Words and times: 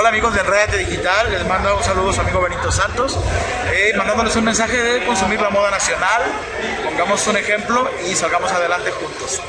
Hola 0.00 0.10
amigos 0.10 0.32
de 0.32 0.38
Enredate 0.38 0.76
Digital, 0.76 1.28
les 1.28 1.44
mando 1.44 1.76
un 1.76 1.82
saludo 1.82 2.10
a 2.10 2.12
su 2.12 2.20
amigo 2.20 2.40
Benito 2.40 2.70
Santos, 2.70 3.18
eh, 3.72 3.92
mandándoles 3.96 4.36
un 4.36 4.44
mensaje 4.44 4.80
de 4.80 5.04
consumir 5.04 5.40
la 5.40 5.50
moda 5.50 5.72
nacional, 5.72 6.22
pongamos 6.84 7.26
un 7.26 7.36
ejemplo 7.36 7.90
y 8.08 8.14
salgamos 8.14 8.52
adelante 8.52 8.92
juntos. 8.92 9.42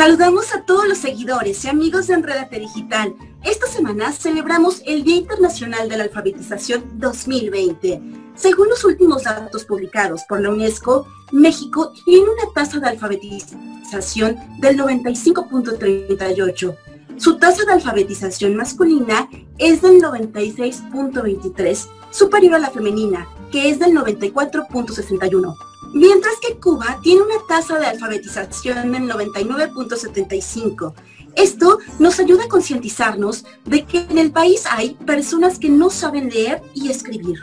Saludamos 0.00 0.54
a 0.54 0.62
todos 0.62 0.88
los 0.88 0.96
seguidores 0.96 1.62
y 1.62 1.68
amigos 1.68 2.06
de 2.06 2.14
Enredate 2.14 2.58
Digital. 2.58 3.14
Esta 3.44 3.66
semana 3.66 4.10
celebramos 4.12 4.80
el 4.86 5.04
Día 5.04 5.16
Internacional 5.16 5.90
de 5.90 5.98
la 5.98 6.04
Alfabetización 6.04 6.84
2020. 6.94 8.00
Según 8.34 8.70
los 8.70 8.82
últimos 8.86 9.24
datos 9.24 9.66
publicados 9.66 10.22
por 10.26 10.40
la 10.40 10.48
UNESCO, 10.48 11.06
México 11.32 11.92
tiene 12.06 12.30
una 12.30 12.50
tasa 12.54 12.80
de 12.80 12.88
alfabetización 12.88 14.38
del 14.58 14.78
95.38. 14.78 16.76
Su 17.18 17.36
tasa 17.36 17.66
de 17.66 17.72
alfabetización 17.72 18.56
masculina 18.56 19.28
es 19.58 19.82
del 19.82 20.00
96.23, 20.00 21.88
superior 22.10 22.54
a 22.54 22.58
la 22.58 22.70
femenina, 22.70 23.28
que 23.52 23.68
es 23.68 23.78
del 23.78 23.92
94.61 23.92 25.69
mientras 25.92 26.34
que 26.40 26.56
Cuba 26.58 26.98
tiene 27.02 27.22
una 27.22 27.36
tasa 27.48 27.78
de 27.78 27.86
alfabetización 27.86 28.92
del 28.92 29.02
99.75. 29.02 30.94
Esto 31.36 31.78
nos 31.98 32.18
ayuda 32.18 32.44
a 32.44 32.48
concientizarnos 32.48 33.44
de 33.64 33.84
que 33.84 34.00
en 34.00 34.18
el 34.18 34.32
país 34.32 34.64
hay 34.68 34.94
personas 34.94 35.58
que 35.58 35.68
no 35.68 35.90
saben 35.90 36.28
leer 36.28 36.62
y 36.74 36.90
escribir. 36.90 37.38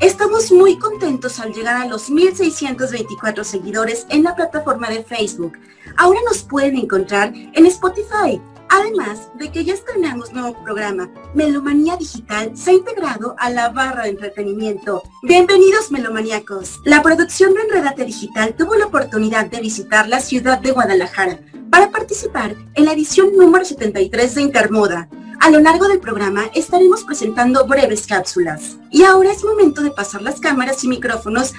Estamos 0.00 0.52
muy 0.52 0.78
contentos 0.78 1.40
al 1.40 1.54
llegar 1.54 1.76
a 1.80 1.86
los 1.86 2.10
1.624 2.10 3.44
seguidores 3.44 4.06
en 4.10 4.24
la 4.24 4.36
plataforma 4.36 4.90
de 4.90 5.02
Facebook. 5.02 5.54
Ahora 5.96 6.20
nos 6.26 6.42
pueden 6.42 6.76
encontrar 6.76 7.32
en 7.34 7.64
Spotify, 7.64 8.40
Además 8.68 9.28
de 9.34 9.52
que 9.52 9.64
ya 9.64 9.74
estrenamos 9.74 10.32
nuevo 10.32 10.60
programa, 10.64 11.08
Melomanía 11.34 11.96
Digital 11.96 12.56
se 12.56 12.70
ha 12.70 12.74
integrado 12.74 13.36
a 13.38 13.48
la 13.50 13.68
barra 13.68 14.04
de 14.04 14.10
entretenimiento. 14.10 15.02
Bienvenidos 15.22 15.90
melomaníacos. 15.92 16.80
La 16.84 17.02
producción 17.02 17.54
de 17.54 17.62
Enredate 17.62 18.04
Digital 18.04 18.54
tuvo 18.56 18.74
la 18.74 18.86
oportunidad 18.86 19.46
de 19.46 19.60
visitar 19.60 20.08
la 20.08 20.20
ciudad 20.20 20.58
de 20.58 20.72
Guadalajara 20.72 21.40
para 21.70 21.90
participar 21.90 22.56
en 22.74 22.84
la 22.84 22.92
edición 22.92 23.36
número 23.36 23.64
73 23.64 24.34
de 24.34 24.42
Intermoda. 24.42 25.08
A 25.40 25.50
lo 25.50 25.60
largo 25.60 25.86
del 25.86 26.00
programa 26.00 26.46
estaremos 26.54 27.04
presentando 27.04 27.66
breves 27.66 28.06
cápsulas. 28.06 28.78
Y 28.90 29.04
ahora 29.04 29.30
es 29.30 29.44
momento 29.44 29.82
de 29.82 29.92
pasar 29.92 30.22
las 30.22 30.40
cámaras 30.40 30.82
y 30.82 30.88
micrófonos 30.88 31.52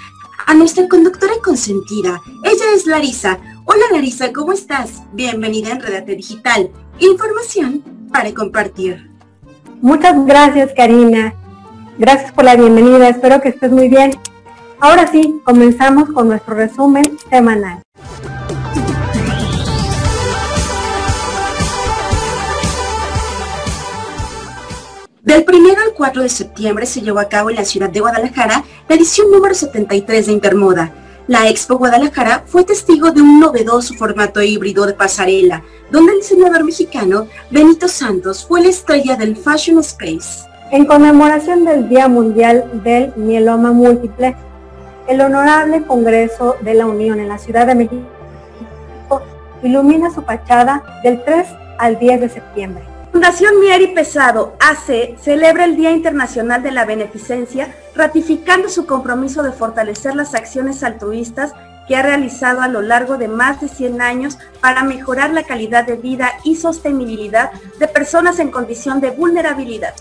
a 0.45 0.53
nuestra 0.53 0.87
conductora 0.87 1.33
consentida. 1.43 2.21
Ella 2.43 2.65
es 2.73 2.85
Larisa. 2.85 3.39
Hola 3.69 3.83
Larisa, 3.91 4.31
¿cómo 4.31 4.53
estás? 4.53 5.03
Bienvenida 5.11 5.67
a 5.67 5.71
Enredate 5.73 6.15
Digital 6.15 6.71
información 6.99 7.83
para 8.13 8.33
compartir. 8.33 9.11
Muchas 9.81 10.25
gracias, 10.25 10.71
Karina. 10.73 11.35
Gracias 11.97 12.31
por 12.31 12.45
la 12.45 12.55
bienvenida. 12.55 13.09
Espero 13.09 13.41
que 13.41 13.49
estés 13.49 13.69
muy 13.69 13.89
bien. 13.89 14.11
Ahora 14.79 15.05
sí, 15.07 15.41
comenzamos 15.43 16.09
con 16.11 16.29
nuestro 16.29 16.55
resumen 16.55 17.03
semanal. 17.29 17.81
Del 25.21 25.45
1 25.45 25.69
al 25.85 25.93
4 25.93 26.23
de 26.23 26.29
septiembre 26.29 26.85
se 26.85 27.01
llevó 27.01 27.19
a 27.19 27.27
cabo 27.27 27.49
en 27.49 27.57
la 27.57 27.65
ciudad 27.65 27.89
de 27.89 27.99
Guadalajara 27.99 28.63
la 28.87 28.95
edición 28.95 29.29
número 29.29 29.53
73 29.53 30.27
de 30.27 30.31
Intermoda, 30.31 30.93
la 31.27 31.49
Expo 31.49 31.77
Guadalajara 31.77 32.43
fue 32.45 32.63
testigo 32.63 33.11
de 33.11 33.21
un 33.21 33.39
novedoso 33.39 33.93
formato 33.95 34.41
híbrido 34.41 34.85
de 34.85 34.93
pasarela, 34.93 35.61
donde 35.91 36.13
el 36.13 36.19
diseñador 36.19 36.63
mexicano 36.63 37.27
Benito 37.51 37.89
Santos 37.89 38.45
fue 38.47 38.61
la 38.61 38.69
estrella 38.69 39.17
del 39.17 39.35
Fashion 39.35 39.79
Space. 39.79 40.47
En 40.71 40.85
conmemoración 40.85 41.65
del 41.65 41.89
Día 41.89 42.07
Mundial 42.07 42.81
del 42.83 43.13
Mieloma 43.17 43.71
Múltiple, 43.71 44.35
el 45.07 45.19
Honorable 45.19 45.83
Congreso 45.83 46.55
de 46.61 46.73
la 46.73 46.85
Unión 46.85 47.19
en 47.19 47.27
la 47.27 47.37
Ciudad 47.37 47.67
de 47.67 47.75
México 47.75 48.05
ilumina 49.63 50.13
su 50.13 50.21
fachada 50.21 51.01
del 51.03 51.23
3 51.25 51.47
al 51.77 51.99
10 51.99 52.21
de 52.21 52.29
septiembre. 52.29 52.96
Fundación 53.11 53.59
Mieri 53.61 53.87
Pesado, 53.87 54.53
AC, 54.59 55.17
celebra 55.19 55.65
el 55.65 55.77
Día 55.77 55.91
Internacional 55.91 56.61
de 56.61 56.71
la 56.71 56.85
Beneficencia, 56.85 57.73
ratificando 57.95 58.69
su 58.69 58.85
compromiso 58.85 59.43
de 59.43 59.51
fortalecer 59.51 60.15
las 60.15 60.35
acciones 60.35 60.83
altruistas 60.83 61.53
que 61.87 61.95
ha 61.95 62.01
realizado 62.01 62.61
a 62.61 62.67
lo 62.67 62.81
largo 62.81 63.17
de 63.17 63.29
más 63.29 63.61
de 63.61 63.69
100 63.69 64.01
años 64.01 64.37
para 64.61 64.83
mejorar 64.83 65.31
la 65.31 65.43
calidad 65.43 65.85
de 65.85 65.95
vida 65.95 66.31
y 66.43 66.57
sostenibilidad 66.57 67.51
de 67.79 67.87
personas 67.87 68.39
en 68.39 68.51
condición 68.51 68.99
de 68.99 69.11
vulnerabilidad. 69.11 69.93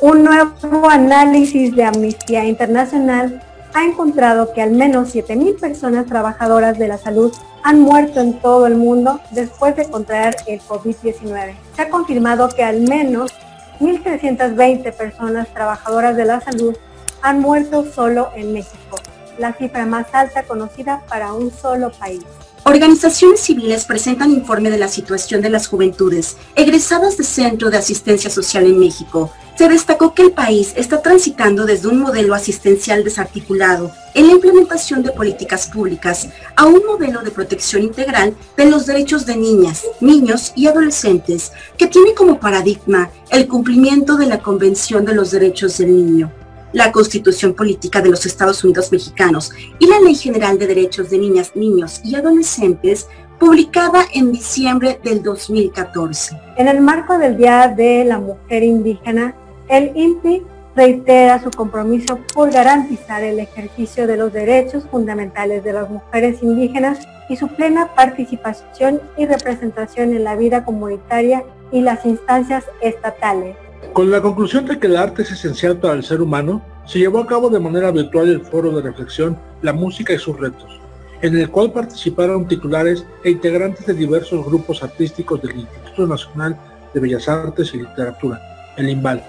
Un 0.00 0.24
nuevo 0.24 0.88
análisis 0.88 1.74
de 1.74 1.84
Amnistía 1.84 2.44
Internacional 2.44 3.42
ha 3.74 3.84
encontrado 3.84 4.52
que 4.52 4.62
al 4.62 4.72
menos 4.72 5.14
7.000 5.14 5.58
personas 5.58 6.06
trabajadoras 6.06 6.78
de 6.78 6.88
la 6.88 6.98
salud 6.98 7.32
han 7.62 7.80
muerto 7.80 8.20
en 8.20 8.40
todo 8.40 8.66
el 8.66 8.76
mundo 8.76 9.20
después 9.30 9.76
de 9.76 9.88
contraer 9.88 10.36
el 10.46 10.60
COVID-19. 10.62 11.54
Se 11.76 11.82
ha 11.82 11.90
confirmado 11.90 12.48
que 12.48 12.64
al 12.64 12.80
menos 12.80 13.32
1.320 13.80 14.92
personas 14.92 15.48
trabajadoras 15.52 16.16
de 16.16 16.24
la 16.24 16.40
salud 16.40 16.76
han 17.22 17.40
muerto 17.40 17.84
solo 17.92 18.30
en 18.34 18.52
México, 18.52 18.96
la 19.38 19.52
cifra 19.52 19.86
más 19.86 20.06
alta 20.12 20.42
conocida 20.44 21.02
para 21.08 21.32
un 21.32 21.50
solo 21.50 21.90
país. 21.90 22.24
Organizaciones 22.64 23.40
civiles 23.40 23.84
presentan 23.84 24.30
informe 24.30 24.70
de 24.70 24.78
la 24.78 24.88
situación 24.88 25.40
de 25.40 25.48
las 25.48 25.66
juventudes 25.66 26.36
egresadas 26.54 27.16
de 27.16 27.24
Centro 27.24 27.70
de 27.70 27.78
Asistencia 27.78 28.28
Social 28.28 28.66
en 28.66 28.78
México. 28.78 29.32
Se 29.60 29.68
destacó 29.68 30.14
que 30.14 30.22
el 30.22 30.32
país 30.32 30.72
está 30.74 31.02
transitando 31.02 31.66
desde 31.66 31.86
un 31.86 32.00
modelo 32.00 32.34
asistencial 32.34 33.04
desarticulado 33.04 33.92
en 34.14 34.28
la 34.28 34.32
implementación 34.32 35.02
de 35.02 35.12
políticas 35.12 35.66
públicas 35.66 36.30
a 36.56 36.64
un 36.64 36.80
modelo 36.86 37.20
de 37.20 37.30
protección 37.30 37.82
integral 37.82 38.34
de 38.56 38.70
los 38.70 38.86
derechos 38.86 39.26
de 39.26 39.36
niñas, 39.36 39.84
niños 40.00 40.54
y 40.56 40.66
adolescentes 40.66 41.52
que 41.76 41.88
tiene 41.88 42.14
como 42.14 42.40
paradigma 42.40 43.10
el 43.30 43.46
cumplimiento 43.46 44.16
de 44.16 44.28
la 44.28 44.38
Convención 44.38 45.04
de 45.04 45.14
los 45.14 45.30
Derechos 45.30 45.76
del 45.76 45.94
Niño 45.94 46.32
la 46.72 46.92
Constitución 46.92 47.52
Política 47.52 48.00
de 48.00 48.10
los 48.10 48.24
Estados 48.24 48.64
Unidos 48.64 48.92
Mexicanos 48.92 49.50
y 49.78 49.86
la 49.88 50.00
Ley 50.00 50.14
General 50.14 50.56
de 50.56 50.68
Derechos 50.68 51.10
de 51.10 51.18
Niñas, 51.18 51.50
Niños 51.56 52.00
y 52.04 52.14
Adolescentes, 52.14 53.08
publicada 53.40 54.04
en 54.14 54.30
diciembre 54.30 55.00
del 55.02 55.22
2014. 55.22 56.38
En 56.56 56.68
el 56.68 56.80
marco 56.80 57.18
del 57.18 57.36
Día 57.36 57.74
de 57.76 58.04
la 58.04 58.20
Mujer 58.20 58.62
Indígena, 58.62 59.34
el 59.70 59.92
INPI 59.94 60.42
reitera 60.74 61.40
su 61.40 61.50
compromiso 61.50 62.18
por 62.34 62.50
garantizar 62.50 63.22
el 63.22 63.38
ejercicio 63.38 64.06
de 64.06 64.16
los 64.16 64.32
derechos 64.32 64.84
fundamentales 64.90 65.62
de 65.62 65.72
las 65.72 65.88
mujeres 65.88 66.42
indígenas 66.42 67.06
y 67.28 67.36
su 67.36 67.46
plena 67.48 67.94
participación 67.94 69.00
y 69.16 69.26
representación 69.26 70.12
en 70.12 70.24
la 70.24 70.34
vida 70.34 70.64
comunitaria 70.64 71.44
y 71.70 71.82
las 71.82 72.04
instancias 72.04 72.64
estatales. 72.82 73.56
Con 73.92 74.10
la 74.10 74.20
conclusión 74.20 74.66
de 74.66 74.78
que 74.78 74.88
el 74.88 74.96
arte 74.96 75.22
es 75.22 75.30
esencial 75.30 75.78
para 75.78 75.94
el 75.94 76.02
ser 76.02 76.20
humano, 76.20 76.62
se 76.84 76.98
llevó 76.98 77.20
a 77.20 77.26
cabo 77.26 77.48
de 77.48 77.60
manera 77.60 77.92
virtual 77.92 78.28
el 78.28 78.40
foro 78.40 78.72
de 78.72 78.82
reflexión 78.82 79.38
La 79.62 79.72
música 79.72 80.12
y 80.12 80.18
sus 80.18 80.38
retos, 80.38 80.80
en 81.22 81.36
el 81.36 81.48
cual 81.48 81.72
participaron 81.72 82.48
titulares 82.48 83.06
e 83.22 83.30
integrantes 83.30 83.86
de 83.86 83.94
diversos 83.94 84.44
grupos 84.44 84.82
artísticos 84.82 85.40
del 85.42 85.60
Instituto 85.60 86.08
Nacional 86.08 86.56
de 86.92 87.00
Bellas 87.00 87.28
Artes 87.28 87.72
y 87.74 87.78
Literatura, 87.78 88.40
el 88.76 88.88
IMBAL, 88.88 89.22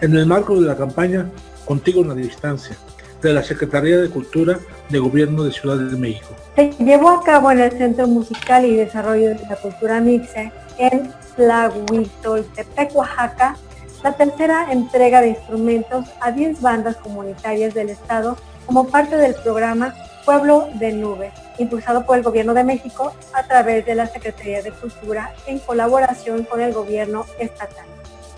en 0.00 0.16
el 0.16 0.26
marco 0.26 0.60
de 0.60 0.66
la 0.66 0.76
campaña 0.76 1.30
Contigo 1.64 2.02
en 2.02 2.08
la 2.08 2.14
Distancia, 2.14 2.76
de 3.22 3.32
la 3.32 3.42
Secretaría 3.42 3.98
de 3.98 4.08
Cultura 4.08 4.58
de 4.88 4.98
Gobierno 4.98 5.44
de 5.44 5.52
Ciudad 5.52 5.76
de 5.76 5.96
México. 5.96 6.28
Se 6.56 6.70
llevó 6.82 7.10
a 7.10 7.22
cabo 7.22 7.52
en 7.52 7.60
el 7.60 7.70
Centro 7.72 8.06
Musical 8.06 8.64
y 8.64 8.76
Desarrollo 8.76 9.28
de 9.28 9.46
la 9.48 9.56
Cultura 9.56 10.00
Mixe 10.00 10.50
en 10.78 11.12
Tlahuitoltepec, 11.36 12.94
Oaxaca, 12.94 13.56
la 14.02 14.12
tercera 14.12 14.72
entrega 14.72 15.20
de 15.20 15.28
instrumentos 15.28 16.06
a 16.20 16.32
10 16.32 16.60
bandas 16.60 16.96
comunitarias 16.96 17.74
del 17.74 17.90
Estado 17.90 18.36
como 18.66 18.88
parte 18.88 19.16
del 19.16 19.34
programa 19.34 19.94
Pueblo 20.24 20.68
de 20.74 20.92
Nube, 20.92 21.32
impulsado 21.58 22.06
por 22.06 22.16
el 22.16 22.22
Gobierno 22.22 22.54
de 22.54 22.64
México 22.64 23.12
a 23.32 23.42
través 23.42 23.84
de 23.84 23.94
la 23.94 24.06
Secretaría 24.06 24.62
de 24.62 24.70
Cultura 24.70 25.34
en 25.46 25.58
colaboración 25.58 26.44
con 26.44 26.60
el 26.60 26.72
Gobierno 26.72 27.26
estatal. 27.38 27.86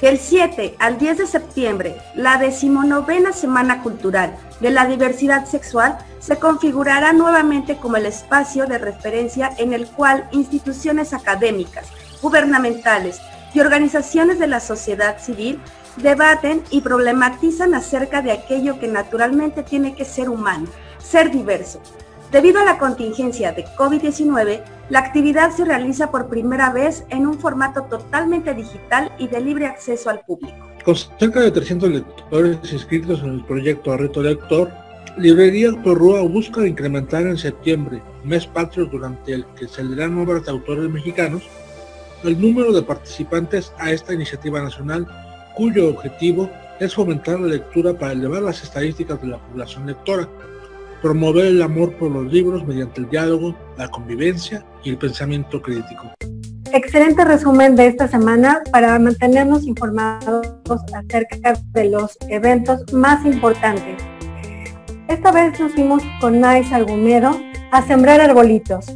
Que 0.02 0.08
el 0.08 0.18
7 0.18 0.74
al 0.80 0.98
10 0.98 1.18
de 1.18 1.26
septiembre, 1.28 1.96
la 2.16 2.36
decimonovena 2.36 3.32
Semana 3.32 3.84
Cultural 3.84 4.36
de 4.58 4.72
la 4.72 4.84
Diversidad 4.84 5.46
Sexual 5.46 5.96
se 6.18 6.40
configurará 6.40 7.12
nuevamente 7.12 7.76
como 7.76 7.98
el 7.98 8.06
espacio 8.06 8.66
de 8.66 8.78
referencia 8.78 9.52
en 9.58 9.72
el 9.72 9.86
cual 9.86 10.28
instituciones 10.32 11.12
académicas, 11.12 11.86
gubernamentales 12.20 13.20
y 13.54 13.60
organizaciones 13.60 14.40
de 14.40 14.48
la 14.48 14.58
sociedad 14.58 15.20
civil 15.20 15.60
debaten 15.98 16.64
y 16.70 16.80
problematizan 16.80 17.72
acerca 17.72 18.22
de 18.22 18.32
aquello 18.32 18.80
que 18.80 18.88
naturalmente 18.88 19.62
tiene 19.62 19.94
que 19.94 20.04
ser 20.04 20.30
humano, 20.30 20.66
ser 20.98 21.30
diverso. 21.30 21.80
Debido 22.32 22.60
a 22.60 22.64
la 22.64 22.78
contingencia 22.78 23.52
de 23.52 23.66
COVID-19, 23.76 24.64
la 24.92 24.98
actividad 24.98 25.50
se 25.52 25.64
realiza 25.64 26.10
por 26.10 26.28
primera 26.28 26.70
vez 26.70 27.06
en 27.08 27.26
un 27.26 27.38
formato 27.38 27.84
totalmente 27.84 28.52
digital 28.52 29.10
y 29.18 29.26
de 29.26 29.40
libre 29.40 29.64
acceso 29.64 30.10
al 30.10 30.20
público. 30.20 30.68
Con 30.84 30.94
cerca 30.94 31.40
de 31.40 31.50
300 31.50 31.88
lectores 31.88 32.58
inscritos 32.70 33.22
en 33.22 33.30
el 33.30 33.44
proyecto 33.46 33.96
Reto 33.96 34.22
Lector, 34.22 34.70
Librerías 35.16 35.82
Rúa 35.82 36.20
busca 36.20 36.66
incrementar 36.66 37.22
en 37.22 37.38
septiembre, 37.38 38.02
mes 38.22 38.46
patrio 38.46 38.84
durante 38.84 39.32
el 39.32 39.46
que 39.58 39.66
se 39.66 39.80
obras 39.80 40.44
de 40.44 40.50
autores 40.50 40.90
mexicanos, 40.90 41.42
el 42.22 42.38
número 42.38 42.70
de 42.70 42.82
participantes 42.82 43.72
a 43.78 43.92
esta 43.92 44.12
iniciativa 44.12 44.60
nacional, 44.60 45.06
cuyo 45.54 45.88
objetivo 45.88 46.50
es 46.80 46.94
fomentar 46.94 47.40
la 47.40 47.46
lectura 47.46 47.94
para 47.94 48.12
elevar 48.12 48.42
las 48.42 48.62
estadísticas 48.62 49.22
de 49.22 49.28
la 49.28 49.38
población 49.38 49.86
lectora, 49.86 50.28
promover 51.02 51.46
el 51.46 51.60
amor 51.60 51.94
por 51.96 52.12
los 52.12 52.32
libros 52.32 52.64
mediante 52.66 53.00
el 53.00 53.10
diálogo, 53.10 53.54
la 53.76 53.88
convivencia 53.88 54.64
y 54.84 54.90
el 54.90 54.98
pensamiento 54.98 55.60
crítico. 55.60 56.12
Excelente 56.72 57.24
resumen 57.24 57.76
de 57.76 57.88
esta 57.88 58.08
semana 58.08 58.62
para 58.70 58.98
mantenernos 58.98 59.64
informados 59.64 60.46
acerca 60.94 61.54
de 61.72 61.90
los 61.90 62.16
eventos 62.28 62.90
más 62.94 63.26
importantes. 63.26 64.02
Esta 65.08 65.32
vez 65.32 65.58
nos 65.60 65.72
fuimos 65.72 66.02
con 66.20 66.40
Nais 66.40 66.72
Argumedo 66.72 67.38
a 67.72 67.82
sembrar 67.82 68.20
arbolitos. 68.20 68.86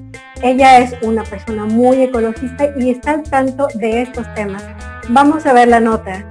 Ella 0.43 0.79
es 0.79 0.95
una 1.03 1.25
persona 1.25 1.67
muy 1.67 2.03
ecologista 2.03 2.73
y 2.79 2.91
está 2.91 3.13
al 3.13 3.23
tanto 3.25 3.69
de 3.75 4.03
estos 4.03 4.33
temas. 4.35 4.65
Vamos 5.09 5.45
a 5.45 5.53
ver 5.53 5.69
la 5.69 5.81
nota. 5.81 6.27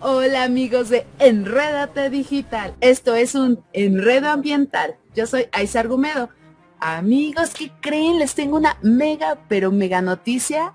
Hola 0.00 0.42
amigos 0.42 0.88
de 0.88 1.06
Enrédate 1.20 2.10
Digital. 2.10 2.74
Esto 2.80 3.14
es 3.14 3.36
un 3.36 3.62
enredo 3.72 4.28
ambiental. 4.28 4.96
Yo 5.14 5.28
soy 5.28 5.46
Aiza 5.52 5.78
Argumedo. 5.78 6.30
Amigos, 6.80 7.50
¿qué 7.56 7.70
creen? 7.80 8.18
Les 8.18 8.34
tengo 8.34 8.56
una 8.56 8.76
mega, 8.82 9.38
pero 9.46 9.70
mega 9.70 10.02
noticia. 10.02 10.74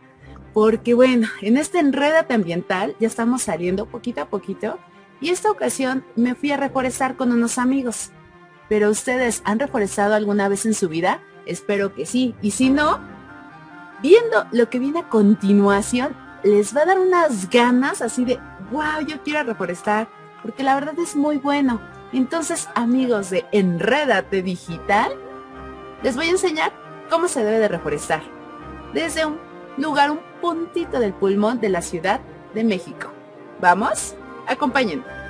Porque 0.53 0.93
bueno, 0.93 1.27
en 1.41 1.57
este 1.57 1.79
Enrédate 1.79 2.33
Ambiental 2.33 2.95
ya 2.97 3.07
estamos 3.07 3.41
saliendo 3.41 3.87
poquito 3.87 4.21
a 4.21 4.29
poquito. 4.29 4.79
Y 5.19 5.29
esta 5.29 5.51
ocasión 5.51 6.05
me 6.15 6.33
fui 6.33 6.51
a 6.51 6.57
reforestar 6.57 7.17
con 7.17 7.33
unos 7.33 7.57
amigos. 7.57 8.11
Pero 8.69 8.89
ustedes 8.89 9.41
han 9.43 9.59
reforestado 9.59 10.15
alguna 10.15 10.47
vez 10.47 10.65
en 10.65 10.75
su 10.75 10.87
vida? 10.87 11.19
Espero 11.45 11.93
que 11.93 12.05
sí. 12.05 12.35
Y 12.41 12.51
si 12.51 12.69
no, 12.69 13.01
viendo 14.01 14.45
lo 14.53 14.69
que 14.69 14.79
viene 14.79 14.99
a 14.99 15.09
continuación, 15.09 16.22
les 16.43 16.75
va 16.75 16.81
a 16.81 16.85
dar 16.85 16.99
unas 16.99 17.49
ganas 17.49 18.01
así 18.01 18.25
de, 18.25 18.39
wow, 18.71 19.05
yo 19.07 19.21
quiero 19.23 19.43
reforestar, 19.43 20.07
porque 20.41 20.63
la 20.63 20.75
verdad 20.75 20.95
es 20.99 21.15
muy 21.15 21.37
bueno. 21.37 21.81
Entonces, 22.11 22.69
amigos 22.75 23.29
de 23.29 23.45
Enrédate 23.51 24.43
Digital, 24.43 25.13
les 26.03 26.15
voy 26.15 26.27
a 26.27 26.31
enseñar 26.31 26.73
cómo 27.09 27.27
se 27.27 27.43
debe 27.43 27.59
de 27.59 27.67
reforestar. 27.69 28.21
Desde 28.93 29.25
un 29.25 29.39
lugar, 29.77 30.11
un 30.11 30.19
puntito 30.41 30.99
del 30.99 31.13
pulmón 31.13 31.59
de 31.59 31.69
la 31.69 31.81
Ciudad 31.81 32.19
de 32.53 32.63
México. 32.63 33.11
¿Vamos? 33.59 34.15
Acompáñenme. 34.47 35.22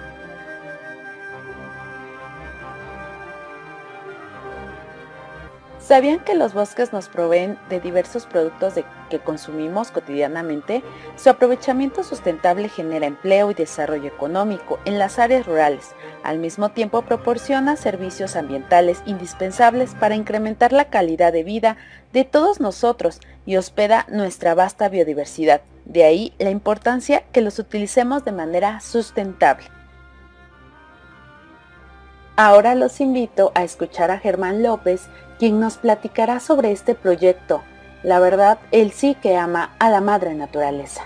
¿Sabían 5.86 6.22
que 6.22 6.34
los 6.34 6.54
bosques 6.54 6.94
nos 6.94 7.10
proveen 7.10 7.60
de 7.68 7.82
diversos 7.82 8.26
productos 8.26 8.76
que 9.10 9.20
consumimos 9.20 9.92
cotidianamente? 9.92 10.82
Su 11.18 11.30
aprovechamiento 11.30 12.06
sustentable 12.06 12.70
genera 12.70 13.06
empleo 13.06 13.52
y 13.52 13.54
desarrollo 13.54 14.08
económico 14.08 14.80
en 14.86 14.98
las 14.98 15.20
áreas 15.20 15.46
rurales. 15.46 15.94
Al 16.24 16.40
mismo 16.40 16.70
tiempo 16.70 17.02
proporciona 17.02 17.76
servicios 17.76 18.38
ambientales 18.38 19.04
indispensables 19.06 19.94
para 19.96 20.16
incrementar 20.16 20.72
la 20.72 20.86
calidad 20.86 21.34
de 21.34 21.44
vida 21.44 21.76
de 22.14 22.24
todos 22.24 22.62
nosotros 22.62 23.20
y 23.46 23.58
hospeda 23.58 24.06
nuestra 24.10 24.56
vasta 24.56 24.88
biodiversidad. 24.88 25.64
De 25.84 26.06
ahí 26.06 26.34
la 26.40 26.50
importancia 26.50 27.26
que 27.34 27.42
los 27.42 27.60
utilicemos 27.60 28.24
de 28.24 28.32
manera 28.32 28.80
sustentable. 28.80 29.66
Ahora 32.36 32.74
los 32.74 33.00
invito 33.00 33.52
a 33.54 33.64
escuchar 33.64 34.10
a 34.10 34.18
Germán 34.18 34.64
López, 34.64 35.08
quien 35.44 35.60
nos 35.60 35.76
platicará 35.76 36.40
sobre 36.40 36.72
este 36.72 36.96
proyecto. 36.96 37.64
La 38.02 38.22
verdad, 38.22 38.60
él 38.72 38.94
sí 38.94 39.14
que 39.22 39.36
ama 39.36 39.76
a 39.78 39.90
la 39.90 40.00
madre 40.00 40.34
naturaleza. 40.36 41.02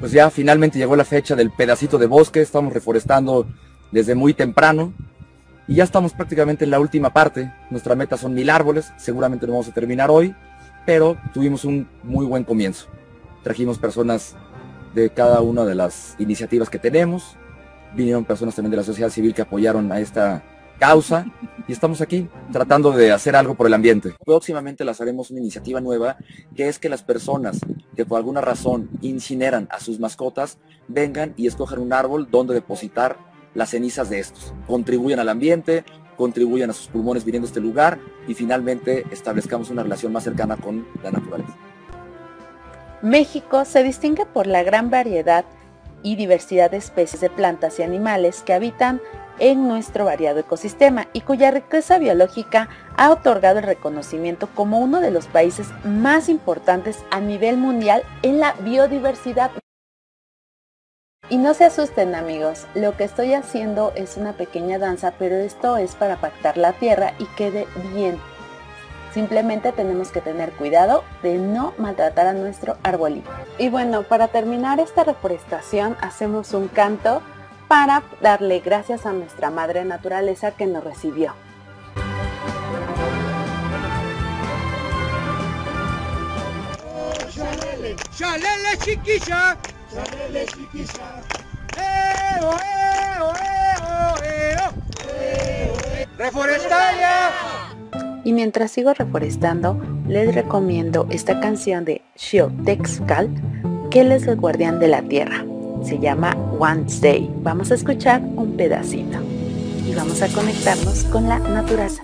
Pues 0.00 0.12
ya 0.12 0.30
finalmente 0.30 0.78
llegó 0.78 0.96
la 0.96 1.04
fecha 1.04 1.36
del 1.36 1.50
pedacito 1.50 1.98
de 1.98 2.06
bosque, 2.06 2.40
estamos 2.40 2.72
reforestando 2.72 3.46
desde 3.90 4.14
muy 4.14 4.32
temprano 4.32 4.94
y 5.68 5.74
ya 5.74 5.84
estamos 5.84 6.14
prácticamente 6.14 6.64
en 6.64 6.70
la 6.70 6.80
última 6.80 7.12
parte. 7.12 7.52
Nuestra 7.68 7.94
meta 7.94 8.16
son 8.16 8.32
mil 8.32 8.48
árboles, 8.48 8.94
seguramente 8.96 9.46
no 9.46 9.52
vamos 9.52 9.68
a 9.68 9.74
terminar 9.74 10.10
hoy, 10.10 10.34
pero 10.86 11.18
tuvimos 11.34 11.66
un 11.66 11.86
muy 12.02 12.24
buen 12.24 12.44
comienzo. 12.44 12.86
Trajimos 13.42 13.76
personas 13.76 14.36
de 14.94 15.10
cada 15.10 15.42
una 15.42 15.66
de 15.66 15.74
las 15.74 16.16
iniciativas 16.18 16.70
que 16.70 16.78
tenemos, 16.78 17.36
vinieron 17.94 18.24
personas 18.24 18.54
también 18.54 18.70
de 18.70 18.78
la 18.78 18.84
sociedad 18.84 19.10
civil 19.10 19.34
que 19.34 19.42
apoyaron 19.42 19.92
a 19.92 20.00
esta 20.00 20.42
causa 20.82 21.26
y 21.68 21.72
estamos 21.72 22.00
aquí 22.00 22.28
tratando 22.50 22.90
de 22.90 23.12
hacer 23.12 23.36
algo 23.36 23.54
por 23.54 23.68
el 23.68 23.74
ambiente. 23.74 24.16
Próximamente 24.26 24.84
las 24.84 25.00
haremos 25.00 25.30
una 25.30 25.38
iniciativa 25.38 25.80
nueva 25.80 26.16
que 26.56 26.66
es 26.66 26.80
que 26.80 26.88
las 26.88 27.04
personas 27.04 27.60
que 27.94 28.04
por 28.04 28.18
alguna 28.18 28.40
razón 28.40 28.90
incineran 29.00 29.68
a 29.70 29.78
sus 29.78 30.00
mascotas 30.00 30.58
vengan 30.88 31.34
y 31.36 31.46
escojan 31.46 31.78
un 31.78 31.92
árbol 31.92 32.26
donde 32.32 32.54
depositar 32.54 33.16
las 33.54 33.70
cenizas 33.70 34.10
de 34.10 34.18
estos. 34.18 34.52
Contribuyan 34.66 35.20
al 35.20 35.28
ambiente, 35.28 35.84
contribuyan 36.16 36.70
a 36.70 36.72
sus 36.72 36.88
pulmones 36.88 37.24
viniendo 37.24 37.46
a 37.46 37.50
este 37.50 37.60
lugar 37.60 38.00
y 38.26 38.34
finalmente 38.34 39.04
establezcamos 39.12 39.70
una 39.70 39.84
relación 39.84 40.12
más 40.12 40.24
cercana 40.24 40.56
con 40.56 40.84
la 41.04 41.12
naturaleza. 41.12 41.56
México 43.02 43.64
se 43.64 43.84
distingue 43.84 44.26
por 44.26 44.48
la 44.48 44.64
gran 44.64 44.90
variedad 44.90 45.44
y 46.02 46.16
diversidad 46.16 46.72
de 46.72 46.78
especies 46.78 47.20
de 47.20 47.30
plantas 47.30 47.78
y 47.78 47.84
animales 47.84 48.42
que 48.42 48.52
habitan 48.52 49.00
en 49.38 49.68
nuestro 49.68 50.04
variado 50.04 50.40
ecosistema 50.40 51.08
y 51.12 51.22
cuya 51.22 51.50
riqueza 51.50 51.98
biológica 51.98 52.68
ha 52.96 53.10
otorgado 53.10 53.58
el 53.58 53.64
reconocimiento 53.64 54.48
como 54.54 54.78
uno 54.78 55.00
de 55.00 55.10
los 55.10 55.26
países 55.26 55.68
más 55.84 56.28
importantes 56.28 57.04
a 57.10 57.20
nivel 57.20 57.56
mundial 57.56 58.02
en 58.22 58.40
la 58.40 58.52
biodiversidad. 58.54 59.50
Y 61.28 61.38
no 61.38 61.54
se 61.54 61.64
asusten 61.64 62.14
amigos, 62.14 62.66
lo 62.74 62.96
que 62.96 63.04
estoy 63.04 63.32
haciendo 63.32 63.92
es 63.94 64.16
una 64.16 64.34
pequeña 64.34 64.78
danza, 64.78 65.14
pero 65.18 65.36
esto 65.36 65.76
es 65.76 65.94
para 65.94 66.16
pactar 66.20 66.58
la 66.58 66.72
tierra 66.74 67.14
y 67.18 67.24
quede 67.36 67.66
bien. 67.94 68.18
Simplemente 69.12 69.72
tenemos 69.72 70.10
que 70.10 70.22
tener 70.22 70.52
cuidado 70.52 71.04
de 71.22 71.36
no 71.36 71.74
maltratar 71.76 72.26
a 72.26 72.32
nuestro 72.32 72.76
arbolito. 72.82 73.30
Y 73.58 73.68
bueno, 73.68 74.04
para 74.04 74.28
terminar 74.28 74.80
esta 74.80 75.04
reforestación 75.04 75.96
hacemos 76.00 76.54
un 76.54 76.68
canto 76.68 77.22
para 77.72 78.02
darle 78.20 78.60
gracias 78.60 79.06
a 79.06 79.14
nuestra 79.14 79.50
madre 79.50 79.82
naturaleza 79.86 80.50
que 80.50 80.66
nos 80.66 80.84
recibió. 80.84 81.32
¡Eh, 91.78 92.40
oh, 92.42 92.56
eh, 92.62 93.16
oh, 93.22 93.32
eh, 94.22 94.56
oh, 94.60 94.76
eh, 95.14 96.06
Y 98.24 98.34
mientras 98.34 98.70
sigo 98.70 98.92
reforestando, 98.92 99.80
les 100.06 100.34
recomiendo 100.34 101.06
esta 101.08 101.40
canción 101.40 101.86
de 101.86 102.02
Shio 102.16 102.52
Texcal, 102.66 103.30
que 103.90 104.02
es 104.02 104.26
el 104.26 104.36
guardián 104.36 104.78
de 104.78 104.88
la 104.88 105.00
tierra 105.00 105.46
se 105.84 105.98
llama 105.98 106.36
Day. 107.00 107.30
Vamos 107.42 107.70
a 107.70 107.74
escuchar 107.74 108.20
un 108.36 108.56
pedacito 108.56 109.18
y 109.86 109.94
vamos 109.94 110.22
a 110.22 110.28
conectarnos 110.28 111.04
con 111.04 111.28
la 111.28 111.38
naturaleza. 111.38 112.02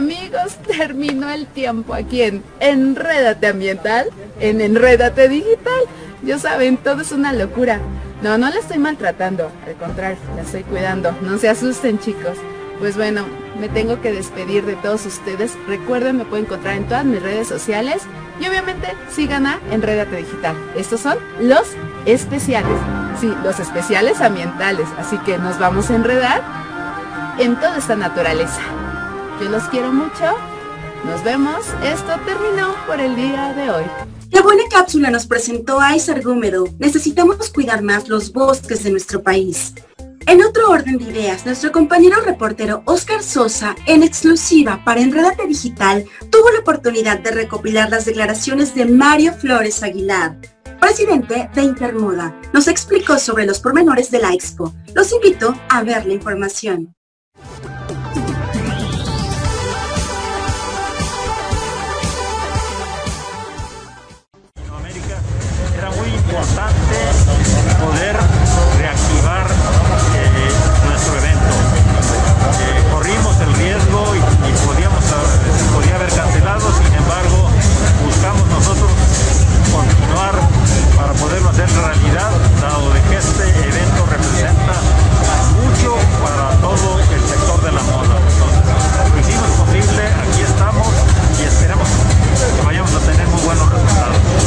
amigos, 0.00 0.56
terminó 0.66 1.30
el 1.30 1.46
tiempo 1.46 1.94
aquí 1.94 2.22
en 2.22 2.42
Enrédate 2.58 3.46
Ambiental, 3.46 4.08
en 4.40 4.60
Enrédate 4.60 5.28
Digital. 5.28 5.82
Ya 6.22 6.38
saben, 6.38 6.78
todo 6.78 7.02
es 7.02 7.12
una 7.12 7.32
locura. 7.32 7.80
No, 8.22 8.36
no 8.36 8.50
la 8.50 8.58
estoy 8.58 8.78
maltratando, 8.78 9.50
al 9.66 9.74
contrario, 9.76 10.18
la 10.36 10.42
estoy 10.42 10.62
cuidando. 10.64 11.12
No 11.22 11.38
se 11.38 11.48
asusten 11.48 11.98
chicos. 11.98 12.36
Pues 12.78 12.96
bueno, 12.96 13.24
me 13.58 13.68
tengo 13.68 14.00
que 14.00 14.12
despedir 14.12 14.64
de 14.64 14.74
todos 14.76 15.06
ustedes. 15.06 15.52
Recuerden, 15.66 16.18
me 16.18 16.24
pueden 16.24 16.44
encontrar 16.44 16.76
en 16.76 16.86
todas 16.86 17.04
mis 17.04 17.22
redes 17.22 17.48
sociales 17.48 18.02
y 18.38 18.46
obviamente 18.46 18.88
sigan 19.10 19.46
a 19.46 19.58
Enrédate 19.70 20.16
Digital. 20.16 20.54
Estos 20.76 21.00
son 21.00 21.18
los 21.40 21.72
especiales. 22.04 22.78
Sí, 23.20 23.32
los 23.42 23.58
especiales 23.58 24.20
ambientales. 24.20 24.88
Así 24.98 25.16
que 25.18 25.38
nos 25.38 25.58
vamos 25.58 25.90
a 25.90 25.94
enredar 25.94 26.42
en 27.38 27.56
toda 27.56 27.78
esta 27.78 27.96
naturaleza. 27.96 28.60
Yo 29.42 29.48
los 29.48 29.64
quiero 29.64 29.92
mucho. 29.92 30.36
Nos 31.04 31.24
vemos. 31.24 31.66
Esto 31.84 32.18
terminó 32.26 32.74
por 32.86 33.00
el 33.00 33.16
día 33.16 33.54
de 33.54 33.70
hoy. 33.70 33.84
La 34.30 34.42
buena 34.42 34.62
cápsula 34.70 35.10
nos 35.10 35.26
presentó 35.26 35.80
a 35.80 35.96
Isar 35.96 36.22
Gúmedo. 36.22 36.64
Necesitamos 36.78 37.50
cuidar 37.50 37.82
más 37.82 38.08
los 38.08 38.32
bosques 38.32 38.84
de 38.84 38.90
nuestro 38.92 39.22
país. 39.22 39.74
En 40.26 40.42
otro 40.42 40.70
orden 40.70 40.98
de 40.98 41.10
ideas, 41.10 41.44
nuestro 41.44 41.72
compañero 41.72 42.20
reportero 42.20 42.82
Oscar 42.86 43.24
Sosa, 43.24 43.74
en 43.86 44.04
exclusiva 44.04 44.82
para 44.84 45.00
Enredate 45.00 45.48
Digital, 45.48 46.04
tuvo 46.30 46.50
la 46.50 46.60
oportunidad 46.60 47.18
de 47.18 47.32
recopilar 47.32 47.90
las 47.90 48.04
declaraciones 48.04 48.72
de 48.74 48.86
Mario 48.86 49.32
Flores 49.32 49.82
Aguilar, 49.82 50.38
presidente 50.80 51.50
de 51.52 51.62
Intermoda. 51.62 52.40
Nos 52.52 52.68
explicó 52.68 53.18
sobre 53.18 53.46
los 53.46 53.58
pormenores 53.58 54.12
de 54.12 54.20
la 54.20 54.32
expo. 54.32 54.72
Los 54.94 55.12
invito 55.12 55.54
a 55.68 55.82
ver 55.82 56.06
la 56.06 56.14
información. 56.14 56.94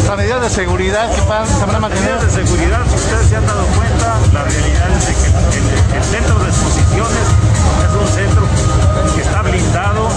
Las 0.08 0.18
medidas 0.18 0.42
de 0.42 0.50
seguridad 0.50 1.10
que 1.16 1.22
van, 1.22 1.44
a 1.44 1.66
Las 1.72 1.82
mantener. 1.82 2.04
medidas 2.04 2.36
de 2.36 2.46
seguridad, 2.46 2.82
si 2.90 2.96
ustedes 2.96 3.28
se 3.30 3.36
han 3.38 3.46
dado 3.48 3.66
cuenta, 3.68 4.20
la 4.34 4.44
realidad 4.44 4.90
es 4.98 5.06
que 5.06 5.98
el 5.98 6.04
centro 6.04 6.40
de 6.40 6.50
exposiciones 6.50 7.26
es 7.84 7.94
un 7.96 8.08
centro 8.08 8.44
que 9.16 9.22
está 9.22 9.42
blindado, 9.42 10.10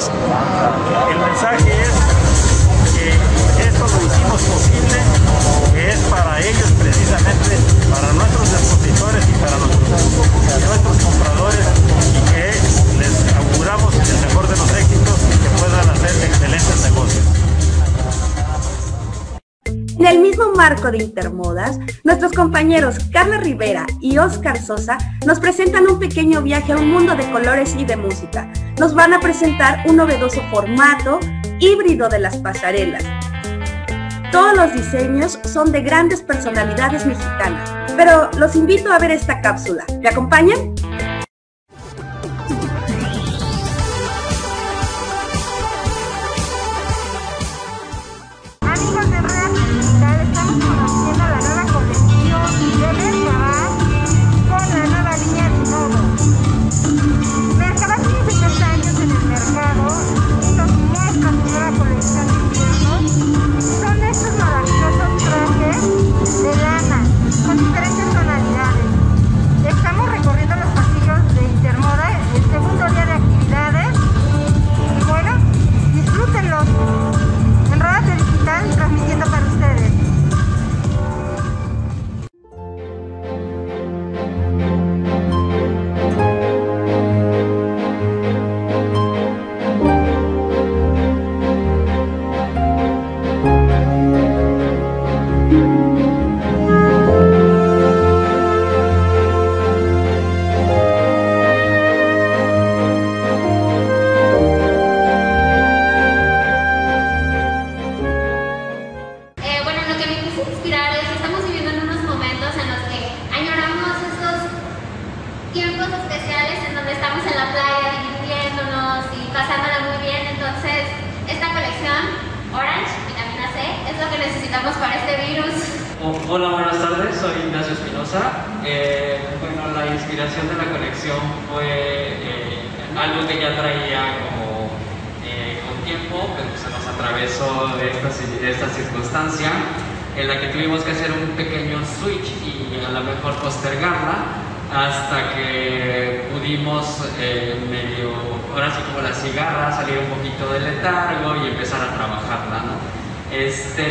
El 0.00 1.18
mensaje 1.18 1.82
es 1.82 1.92
que 2.96 3.68
esto 3.68 3.84
lo 3.84 4.06
hicimos 4.06 4.40
posible, 4.40 4.96
que 5.74 5.90
es 5.90 5.98
para 6.08 6.40
ellos 6.40 6.72
precisamente, 6.78 7.58
para 7.90 8.10
nuestros 8.14 8.48
expositores 8.50 9.24
y 9.28 9.32
para 9.44 9.58
nuestros, 9.58 10.00
nuestros 10.68 10.96
compradores 11.04 11.66
y 12.16 12.20
que 12.32 12.48
les 12.98 13.12
auguramos 13.36 13.92
el 13.94 14.26
mejor 14.26 14.48
de 14.48 14.56
los 14.56 14.70
éxitos 14.72 15.18
y 15.28 15.36
que 15.36 15.48
puedan 15.60 15.90
hacer 15.90 16.12
excelentes 16.30 16.82
negocios. 16.82 17.24
En 19.98 20.06
el 20.06 20.20
mismo 20.20 20.52
marco 20.56 20.90
de 20.90 21.02
Intermodas, 21.02 21.78
nuestros 22.04 22.32
compañeros 22.32 22.96
Carla 23.12 23.36
Rivera 23.36 23.86
y 24.00 24.16
Oscar 24.16 24.58
Sosa 24.58 24.96
nos 25.26 25.40
presentan 25.40 25.86
un 25.86 25.98
pequeño 25.98 26.40
viaje 26.40 26.72
a 26.72 26.78
un 26.78 26.90
mundo 26.90 27.14
de 27.14 27.30
colores 27.30 27.74
y 27.78 27.84
de 27.84 27.96
música. 27.98 28.49
Nos 28.80 28.94
van 28.94 29.12
a 29.12 29.20
presentar 29.20 29.84
un 29.86 29.96
novedoso 29.96 30.40
formato 30.50 31.20
híbrido 31.58 32.08
de 32.08 32.18
las 32.18 32.38
pasarelas. 32.38 33.04
Todos 34.32 34.56
los 34.56 34.72
diseños 34.72 35.38
son 35.44 35.70
de 35.70 35.82
grandes 35.82 36.22
personalidades 36.22 37.04
mexicanas, 37.04 37.68
pero 37.94 38.30
los 38.38 38.56
invito 38.56 38.90
a 38.90 38.98
ver 38.98 39.10
esta 39.10 39.42
cápsula. 39.42 39.84
¿Me 40.00 40.08
acompañan? 40.08 40.79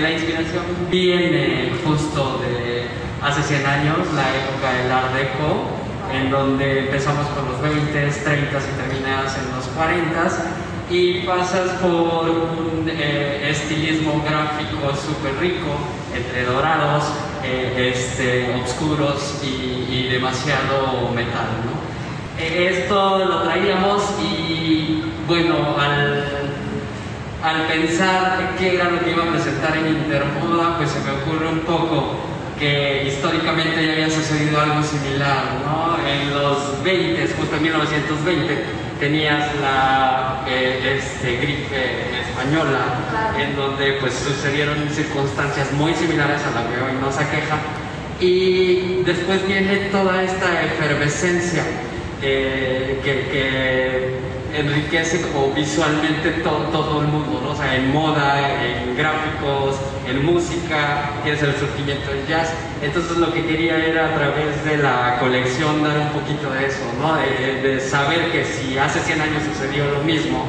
La 0.02 0.12
inspiración 0.12 0.64
viene 0.90 1.72
justo 1.86 2.40
de 2.40 2.86
hace 3.22 3.44
100 3.44 3.66
años, 3.66 3.98
la 4.16 4.30
época 4.30 4.72
del 4.82 4.92
Art 4.92 5.14
Deco, 5.14 5.68
en 6.14 6.32
donde 6.32 6.86
empezamos 6.86 7.28
con 7.28 7.52
los 7.52 7.62
20, 7.62 7.92
30 7.92 8.24
y 8.24 8.90
terminas 8.90 9.38
en 9.38 9.56
los 9.56 9.66
40 9.76 10.30
y 10.90 11.20
pasas 11.22 11.72
por 11.82 12.30
un 12.30 12.88
eh, 12.88 13.50
estilismo 13.50 14.24
gráfico 14.24 14.96
súper 14.96 15.38
rico, 15.40 15.68
entre 16.16 16.46
dorados, 16.46 17.04
eh, 17.44 17.92
este, 17.94 18.56
oscuros 18.64 19.42
y, 19.44 19.94
y 19.94 20.10
demasiado 20.10 21.10
metal. 21.14 21.48
¿no? 21.66 22.42
Eh, 22.42 22.70
esto 22.72 23.26
lo 23.26 23.44
traíamos 23.44 24.02
y 24.24 25.04
bueno, 25.28 25.76
al, 25.78 26.39
al 27.44 27.68
pensar 27.68 28.56
qué 28.58 28.76
era 28.76 28.90
lo 28.90 29.00
que 29.00 29.12
iba 29.12 29.24
a 29.24 29.32
presentar 29.32 29.78
en 29.78 29.88
Intermoda, 29.88 30.78
pues 30.78 30.92
se 30.92 31.00
me 31.00 31.12
ocurre 31.12 31.48
un 31.48 31.60
poco 31.60 32.16
que 32.60 33.06
históricamente 33.08 33.86
ya 33.86 33.94
había 33.94 34.10
sucedido 34.10 34.60
algo 34.60 34.84
similar, 34.84 35.46
¿no? 35.66 35.98
En 36.06 36.34
los 36.34 36.84
20, 36.84 37.28
justo 37.38 37.56
en 37.56 37.64
1920, 37.64 38.64
tenías 39.00 39.56
la 39.62 40.44
eh, 40.46 40.98
este, 40.98 41.38
gripe 41.38 42.20
española, 42.20 43.34
en 43.40 43.56
donde 43.56 43.94
pues 44.02 44.14
sucedieron 44.14 44.90
circunstancias 44.90 45.72
muy 45.72 45.94
similares 45.94 46.42
a 46.42 46.60
la 46.60 46.68
que 46.68 46.82
hoy 46.82 47.00
nos 47.02 47.18
aqueja, 47.18 47.58
y 48.20 49.04
después 49.04 49.48
viene 49.48 49.88
toda 49.92 50.22
esta 50.22 50.62
efervescencia 50.66 51.64
eh, 52.22 53.00
que, 53.02 53.12
que 53.32 54.20
enriquece 54.54 55.22
como 55.22 55.54
visualmente 55.54 56.32
to- 56.44 56.70
todo 56.72 57.02
el 57.02 57.08
mundo, 57.08 57.42
¿no? 57.44 57.52
O 57.52 57.56
sea, 57.56 57.76
en 57.76 57.92
moda, 57.92 58.40
en 58.64 58.96
gráficos, 58.98 59.76
en 60.08 60.26
música, 60.26 61.12
tienes 61.24 61.42
el 61.44 61.56
surgimiento 61.56 62.10
del 62.12 62.26
jazz. 62.28 62.52
Entonces 62.82 63.18
lo 63.18 63.32
que 63.34 63.46
quería 63.46 63.78
era 63.86 64.08
a 64.08 64.16
través 64.16 64.64
de 64.66 64.78
la 64.78 65.18
colección 65.20 65.84
dar 65.84 65.98
un 65.98 66.10
poquito 66.10 66.50
de 66.52 66.66
eso, 66.68 66.84
¿no? 67.00 67.16
De, 67.18 67.62
de 67.62 67.80
saber 67.80 68.32
que 68.32 68.44
si 68.46 68.78
hace 68.78 69.00
100 69.00 69.22
años 69.22 69.44
sucedió 69.44 69.86
lo 69.92 70.00
mismo, 70.02 70.46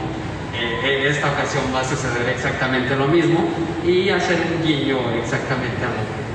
eh, 0.54 1.00
en 1.02 1.06
esta 1.12 1.30
ocasión 1.30 1.64
va 1.74 1.80
a 1.80 1.84
suceder 1.84 2.28
exactamente 2.28 2.96
lo 2.96 3.06
mismo 3.06 3.48
y 3.84 4.08
hacer 4.10 4.38
un 4.40 4.66
guiño 4.66 4.98
exactamente 5.22 5.84
a 5.84 5.88
lo 5.88 5.94
mismo. 5.96 6.29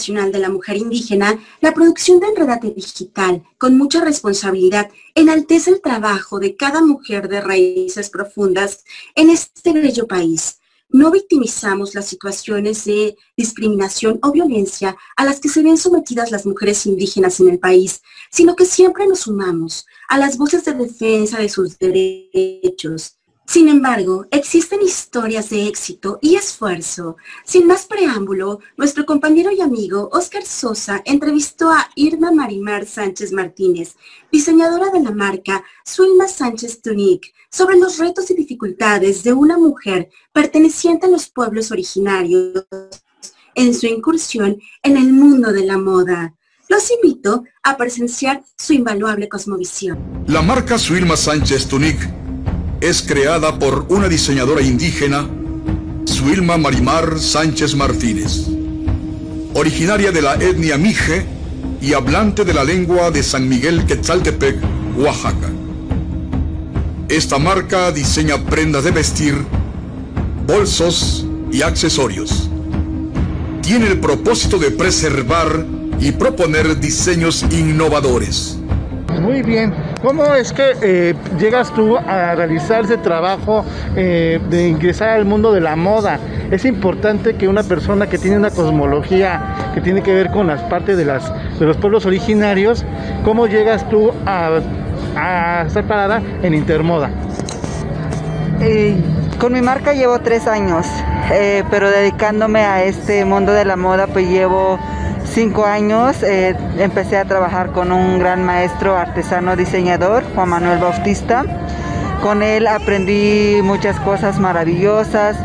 Día 0.00 0.12
Internacional 0.14 0.32
de 0.32 0.38
la 0.38 0.48
Mujer 0.48 0.76
Indígena, 0.76 1.38
la 1.60 1.74
producción 1.74 2.20
de 2.20 2.28
Enredate 2.28 2.70
Digital, 2.70 3.42
con 3.58 3.76
mucha 3.76 4.02
responsabilidad, 4.02 4.90
enaltece 5.14 5.70
el 5.70 5.82
trabajo 5.82 6.38
de 6.38 6.56
cada 6.56 6.80
mujer 6.80 7.28
de 7.28 7.40
raíces 7.40 8.08
profundas 8.08 8.84
en 9.14 9.28
este 9.28 9.72
bello 9.72 10.06
país. 10.06 10.58
No 10.88 11.10
victimizamos 11.10 11.94
las 11.94 12.06
situaciones 12.06 12.84
de 12.86 13.14
discriminación 13.36 14.18
o 14.22 14.32
violencia 14.32 14.96
a 15.16 15.24
las 15.24 15.38
que 15.38 15.48
se 15.48 15.62
ven 15.62 15.76
sometidas 15.76 16.30
las 16.30 16.46
mujeres 16.46 16.86
indígenas 16.86 17.38
en 17.40 17.48
el 17.48 17.58
país, 17.58 18.00
sino 18.30 18.56
que 18.56 18.64
siempre 18.64 19.06
nos 19.06 19.20
sumamos 19.20 19.86
a 20.08 20.18
las 20.18 20.36
voces 20.36 20.64
de 20.64 20.74
defensa 20.74 21.38
de 21.38 21.48
sus 21.48 21.78
derechos. 21.78 23.19
Sin 23.50 23.68
embargo, 23.68 24.26
existen 24.30 24.80
historias 24.80 25.50
de 25.50 25.66
éxito 25.66 26.20
y 26.22 26.36
esfuerzo. 26.36 27.16
Sin 27.44 27.66
más 27.66 27.84
preámbulo, 27.84 28.60
nuestro 28.76 29.04
compañero 29.04 29.50
y 29.50 29.60
amigo 29.60 30.08
Oscar 30.12 30.44
Sosa 30.46 31.02
entrevistó 31.04 31.68
a 31.68 31.90
Irma 31.96 32.30
Marimar 32.30 32.86
Sánchez 32.86 33.32
Martínez, 33.32 33.96
diseñadora 34.30 34.90
de 34.90 35.00
la 35.00 35.10
marca 35.10 35.64
Suilma 35.84 36.28
Sánchez 36.28 36.80
Tunic, 36.80 37.34
sobre 37.50 37.76
los 37.76 37.98
retos 37.98 38.30
y 38.30 38.34
dificultades 38.34 39.24
de 39.24 39.32
una 39.32 39.58
mujer 39.58 40.10
perteneciente 40.32 41.08
a 41.08 41.10
los 41.10 41.28
pueblos 41.28 41.72
originarios 41.72 42.68
en 43.56 43.74
su 43.74 43.86
incursión 43.86 44.60
en 44.84 44.96
el 44.96 45.12
mundo 45.12 45.52
de 45.52 45.64
la 45.64 45.76
moda. 45.76 46.36
Los 46.68 46.88
invito 46.92 47.42
a 47.64 47.76
presenciar 47.76 48.44
su 48.56 48.74
invaluable 48.74 49.28
cosmovisión. 49.28 49.98
La 50.28 50.40
marca 50.40 50.78
Suilma 50.78 51.16
Sánchez 51.16 51.66
Tunic 51.66 52.19
es 52.80 53.02
creada 53.02 53.58
por 53.58 53.86
una 53.90 54.08
diseñadora 54.08 54.62
indígena, 54.62 55.28
Suilma 56.06 56.56
Marimar 56.56 57.18
Sánchez 57.18 57.74
Martínez, 57.74 58.46
originaria 59.54 60.12
de 60.12 60.22
la 60.22 60.34
etnia 60.34 60.78
Mije 60.78 61.24
y 61.82 61.92
hablante 61.92 62.44
de 62.44 62.54
la 62.54 62.64
lengua 62.64 63.10
de 63.10 63.22
San 63.22 63.48
Miguel 63.48 63.84
Quetzaltepec, 63.84 64.56
Oaxaca. 64.96 65.50
Esta 67.08 67.38
marca 67.38 67.92
diseña 67.92 68.38
prendas 68.38 68.84
de 68.84 68.92
vestir, 68.92 69.34
bolsos 70.46 71.26
y 71.52 71.62
accesorios. 71.62 72.48
Tiene 73.60 73.88
el 73.88 74.00
propósito 74.00 74.58
de 74.58 74.70
preservar 74.70 75.66
y 76.00 76.12
proponer 76.12 76.80
diseños 76.80 77.44
innovadores. 77.50 78.58
Muy 79.20 79.42
bien. 79.42 79.89
¿Cómo 80.02 80.34
es 80.34 80.52
que 80.54 80.72
eh, 80.80 81.14
llegas 81.38 81.74
tú 81.74 81.98
a 81.98 82.34
realizar 82.34 82.84
ese 82.84 82.96
trabajo 82.96 83.64
eh, 83.96 84.40
de 84.48 84.68
ingresar 84.68 85.10
al 85.10 85.26
mundo 85.26 85.52
de 85.52 85.60
la 85.60 85.76
moda? 85.76 86.18
Es 86.50 86.64
importante 86.64 87.34
que 87.34 87.48
una 87.48 87.62
persona 87.62 88.08
que 88.08 88.16
tiene 88.16 88.38
una 88.38 88.50
cosmología 88.50 89.72
que 89.74 89.82
tiene 89.82 90.02
que 90.02 90.14
ver 90.14 90.30
con 90.30 90.46
las 90.46 90.62
partes 90.62 90.96
de, 90.96 91.04
las, 91.04 91.30
de 91.58 91.66
los 91.66 91.76
pueblos 91.76 92.06
originarios, 92.06 92.84
¿cómo 93.24 93.46
llegas 93.46 93.86
tú 93.90 94.10
a, 94.24 94.60
a 95.16 95.64
estar 95.66 95.84
parada 95.84 96.22
en 96.42 96.54
Intermoda? 96.54 97.10
Eh, 98.62 98.96
con 99.38 99.52
mi 99.52 99.60
marca 99.60 99.92
llevo 99.92 100.18
tres 100.20 100.46
años, 100.46 100.86
eh, 101.32 101.62
pero 101.70 101.90
dedicándome 101.90 102.60
a 102.60 102.84
este 102.84 103.24
mundo 103.26 103.52
de 103.52 103.64
la 103.64 103.76
moda 103.76 104.06
pues 104.06 104.28
llevo 104.28 104.78
cinco 105.30 105.64
años. 105.64 106.22
Eh, 106.22 106.56
empecé 106.78 107.16
a 107.16 107.24
trabajar 107.24 107.72
con 107.72 107.92
un 107.92 108.18
gran 108.18 108.44
maestro 108.44 108.96
artesano 108.96 109.56
diseñador, 109.56 110.24
Juan 110.34 110.48
Manuel 110.48 110.78
Bautista. 110.78 111.44
Con 112.22 112.42
él 112.42 112.66
aprendí 112.66 113.60
muchas 113.62 113.98
cosas 114.00 114.38
maravillosas 114.38 115.36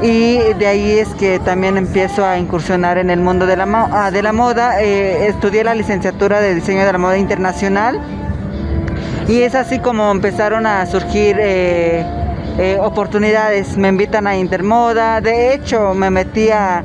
y 0.00 0.38
de 0.58 0.66
ahí 0.66 0.98
es 0.98 1.08
que 1.14 1.38
también 1.38 1.76
empiezo 1.76 2.24
a 2.24 2.38
incursionar 2.38 2.98
en 2.98 3.10
el 3.10 3.20
mundo 3.20 3.46
de 3.46 3.56
la, 3.56 3.64
ah, 3.64 4.32
moda. 4.32 4.82
Eh, 4.82 5.28
estudié 5.28 5.64
la 5.64 5.74
licenciatura 5.74 6.40
de 6.40 6.54
diseño 6.54 6.84
de 6.86 6.92
la 6.92 6.98
moda 6.98 7.18
internacional 7.18 8.00
y 9.28 9.42
es 9.42 9.54
así 9.54 9.78
como 9.78 10.10
empezaron 10.10 10.66
a 10.66 10.86
surgir 10.86 11.36
eh, 11.38 12.04
oportunidades. 12.80 13.76
Me 13.76 13.88
invitan 13.88 14.26
a 14.26 14.36
Intermoda. 14.36 15.20
De 15.20 15.54
hecho, 15.54 15.92
me 15.94 16.10
metí 16.10 16.50
a 16.50 16.82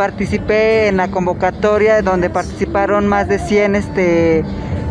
participé 0.00 0.88
en 0.88 0.96
la 0.96 1.08
convocatoria 1.10 2.00
donde 2.00 2.30
participaron 2.30 3.06
más 3.06 3.28
de 3.28 3.38
100 3.38 3.76
este, 3.76 4.42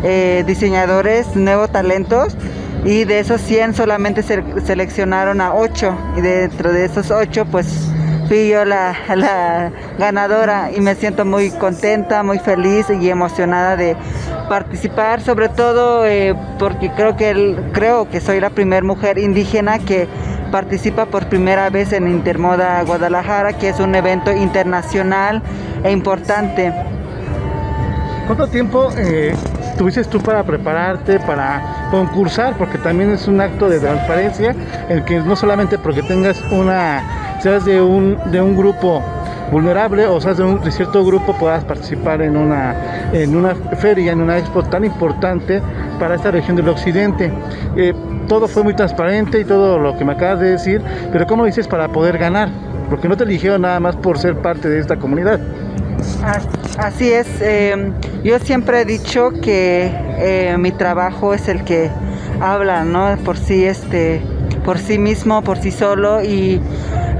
eh, 0.04 0.44
diseñadores, 0.46 1.34
nuevos 1.34 1.72
talentos. 1.72 2.36
Y 2.84 3.02
de 3.06 3.18
esos 3.18 3.40
100 3.40 3.74
solamente 3.74 4.22
se 4.22 4.40
seleccionaron 4.64 5.40
a 5.40 5.52
8. 5.52 5.98
Y 6.16 6.20
dentro 6.20 6.72
de 6.72 6.84
esos 6.84 7.10
8 7.10 7.44
pues 7.50 7.88
fui 8.28 8.50
yo 8.50 8.64
la, 8.64 8.94
la 9.16 9.72
ganadora 9.98 10.70
y 10.76 10.80
me 10.80 10.94
siento 10.94 11.24
muy 11.24 11.50
contenta, 11.50 12.22
muy 12.22 12.38
feliz 12.38 12.86
y 12.88 13.10
emocionada 13.10 13.74
de 13.74 13.96
participar, 14.48 15.20
sobre 15.20 15.48
todo 15.48 16.06
eh, 16.06 16.36
porque 16.60 16.88
creo 16.92 17.16
que 17.16 17.56
creo 17.72 18.08
que 18.08 18.20
soy 18.20 18.38
la 18.38 18.50
primera 18.50 18.86
mujer 18.86 19.18
indígena 19.18 19.80
que 19.80 20.06
participa 20.50 21.06
por 21.06 21.26
primera 21.26 21.70
vez 21.70 21.92
en 21.92 22.08
Intermoda 22.08 22.82
Guadalajara, 22.82 23.54
que 23.54 23.68
es 23.68 23.80
un 23.80 23.94
evento 23.94 24.32
internacional 24.32 25.42
e 25.84 25.90
importante. 25.90 26.72
¿Cuánto 28.26 28.46
tiempo 28.48 28.90
eh, 28.96 29.34
tuviste 29.76 30.04
tú 30.04 30.20
para 30.20 30.44
prepararte, 30.44 31.18
para 31.20 31.88
concursar? 31.90 32.56
Porque 32.56 32.78
también 32.78 33.10
es 33.10 33.26
un 33.26 33.40
acto 33.40 33.68
de 33.68 33.80
transparencia, 33.80 34.54
el 34.88 35.04
que 35.04 35.18
no 35.20 35.34
solamente 35.34 35.78
porque 35.78 36.02
tengas 36.02 36.40
una, 36.52 37.38
seas 37.40 37.64
de 37.64 37.80
un, 37.80 38.18
de 38.30 38.40
un 38.40 38.56
grupo 38.56 39.02
vulnerable 39.50 40.06
o 40.06 40.20
seas 40.20 40.36
de 40.38 40.44
un 40.44 40.70
cierto 40.70 41.04
grupo 41.04 41.34
puedas 41.38 41.64
participar 41.64 42.22
en 42.22 42.36
una, 42.36 42.74
en 43.12 43.34
una 43.36 43.54
feria, 43.54 44.12
en 44.12 44.20
una 44.20 44.38
expo 44.38 44.62
tan 44.62 44.84
importante 44.84 45.60
para 45.98 46.14
esta 46.14 46.30
región 46.30 46.56
del 46.56 46.68
occidente. 46.68 47.32
Eh, 47.76 47.92
todo 48.28 48.46
fue 48.46 48.62
muy 48.62 48.74
transparente 48.74 49.40
y 49.40 49.44
todo 49.44 49.78
lo 49.78 49.96
que 49.96 50.04
me 50.04 50.12
acabas 50.12 50.40
de 50.40 50.50
decir, 50.52 50.80
pero 51.12 51.26
¿cómo 51.26 51.44
dices 51.44 51.66
para 51.66 51.88
poder 51.88 52.16
ganar? 52.18 52.48
Porque 52.88 53.08
no 53.08 53.16
te 53.16 53.24
eligieron 53.24 53.62
nada 53.62 53.80
más 53.80 53.96
por 53.96 54.18
ser 54.18 54.36
parte 54.36 54.68
de 54.68 54.78
esta 54.80 54.96
comunidad. 54.96 55.40
As- 56.24 56.46
Así 56.78 57.12
es, 57.12 57.26
eh, 57.42 57.92
yo 58.24 58.38
siempre 58.38 58.80
he 58.80 58.84
dicho 58.86 59.32
que 59.42 59.92
eh, 60.18 60.56
mi 60.58 60.72
trabajo 60.72 61.34
es 61.34 61.46
el 61.48 61.62
que 61.64 61.90
habla, 62.40 62.84
¿no? 62.84 63.16
Por 63.22 63.36
sí, 63.36 63.64
este, 63.64 64.22
por 64.64 64.78
sí 64.78 64.98
mismo, 64.98 65.42
por 65.42 65.58
sí 65.58 65.70
solo 65.70 66.22
y, 66.22 66.58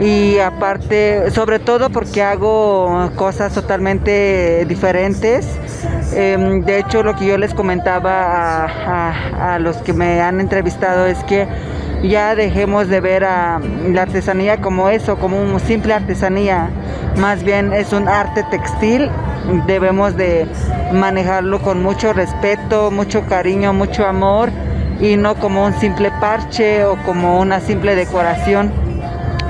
y 0.00 0.38
aparte, 0.38 1.30
sobre 1.30 1.58
todo 1.58 1.90
porque 1.90 2.22
hago 2.22 3.10
cosas 3.16 3.52
totalmente 3.52 4.64
diferentes. 4.66 5.46
Em, 6.14 6.62
de 6.64 6.78
hecho, 6.78 7.02
lo 7.02 7.14
que 7.14 7.26
yo 7.26 7.36
les 7.36 7.52
comentaba 7.54 8.64
a, 8.64 9.54
a- 9.54 9.58
los 9.58 9.76
que 9.78 9.92
me 9.92 10.20
han 10.22 10.40
entrevistado 10.40 11.06
es 11.06 11.22
que 11.24 11.46
ya 12.02 12.34
dejemos 12.34 12.88
de 12.88 13.00
ver 13.00 13.24
a 13.24 13.60
la 13.92 14.02
artesanía 14.02 14.60
como 14.62 14.88
eso, 14.88 15.16
como 15.18 15.40
un 15.40 15.60
simple 15.60 15.92
artesanía. 15.92 16.70
Más 17.18 17.42
bien 17.44 17.72
es 17.74 17.92
un 17.92 18.08
arte 18.08 18.42
textil. 18.50 19.10
Debemos 19.66 20.16
de 20.16 20.46
manejarlo 20.92 21.60
con 21.60 21.82
mucho 21.82 22.12
respeto, 22.14 22.90
mucho 22.90 23.26
cariño, 23.26 23.72
mucho 23.74 24.06
amor 24.06 24.50
y 25.00 25.16
no 25.16 25.34
como 25.34 25.64
un 25.66 25.74
simple 25.74 26.10
parche 26.20 26.84
o 26.84 26.96
como 27.04 27.38
una 27.40 27.60
simple 27.60 27.94
decoración. 27.94 28.89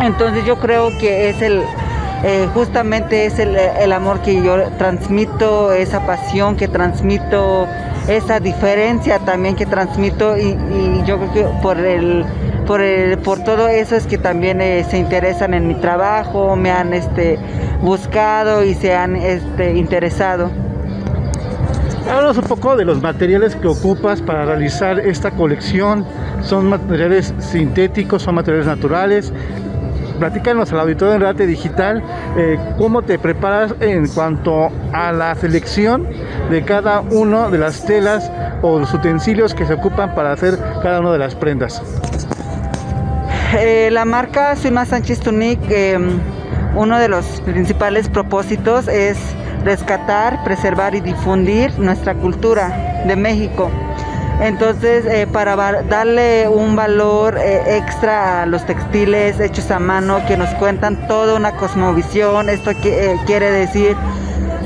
Entonces 0.00 0.44
yo 0.44 0.56
creo 0.58 0.96
que 0.98 1.28
es 1.28 1.42
el, 1.42 1.62
eh, 2.24 2.48
justamente 2.54 3.26
es 3.26 3.38
el, 3.38 3.56
el 3.56 3.92
amor 3.92 4.20
que 4.20 4.42
yo 4.42 4.56
transmito, 4.78 5.72
esa 5.72 6.06
pasión 6.06 6.56
que 6.56 6.68
transmito, 6.68 7.66
esa 8.08 8.40
diferencia 8.40 9.18
también 9.20 9.56
que 9.56 9.66
transmito 9.66 10.36
y, 10.36 10.56
yo 11.06 11.18
creo 11.18 11.32
que 11.32 11.44
por 11.62 11.78
el 11.78 12.24
por, 12.66 12.80
el- 12.80 13.18
por 13.18 13.42
todo 13.42 13.68
eso 13.68 13.96
es 13.96 14.06
que 14.06 14.16
también 14.16 14.60
eh, 14.60 14.84
se 14.88 14.96
interesan 14.98 15.54
en 15.54 15.66
mi 15.66 15.74
trabajo, 15.74 16.54
me 16.56 16.70
han 16.70 16.94
este, 16.94 17.38
buscado 17.82 18.62
y 18.64 18.74
se 18.74 18.94
han 18.94 19.16
este, 19.16 19.74
interesado. 19.74 20.50
Háblanos 22.08 22.38
un 22.38 22.44
poco 22.44 22.76
de 22.76 22.84
los 22.84 23.00
materiales 23.02 23.56
que 23.56 23.66
ocupas 23.66 24.20
para 24.22 24.44
realizar 24.44 25.00
esta 25.00 25.30
colección. 25.32 26.04
¿Son 26.42 26.68
materiales 26.68 27.34
sintéticos, 27.38 28.22
son 28.22 28.36
materiales 28.36 28.66
naturales? 28.66 29.32
Platícanos 30.20 30.70
al 30.70 30.80
auditorio 30.80 31.14
en 31.14 31.22
Rate 31.22 31.46
Digital 31.46 32.02
eh, 32.36 32.58
cómo 32.76 33.00
te 33.00 33.18
preparas 33.18 33.74
en 33.80 34.06
cuanto 34.06 34.68
a 34.92 35.12
la 35.12 35.34
selección 35.34 36.06
de 36.50 36.62
cada 36.62 37.00
una 37.00 37.48
de 37.48 37.56
las 37.56 37.86
telas 37.86 38.30
o 38.60 38.78
los 38.78 38.92
utensilios 38.92 39.54
que 39.54 39.64
se 39.64 39.72
ocupan 39.72 40.14
para 40.14 40.32
hacer 40.32 40.58
cada 40.82 41.00
una 41.00 41.12
de 41.12 41.18
las 41.18 41.34
prendas. 41.34 41.82
Eh, 43.58 43.88
la 43.90 44.04
marca 44.04 44.54
Zulma 44.56 44.84
Sánchez 44.84 45.20
Tunic, 45.20 45.58
eh, 45.70 45.98
uno 46.76 46.98
de 46.98 47.08
los 47.08 47.24
principales 47.40 48.10
propósitos 48.10 48.88
es 48.88 49.16
rescatar, 49.64 50.44
preservar 50.44 50.94
y 50.94 51.00
difundir 51.00 51.78
nuestra 51.78 52.14
cultura 52.14 53.02
de 53.06 53.16
México. 53.16 53.70
Entonces, 54.40 55.04
eh, 55.04 55.26
para 55.30 55.54
darle 55.82 56.48
un 56.48 56.74
valor 56.74 57.36
eh, 57.36 57.76
extra 57.76 58.42
a 58.42 58.46
los 58.46 58.64
textiles 58.64 59.38
hechos 59.38 59.70
a 59.70 59.78
mano 59.78 60.20
que 60.26 60.38
nos 60.38 60.48
cuentan 60.54 61.06
toda 61.06 61.36
una 61.36 61.52
cosmovisión, 61.52 62.48
esto 62.48 62.70
que, 62.82 63.12
eh, 63.12 63.20
quiere 63.26 63.50
decir 63.50 63.96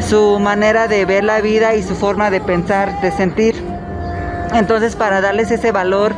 su 0.01 0.39
manera 0.39 0.87
de 0.87 1.05
ver 1.05 1.25
la 1.25 1.41
vida 1.41 1.75
y 1.75 1.83
su 1.83 1.97
forma 1.97 2.31
de 2.31 2.41
pensar, 2.41 3.01
de 3.01 3.11
sentir. 3.11 3.57
Entonces, 4.53 4.95
para 4.95 5.21
darles 5.21 5.51
ese 5.51 5.73
valor, 5.73 6.13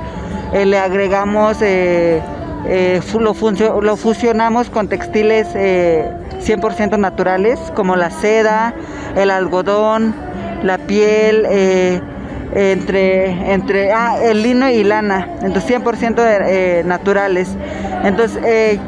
le 0.53 0.79
agregamos, 0.79 1.59
lo, 1.61 3.81
lo 3.81 3.97
fusionamos 3.97 4.69
con 4.69 4.89
textiles 4.89 5.49
eh, 5.55 6.11
100% 6.41 6.99
naturales, 6.99 7.59
como 7.75 7.97
la 7.97 8.11
seda, 8.11 8.75
el 9.17 9.31
algodón, 9.31 10.15
la 10.63 10.79
piel, 10.79 11.47
entre, 12.55 13.53
entre 13.53 13.93
ah, 13.93 14.17
el 14.23 14.43
lino 14.43 14.69
y 14.69 14.85
lana, 14.85 15.29
entonces 15.43 15.65
100% 15.67 16.15
de- 16.23 16.81
eh, 16.81 16.85
naturales. 16.85 17.57
Entonces, 18.05 18.43
eh, 18.45 18.79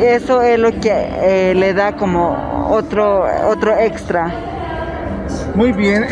eso 0.00 0.42
es 0.42 0.58
lo 0.58 0.70
que 0.80 0.90
eh, 0.92 1.54
le 1.54 1.74
da 1.74 1.92
como 1.92 2.68
otro, 2.70 3.26
otro 3.48 3.76
extra. 3.78 4.32
Muy 5.54 5.72
bien, 5.72 6.04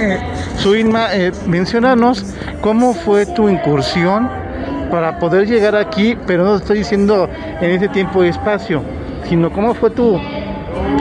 Suinma, 0.57 1.09
menciónanos 1.47 2.25
cómo 2.61 2.95
fue 2.95 3.27
tu 3.27 3.49
incursión 3.49 4.29
para 4.91 5.19
poder 5.19 5.47
llegar 5.47 5.75
aquí, 5.77 6.17
pero 6.27 6.45
no 6.45 6.57
estoy 6.57 6.79
diciendo 6.79 7.29
en 7.61 7.71
ese 7.71 7.89
tiempo 7.89 8.23
y 8.25 8.29
espacio, 8.29 8.83
sino 9.29 9.51
cómo 9.51 9.75
fue 9.75 9.91
tu 9.91 10.19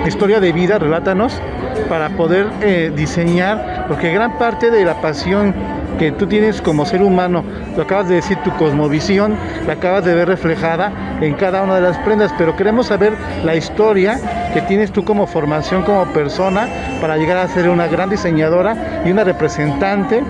historia 0.06 0.40
de 0.40 0.52
vida, 0.52 0.78
relátanos, 0.80 1.40
para 1.88 2.10
poder 2.10 2.48
diseñar, 2.96 3.86
porque 3.88 4.12
gran 4.14 4.38
parte 4.38 4.72
de 4.72 4.84
la 4.86 4.96
pasión 5.02 5.54
que 5.98 6.12
tú 6.12 6.28
tienes 6.28 6.62
como 6.62 6.86
ser 6.86 7.02
humano, 7.02 7.44
lo 7.76 7.84
acabas 7.84 8.10
de 8.10 8.16
decir, 8.16 8.38
tu 8.44 8.52
cosmovisión, 8.58 9.36
la 9.68 9.74
acabas 9.74 10.06
de 10.06 10.16
ver 10.16 10.28
reflejada 10.28 10.92
en 11.22 11.34
cada 11.36 11.62
una 11.64 11.76
de 11.76 11.82
las 11.82 11.98
prendas, 12.00 12.34
pero 12.38 12.56
queremos 12.56 12.88
saber 12.88 13.14
la 13.44 13.56
historia 13.56 14.20
que 14.54 14.62
tienes 14.62 14.92
tú 14.92 15.04
como 15.04 15.28
formación, 15.28 15.84
como 15.84 16.06
persona, 16.14 16.68
para 17.00 17.18
llegar 17.18 17.38
a 17.38 17.48
ser 17.48 17.70
una 17.70 17.88
gran 17.88 18.10
diseñadora 18.10 19.04
y 19.06 19.12
una 19.12 19.24
representante 19.24 20.24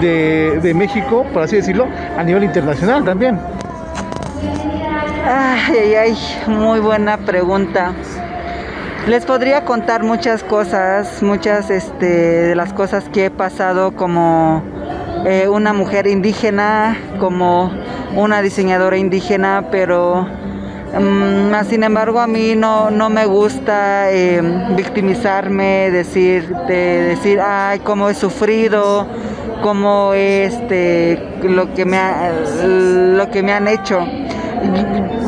de, 0.00 0.60
de 0.62 0.74
México, 0.74 1.26
por 1.32 1.42
así 1.42 1.56
decirlo, 1.56 1.86
a 2.16 2.22
nivel 2.22 2.44
internacional 2.44 3.04
también. 3.04 3.38
Ay, 5.26 5.76
ay, 5.78 5.94
ay, 5.94 6.18
muy 6.46 6.80
buena 6.80 7.18
pregunta. 7.18 7.92
Les 9.06 9.24
podría 9.24 9.64
contar 9.64 10.02
muchas 10.02 10.44
cosas, 10.44 11.22
muchas 11.22 11.70
este, 11.70 12.06
de 12.06 12.54
las 12.54 12.72
cosas 12.72 13.08
que 13.08 13.26
he 13.26 13.30
pasado 13.30 13.92
como 13.92 14.62
eh, 15.26 15.48
una 15.48 15.72
mujer 15.72 16.06
indígena, 16.06 16.96
como 17.18 17.70
una 18.14 18.40
diseñadora 18.42 18.96
indígena, 18.96 19.64
pero 19.70 20.26
mm, 20.98 21.52
sin 21.68 21.82
embargo 21.84 22.20
a 22.20 22.26
mí 22.26 22.54
no, 22.56 22.90
no 22.90 23.10
me 23.10 23.26
gusta 23.26 24.10
eh, 24.10 24.40
victimizarme, 24.76 25.90
decir, 25.90 26.48
de, 26.66 27.02
decir, 27.14 27.40
ay, 27.40 27.80
cómo 27.80 28.08
he 28.08 28.14
sufrido, 28.14 29.06
cómo 29.62 30.12
este, 30.14 31.20
lo 31.42 31.74
que 31.74 31.84
me, 31.84 31.98
ha- 31.98 32.32
lo 32.64 33.30
que 33.30 33.42
me 33.42 33.52
han 33.52 33.68
hecho 33.68 34.00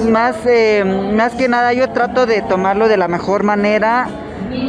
más, 0.08 0.36
eh, 0.46 0.84
más 1.14 1.34
que 1.34 1.48
nada 1.48 1.72
yo 1.72 1.90
trato 1.90 2.26
de 2.26 2.42
tomarlo 2.42 2.88
de 2.88 2.96
la 2.96 3.06
mejor 3.08 3.42
manera 3.44 4.08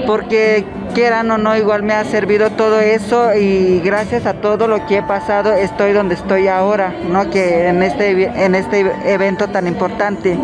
porque 0.05 0.65
quieran 0.93 1.29
o 1.31 1.37
no 1.37 1.55
igual 1.57 1.83
me 1.83 1.93
ha 1.93 2.03
servido 2.03 2.49
todo 2.51 2.79
eso 2.79 3.33
y 3.35 3.79
gracias 3.79 4.25
a 4.25 4.33
todo 4.33 4.67
lo 4.67 4.85
que 4.85 4.97
he 4.97 5.03
pasado 5.03 5.53
estoy 5.53 5.93
donde 5.93 6.15
estoy 6.15 6.47
ahora, 6.47 6.93
¿no? 7.09 7.29
Que 7.29 7.67
en 7.67 7.83
este, 7.83 8.23
en 8.25 8.55
este 8.55 8.79
evento 9.05 9.47
tan 9.47 9.67
importante. 9.67 10.37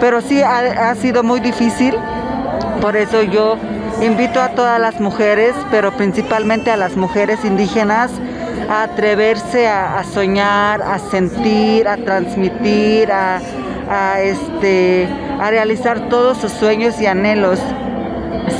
Pero 0.00 0.20
sí 0.20 0.42
ha, 0.42 0.94
sido 0.94 1.22
muy 1.22 1.40
difícil, 1.40 1.94
por 2.80 2.96
eso 2.96 3.22
yo 3.22 3.56
invito 4.00 4.40
a 4.40 4.50
todas 4.50 4.80
las 4.80 5.00
mujeres, 5.00 5.54
pero 5.70 5.92
principalmente 5.92 6.70
a 6.70 6.76
las 6.76 6.96
mujeres 6.96 7.44
indígenas, 7.44 8.10
a 8.68 8.84
atreverse 8.84 9.68
a, 9.68 10.02
soñar, 10.04 10.82
a 10.82 10.98
sentir, 10.98 11.86
a 11.86 11.96
transmitir, 11.96 13.10
a, 13.12 13.40
este, 14.20 15.08
a 15.40 15.50
realizar 15.50 16.08
todos 16.08 16.38
sus 16.38 16.52
sueños 16.52 17.00
y 17.00 17.06
anhelos. 17.06 17.60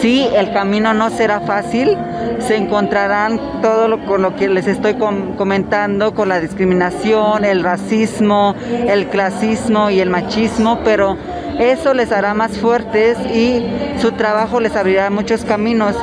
Sí, 0.02 0.26
el 0.34 0.52
camino 0.52 0.92
no 0.94 1.10
será 1.10 1.40
fácil, 1.40 1.96
se 2.40 2.56
encontrarán 2.56 3.40
todo 3.62 3.86
lo 3.86 4.04
con 4.04 4.20
lo 4.22 4.34
que 4.34 4.48
les 4.48 4.66
estoy 4.66 4.94
com- 4.94 5.36
comentando, 5.36 6.12
con 6.12 6.28
la 6.28 6.40
discriminación, 6.40 7.44
el 7.44 7.62
racismo, 7.62 8.56
el 8.88 9.06
clasismo 9.06 9.90
y 9.90 10.00
el 10.00 10.10
machismo, 10.10 10.80
pero 10.84 11.16
eso 11.60 11.94
les 11.94 12.10
hará 12.10 12.34
más 12.34 12.58
fuertes 12.58 13.16
y 13.32 13.64
su 14.00 14.10
trabajo 14.12 14.58
les 14.58 14.74
abrirá 14.74 15.08
muchos 15.08 15.44
caminos. 15.44 15.94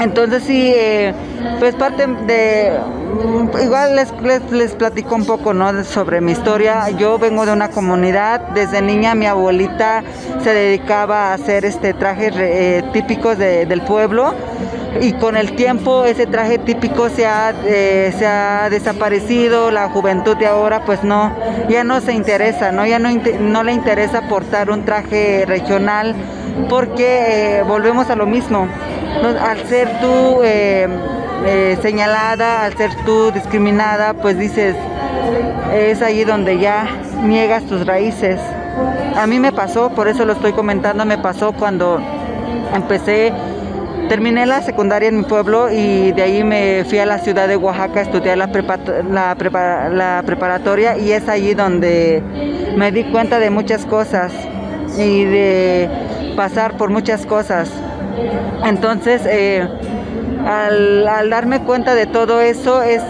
Entonces 0.00 0.42
sí, 0.42 0.72
eh, 0.74 1.12
pues 1.60 1.76
parte 1.76 2.08
de 2.26 2.72
igual 3.62 3.96
les, 3.96 4.12
les, 4.22 4.50
les 4.50 4.74
platico 4.74 5.14
un 5.14 5.24
poco 5.26 5.52
¿no? 5.52 5.82
sobre 5.84 6.20
mi 6.20 6.32
historia. 6.32 6.88
Yo 6.90 7.18
vengo 7.18 7.44
de 7.46 7.52
una 7.52 7.70
comunidad, 7.70 8.40
desde 8.54 8.80
niña 8.82 9.14
mi 9.14 9.26
abuelita 9.26 10.02
se 10.42 10.52
dedicaba 10.52 11.28
a 11.30 11.34
hacer 11.34 11.64
este 11.64 11.94
trajes 11.94 12.32
eh, 12.36 12.82
típicos 12.92 13.38
de- 13.38 13.66
del 13.66 13.82
pueblo 13.82 14.34
y 15.00 15.12
con 15.14 15.36
el 15.36 15.54
tiempo 15.54 16.04
ese 16.04 16.26
traje 16.26 16.58
típico 16.58 17.08
se 17.08 17.26
ha, 17.26 17.52
eh, 17.64 18.12
se 18.18 18.26
ha 18.26 18.68
desaparecido, 18.70 19.70
la 19.70 19.88
juventud 19.88 20.36
de 20.36 20.46
ahora 20.46 20.84
pues 20.84 21.04
no, 21.04 21.32
ya 21.68 21.84
no 21.84 22.00
se 22.00 22.12
interesa, 22.12 22.72
¿no? 22.72 22.84
ya 22.86 22.98
no, 22.98 23.08
no 23.40 23.62
le 23.62 23.72
interesa 23.72 24.22
portar 24.28 24.70
un 24.70 24.84
traje 24.84 25.44
regional 25.46 26.14
porque 26.68 27.58
eh, 27.60 27.62
volvemos 27.62 28.10
a 28.10 28.16
lo 28.16 28.26
mismo. 28.26 28.66
Al 29.40 29.66
ser 29.66 30.00
tú 30.00 30.42
eh, 30.42 30.88
eh, 31.46 31.78
señalada, 31.82 32.64
al 32.64 32.76
ser 32.76 32.90
tú 33.04 33.30
discriminada, 33.32 34.14
pues 34.14 34.38
dices, 34.38 34.76
es 35.72 36.02
ahí 36.02 36.24
donde 36.24 36.58
ya 36.58 36.86
niegas 37.22 37.64
tus 37.64 37.86
raíces. 37.86 38.40
A 39.16 39.26
mí 39.26 39.38
me 39.38 39.52
pasó, 39.52 39.90
por 39.90 40.08
eso 40.08 40.24
lo 40.24 40.32
estoy 40.32 40.52
comentando, 40.52 41.04
me 41.04 41.18
pasó 41.18 41.52
cuando 41.52 42.00
empecé 42.74 43.32
Terminé 44.10 44.44
la 44.44 44.60
secundaria 44.60 45.08
en 45.08 45.18
mi 45.18 45.22
pueblo 45.22 45.70
y 45.70 46.10
de 46.10 46.22
ahí 46.22 46.42
me 46.42 46.84
fui 46.84 46.98
a 46.98 47.06
la 47.06 47.20
ciudad 47.20 47.46
de 47.46 47.56
Oaxaca 47.56 48.00
a 48.00 48.02
estudiar 48.02 48.38
la, 48.38 48.48
la 49.88 50.22
preparatoria 50.26 50.98
y 50.98 51.12
es 51.12 51.28
allí 51.28 51.54
donde 51.54 52.20
me 52.76 52.90
di 52.90 53.04
cuenta 53.04 53.38
de 53.38 53.50
muchas 53.50 53.86
cosas 53.86 54.32
y 54.98 55.26
de 55.26 55.88
pasar 56.34 56.76
por 56.76 56.90
muchas 56.90 57.24
cosas. 57.24 57.70
Entonces, 58.64 59.22
eh, 59.26 59.66
al, 60.46 61.30
darme 61.30 61.60
cuenta 61.60 61.94
de 61.94 62.06
todo 62.06 62.40
eso, 62.40 62.82
es 62.82 63.02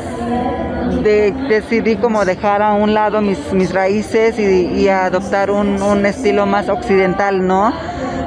de- 1.02 1.32
decidí 1.48 1.96
como 1.96 2.24
dejar 2.24 2.62
a 2.62 2.72
un 2.72 2.94
lado 2.94 3.20
mis, 3.20 3.72
raíces 3.72 4.38
y, 4.38 4.88
adoptar 4.88 5.50
un, 5.50 5.82
un 5.82 6.06
estilo 6.06 6.46
más 6.46 6.68
occidental, 6.68 7.46
¿no? 7.46 7.72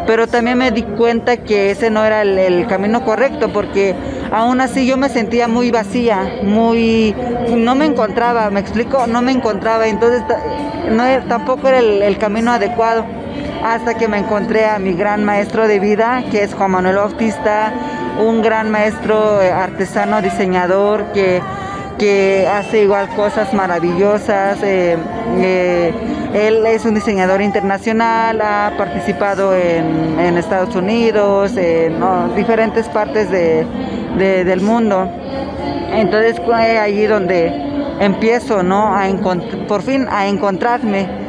Pero 0.05 0.27
también 0.27 0.57
me 0.57 0.71
di 0.71 0.83
cuenta 0.83 1.37
que 1.37 1.71
ese 1.71 1.89
no 1.89 2.03
era 2.03 2.23
el, 2.23 2.67
camino 2.67 3.05
correcto 3.05 3.49
porque 3.53 3.95
aún 4.31 4.59
así 4.59 4.85
yo 4.85 4.97
me 4.97 5.07
sentía 5.07 5.47
muy 5.47 5.71
vacía, 5.71 6.39
muy... 6.43 7.15
no 7.55 7.75
me 7.75 7.85
encontraba, 7.85 8.49
¿me 8.49 8.59
explico? 8.59 9.07
No 9.07 9.21
me 9.21 9.31
encontraba, 9.31 9.87
entonces 9.87 10.21
no, 10.89 11.03
tampoco 11.29 11.69
era 11.69 11.79
el 11.79 12.17
camino 12.17 12.51
adecuado 12.51 13.05
hasta 13.63 13.93
que 13.95 14.07
me 14.07 14.17
encontré 14.17 14.65
a 14.65 14.77
mi 14.79 14.93
gran 14.93 15.23
maestro 15.23 15.67
de 15.67 15.79
vida, 15.79 16.23
que 16.31 16.43
es 16.43 16.53
Juan 16.53 16.71
Manuel 16.71 16.97
Bautista, 16.97 17.71
un 18.19 18.41
gran 18.41 18.69
maestro 18.69 19.41
eh, 19.41 19.51
artesano, 19.51 20.21
diseñador, 20.21 21.05
que, 21.13 21.41
que 21.97 22.47
hace 22.47 22.81
igual 22.83 23.07
cosas 23.15 23.53
maravillosas. 23.53 24.59
eh, 24.63 24.97
eh, 25.37 25.93
él 26.33 26.65
es 26.65 26.83
un 26.85 26.95
diseñador 26.95 27.41
internacional, 27.43 28.41
ha 28.41 28.73
participado 28.77 29.55
en, 29.55 30.35
Estados 30.37 30.75
Unidos, 30.75 31.55
en 31.57 32.01
diferentes 32.35 32.89
partes 32.89 33.29
de- 33.29 33.65
de- 34.17 34.43
del 34.43 34.61
mundo. 34.61 35.07
Entonces 35.91 36.41
fue 36.43 36.79
allí 36.79 37.05
donde 37.05 37.51
empiezo, 37.99 38.63
¿no? 38.63 38.95
Por 39.67 39.83
fin 39.83 40.07
a 40.09 40.27
encontrarme. 40.27 41.22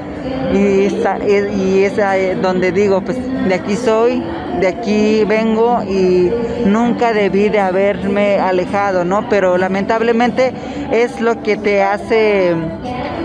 Y, 0.52 0.87
esa- 0.87 1.18
y 1.26 1.84
es 1.84 1.98
ahí 1.98 2.34
donde 2.40 2.72
digo, 2.72 3.00
pues 3.00 3.18
de 3.48 3.54
aquí 3.54 3.76
soy, 3.76 4.22
de 4.60 4.68
aquí 4.68 5.24
vengo 5.24 5.82
y 5.82 6.30
nunca 6.66 7.12
debí 7.12 7.48
de 7.48 7.58
haberme 7.60 8.38
alejado, 8.38 9.04
¿no? 9.04 9.28
Pero 9.28 9.58
lamentablemente 9.58 10.52
es 10.92 11.20
lo 11.20 11.42
que 11.42 11.56
te 11.56 11.82
hace 11.82 12.54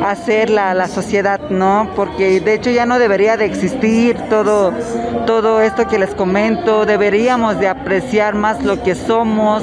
hacer 0.06 0.50
la, 0.50 0.74
la 0.74 0.88
sociedad, 0.88 1.40
¿no? 1.50 1.92
Porque 1.96 2.40
de 2.40 2.54
hecho 2.54 2.72
ya 2.72 2.86
no 2.86 3.00
debería 3.00 3.38
de 3.38 3.46
existir 3.46 4.18
todo, 4.30 4.74
todo 5.26 5.62
esto 5.62 5.88
que 5.88 6.00
les 6.00 6.16
comento, 6.16 6.86
deberíamos 6.86 7.60
de 7.60 7.68
apreciar 7.68 8.34
más 8.36 8.64
lo 8.64 8.82
que 8.82 8.96
somos, 8.96 9.62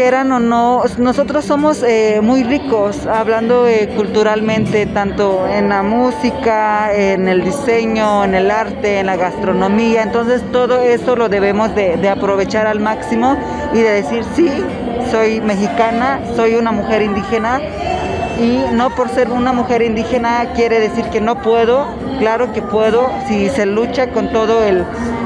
quieran 0.00 0.32
o 0.32 0.40
no, 0.40 0.82
nosotros 0.96 1.44
somos 1.44 1.82
eh, 1.82 2.20
muy 2.22 2.42
ricos 2.42 3.06
hablando 3.06 3.68
eh, 3.68 3.90
culturalmente, 3.94 4.86
tanto 4.86 5.46
en 5.46 5.68
la 5.68 5.82
música, 5.82 6.90
en 6.94 7.28
el 7.28 7.44
diseño, 7.44 8.24
en 8.24 8.34
el 8.34 8.50
arte, 8.50 9.00
en 9.00 9.04
la 9.04 9.16
gastronomía, 9.16 10.02
entonces 10.02 10.40
todo 10.52 10.80
eso 10.80 11.16
lo 11.16 11.28
debemos 11.28 11.74
de, 11.74 12.08
aprovechar 12.08 12.66
al 12.66 12.80
máximo 12.80 13.36
y 13.74 13.80
de 13.80 13.90
decir, 13.90 14.24
sí, 14.34 14.48
soy 15.10 15.42
mexicana, 15.42 16.18
soy 16.34 16.54
una 16.54 16.72
mujer 16.72 17.02
indígena. 17.02 17.60
Y 18.40 18.72
no 18.72 18.88
por 18.94 19.10
ser 19.10 19.28
una 19.28 19.52
mujer 19.52 19.82
indígena 19.82 20.46
quiere 20.54 20.80
decir 20.80 21.04
que 21.10 21.20
no 21.20 21.42
puedo, 21.42 21.94
claro 22.18 22.54
que 22.54 22.62
puedo, 22.62 23.10
si 23.28 23.50
se 23.50 23.66
lucha 23.66 24.12
con 24.12 24.32
todo 24.32 24.64
el, 24.64 24.82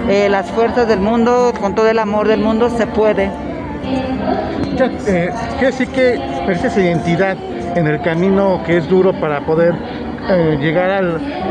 eh, 0.09 0.29
las 0.29 0.51
fuerzas 0.51 0.89
del 0.89 0.99
mundo, 0.99 1.53
con 1.61 1.77
todo 1.77 1.89
el 1.89 2.01
amor 2.01 2.27
del 2.27 2.41
mundo, 2.41 2.71
se 2.77 2.89
puede. 2.89 3.54
Ya, 4.77 4.91
eh, 5.07 5.31
decir 5.61 5.89
que 5.89 6.19
perdiste 6.47 6.67
esa 6.67 6.81
identidad 6.81 7.37
en 7.77 7.87
el 7.87 8.01
camino 8.01 8.61
que 8.67 8.79
es 8.79 8.89
duro 8.89 9.13
para 9.21 9.45
poder 9.47 9.75
eh, 10.29 10.59
llegar 10.61 10.91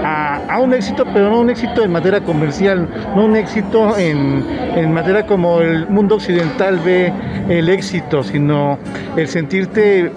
a, 0.04 0.60
un 0.60 0.74
éxito, 0.74 1.06
pero 1.14 1.30
no 1.30 1.40
un 1.40 1.50
éxito 1.50 1.84
en 1.84 1.92
materia 1.92 2.22
comercial, 2.22 2.88
no 3.16 3.26
un 3.26 3.36
éxito 3.36 3.98
en, 3.98 4.46
en 4.76 4.94
materia 4.94 5.26
como 5.26 5.62
el 5.62 5.88
mundo 5.88 6.16
occidental 6.16 6.80
ve 6.80 7.12
el 7.50 7.70
éxito, 7.70 8.24
sino 8.24 8.78
el 9.16 9.28
sentirte 9.28 10.12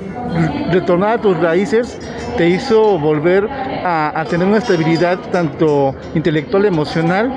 retornar 0.71 1.19
a 1.19 1.19
tus 1.19 1.37
raíces 1.39 1.99
te 2.37 2.49
hizo 2.49 2.99
volver 2.99 3.49
a, 3.51 4.25
tener 4.29 4.47
una 4.47 4.59
estabilidad 4.59 5.19
tanto 5.31 5.95
intelectual, 6.15 6.65
emocional 6.65 7.33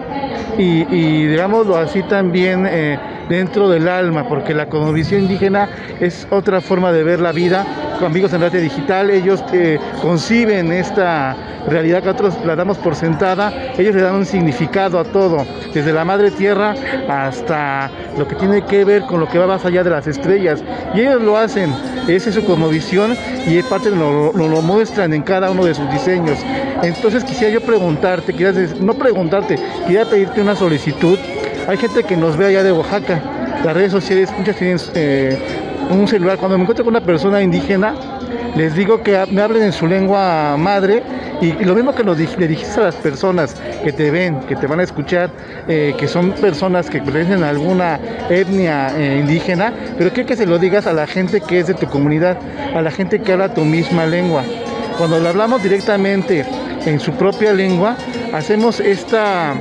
y, 0.57 0.83
y 0.93 1.27
digámoslo 1.27 1.77
así 1.77 2.01
también 2.03 2.65
eh, 2.67 2.97
dentro 3.29 3.69
del 3.69 3.87
alma, 3.87 4.27
porque 4.27 4.53
la 4.53 4.65
cosmovisión 4.65 5.21
indígena 5.21 5.69
es 5.99 6.27
otra 6.31 6.59
forma 6.59 6.91
de 6.91 7.03
ver 7.03 7.21
la 7.21 7.31
vida. 7.31 7.65
Con 7.99 8.07
amigos 8.07 8.33
en 8.33 8.41
Rate 8.41 8.59
Digital, 8.61 9.09
ellos 9.09 9.43
eh, 9.53 9.77
conciben 10.01 10.71
esta 10.71 11.35
realidad 11.67 11.99
que 11.99 12.07
nosotros 12.07 12.35
la 12.45 12.55
damos 12.55 12.77
por 12.77 12.95
sentada, 12.95 13.53
ellos 13.77 13.93
le 13.93 14.01
dan 14.01 14.15
un 14.15 14.25
significado 14.25 14.97
a 14.97 15.03
todo, 15.03 15.45
desde 15.73 15.91
la 15.91 16.05
madre 16.05 16.31
tierra 16.31 16.73
hasta 17.09 17.91
lo 18.17 18.25
que 18.25 18.35
tiene 18.35 18.63
que 18.63 18.85
ver 18.85 19.01
con 19.03 19.19
lo 19.19 19.27
que 19.27 19.37
va 19.37 19.47
más 19.47 19.65
allá 19.65 19.83
de 19.83 19.89
las 19.89 20.07
estrellas. 20.07 20.63
Y 20.95 21.01
ellos 21.01 21.21
lo 21.21 21.37
hacen, 21.37 21.73
esa 22.07 22.29
es 22.29 22.35
su 22.35 22.45
cosmovisión 22.45 23.15
y 23.45 23.57
es 23.57 23.65
parte 23.65 23.89
lo, 23.91 24.31
lo, 24.33 24.47
lo 24.47 24.61
muestran 24.61 25.13
en 25.13 25.21
cada 25.21 25.51
uno 25.51 25.65
de 25.65 25.75
sus 25.75 25.89
diseños. 25.91 26.39
Entonces 26.81 27.25
quisiera 27.25 27.53
yo 27.53 27.61
preguntarte, 27.61 28.31
des- 28.31 28.79
no 28.79 28.93
preguntarte, 28.93 29.57
quisiera 29.85 30.05
pedirte 30.05 30.41
una 30.41 30.55
solicitud. 30.55 31.19
Hay 31.67 31.77
gente 31.77 32.03
que 32.03 32.17
nos 32.17 32.37
ve 32.37 32.47
allá 32.47 32.63
de 32.63 32.71
Oaxaca, 32.71 33.21
las 33.63 33.73
redes 33.73 33.91
sociales, 33.91 34.29
muchas 34.37 34.55
tienen 34.55 34.77
eh, 34.95 35.37
un 35.89 36.07
celular. 36.07 36.37
Cuando 36.37 36.57
me 36.57 36.63
encuentro 36.63 36.83
con 36.85 36.95
una 36.95 37.05
persona 37.05 37.41
indígena, 37.41 37.93
les 38.55 38.73
digo 38.75 39.01
que 39.01 39.25
me 39.31 39.41
hablen 39.41 39.63
en 39.63 39.71
su 39.71 39.85
lengua 39.85 40.55
madre 40.57 41.03
y, 41.41 41.53
lo 41.63 41.75
mismo 41.75 41.93
que 41.93 42.03
le 42.03 42.47
dijiste 42.47 42.79
a 42.79 42.83
las 42.83 42.95
personas 42.95 43.55
que 43.83 43.93
te 43.93 44.11
ven, 44.11 44.39
que 44.41 44.55
te 44.55 44.67
van 44.67 44.79
a 44.79 44.83
escuchar, 44.83 45.29
eh, 45.67 45.93
que 45.97 46.07
son 46.07 46.31
personas 46.31 46.89
que 46.89 47.01
pertenecen 47.01 47.43
a 47.43 47.49
alguna 47.49 47.99
etnia 48.29 48.97
eh, 48.97 49.19
indígena, 49.19 49.73
pero 49.97 50.11
quiero 50.11 50.27
que 50.27 50.35
se 50.35 50.45
lo 50.45 50.59
digas 50.59 50.87
a 50.87 50.93
la 50.93 51.07
gente 51.07 51.41
que 51.41 51.59
es 51.59 51.67
de 51.67 51.75
tu 51.75 51.87
comunidad, 51.87 52.37
a 52.75 52.81
la 52.81 52.91
gente 52.91 53.21
que 53.21 53.31
habla 53.31 53.53
tu 53.53 53.63
misma 53.63 54.05
lengua. 54.05 54.43
Cuando 54.97 55.19
le 55.19 55.29
hablamos 55.29 55.63
directamente 55.63 56.45
en 56.85 56.99
su 56.99 57.13
propia 57.13 57.53
lengua, 57.53 57.95
hacemos 58.33 58.79
esta, 58.79 59.53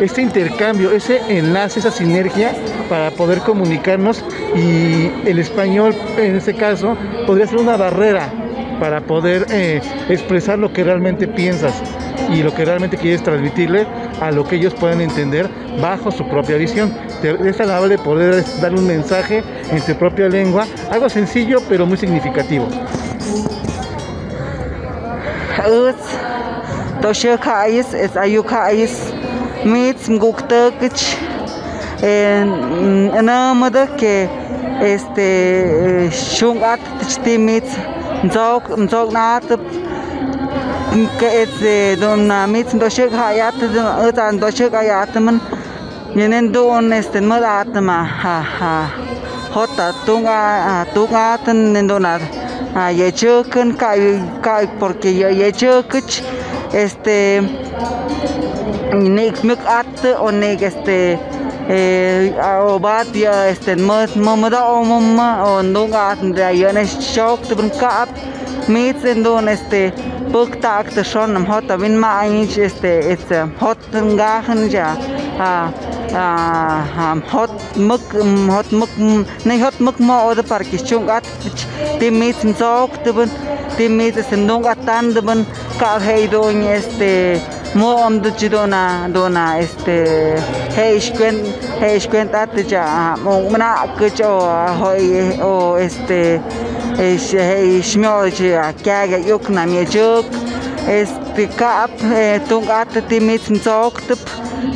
este 0.00 0.22
intercambio, 0.22 0.90
ese 0.90 1.20
enlace, 1.28 1.80
esa 1.80 1.90
sinergia 1.90 2.52
para 2.88 3.10
poder 3.10 3.38
comunicarnos 3.40 4.24
y 4.54 5.10
el 5.28 5.38
español 5.38 5.94
en 6.18 6.36
este 6.36 6.54
caso 6.54 6.96
podría 7.26 7.46
ser 7.46 7.58
una 7.58 7.76
barrera 7.76 8.28
para 8.80 9.00
poder 9.00 9.46
eh, 9.50 9.80
expresar 10.08 10.58
lo 10.58 10.72
que 10.72 10.84
realmente 10.84 11.28
piensas 11.28 11.82
y 12.30 12.42
lo 12.42 12.54
que 12.54 12.64
realmente 12.64 12.96
quieres 12.96 13.22
transmitirle 13.22 13.86
a 14.20 14.30
lo 14.30 14.44
que 14.44 14.56
ellos 14.56 14.74
puedan 14.74 15.00
entender 15.00 15.48
bajo 15.80 16.10
su 16.10 16.26
propia 16.28 16.56
visión. 16.56 16.92
Es 17.22 17.60
agradable 17.60 17.98
poder 17.98 18.44
dar 18.60 18.74
un 18.74 18.86
mensaje 18.86 19.42
en 19.70 19.80
tu 19.82 19.94
propia 19.94 20.28
lengua, 20.28 20.66
algo 20.90 21.08
sencillo 21.08 21.60
pero 21.68 21.86
muy 21.86 21.96
significativo. 21.96 22.68
kais 27.40 27.94
es 27.94 28.16
Mitz 29.64 30.08
Mguktakich 30.08 31.16
Namudake 33.22 34.28
este 34.82 36.10
Shungat 36.12 36.80
Tichtimitz 37.00 37.70
Nzok 38.24 38.76
Nzok 38.76 39.12
Natab 39.12 39.60
Kete 41.18 41.96
Domnamit 41.96 42.68
Doshik 42.80 43.10
Hayat 43.12 43.54
Utan 44.08 44.38
Doshik 44.38 44.72
Hayatman 44.72 45.40
Yenen 46.14 46.52
Don 46.52 46.92
este 46.92 47.20
Mudatma 47.20 48.04
Ha 48.04 48.42
Ha 48.58 48.90
Hota 49.54 49.94
Tunga 50.04 50.84
Tungatan 50.92 51.72
Nendonar 51.72 52.20
Yechukun 52.92 53.78
Kai 53.78 54.20
Kai 54.42 54.66
porque 54.78 55.08
Yechukich 55.10 56.22
este 56.72 57.40
nik 58.94 59.42
mik 59.44 59.58
at 59.66 60.04
o 60.18 60.28
este 60.30 61.18
eh, 61.68 62.32
o 62.60 62.78
bat 62.78 63.14
ya 63.14 63.48
este 63.48 63.76
mamada 63.76 64.64
o 64.68 64.84
mamma 64.84 65.44
o 65.44 65.62
nunga 65.62 66.10
at 66.12 66.18
de 66.36 66.42
ayone 66.42 66.86
shock 66.86 67.42
te 67.48 67.54
bun 67.54 67.70
kap 67.70 68.08
mit 68.68 68.96
don 69.24 69.48
este 69.48 69.92
buk 70.32 70.60
tak 70.60 70.90
te 70.94 71.02
schon 71.02 71.36
am 71.36 71.44
hot 71.44 71.66
bin 71.80 71.98
ma 71.98 72.20
eigentlich 72.20 72.58
este 72.58 72.92
este 73.12 73.36
hot 73.60 73.78
ngachen 73.92 74.70
ja 74.70 74.96
a 75.38 75.72
a 76.14 77.14
hot 77.32 77.50
muk 77.76 78.02
hot 78.54 78.72
muk 78.72 78.90
nei 79.44 79.58
hot 79.58 79.80
muk 79.80 79.98
mo 79.98 80.16
o 80.28 80.34
de 80.34 80.42
park 80.42 80.70
chung 80.88 81.08
at 81.08 81.24
te 81.98 82.10
mit 82.10 82.36
sok 82.58 82.90
te 83.04 83.10
bun 83.12 83.30
te 83.76 83.88
mit 83.88 84.16
este 84.16 84.36
nunga 84.36 84.74
tan 84.86 85.14
de 85.14 85.20
bun 85.20 85.46
ka 85.80 85.98
hei 85.98 86.26
don 86.26 86.62
este 86.62 87.53
mo 87.74 88.06
om 88.06 88.20
tu 88.20 88.30
cido 88.38 88.66
na 88.66 89.08
do 89.08 89.28
na 89.28 89.58
este 89.58 89.96
hei 90.76 91.00
skuen 91.00 91.36
hei 91.80 92.00
skuen 92.00 92.28
ta 92.28 92.46
tu 92.46 92.62
cha 92.62 93.16
mo 93.24 93.50
mana 93.50 93.70
kecho 93.98 94.30
hoi 94.80 95.40
o 95.42 95.76
este 95.76 96.40
es 96.98 97.32
hei 97.32 97.82
smoji 97.82 98.54
a 98.54 98.72
kya 98.72 99.18
yuk 99.26 99.48
na 99.48 99.66
mi 99.66 99.84
chuk. 99.86 100.26
Es 100.86 101.08
pikap 101.34 101.90
tung 102.48 102.68
at 102.68 102.92
timit 103.08 103.50
mit 103.50 103.64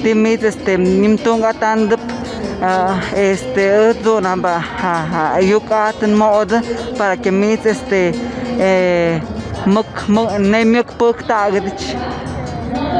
timit 0.02 0.42
este 0.42 0.76
nim 0.78 1.18
tung 1.18 1.42
atand 1.44 1.92
este 3.14 3.94
do 4.02 4.20
na 4.20 4.34
ba 4.37 4.58
ha, 4.58 4.94
ha, 5.12 5.38
yuk 5.40 5.70
aten 5.70 6.14
mo 6.16 6.26
od 6.40 6.50
para 6.98 7.16
ke 7.16 7.30
mit 7.30 7.66
este 7.66 8.14
e, 8.58 9.20
Mok 9.66 10.08
mok 10.08 10.38
ne 10.38 10.64
mok 10.64 10.88
pok 10.98 11.22
tagdich 11.28 11.96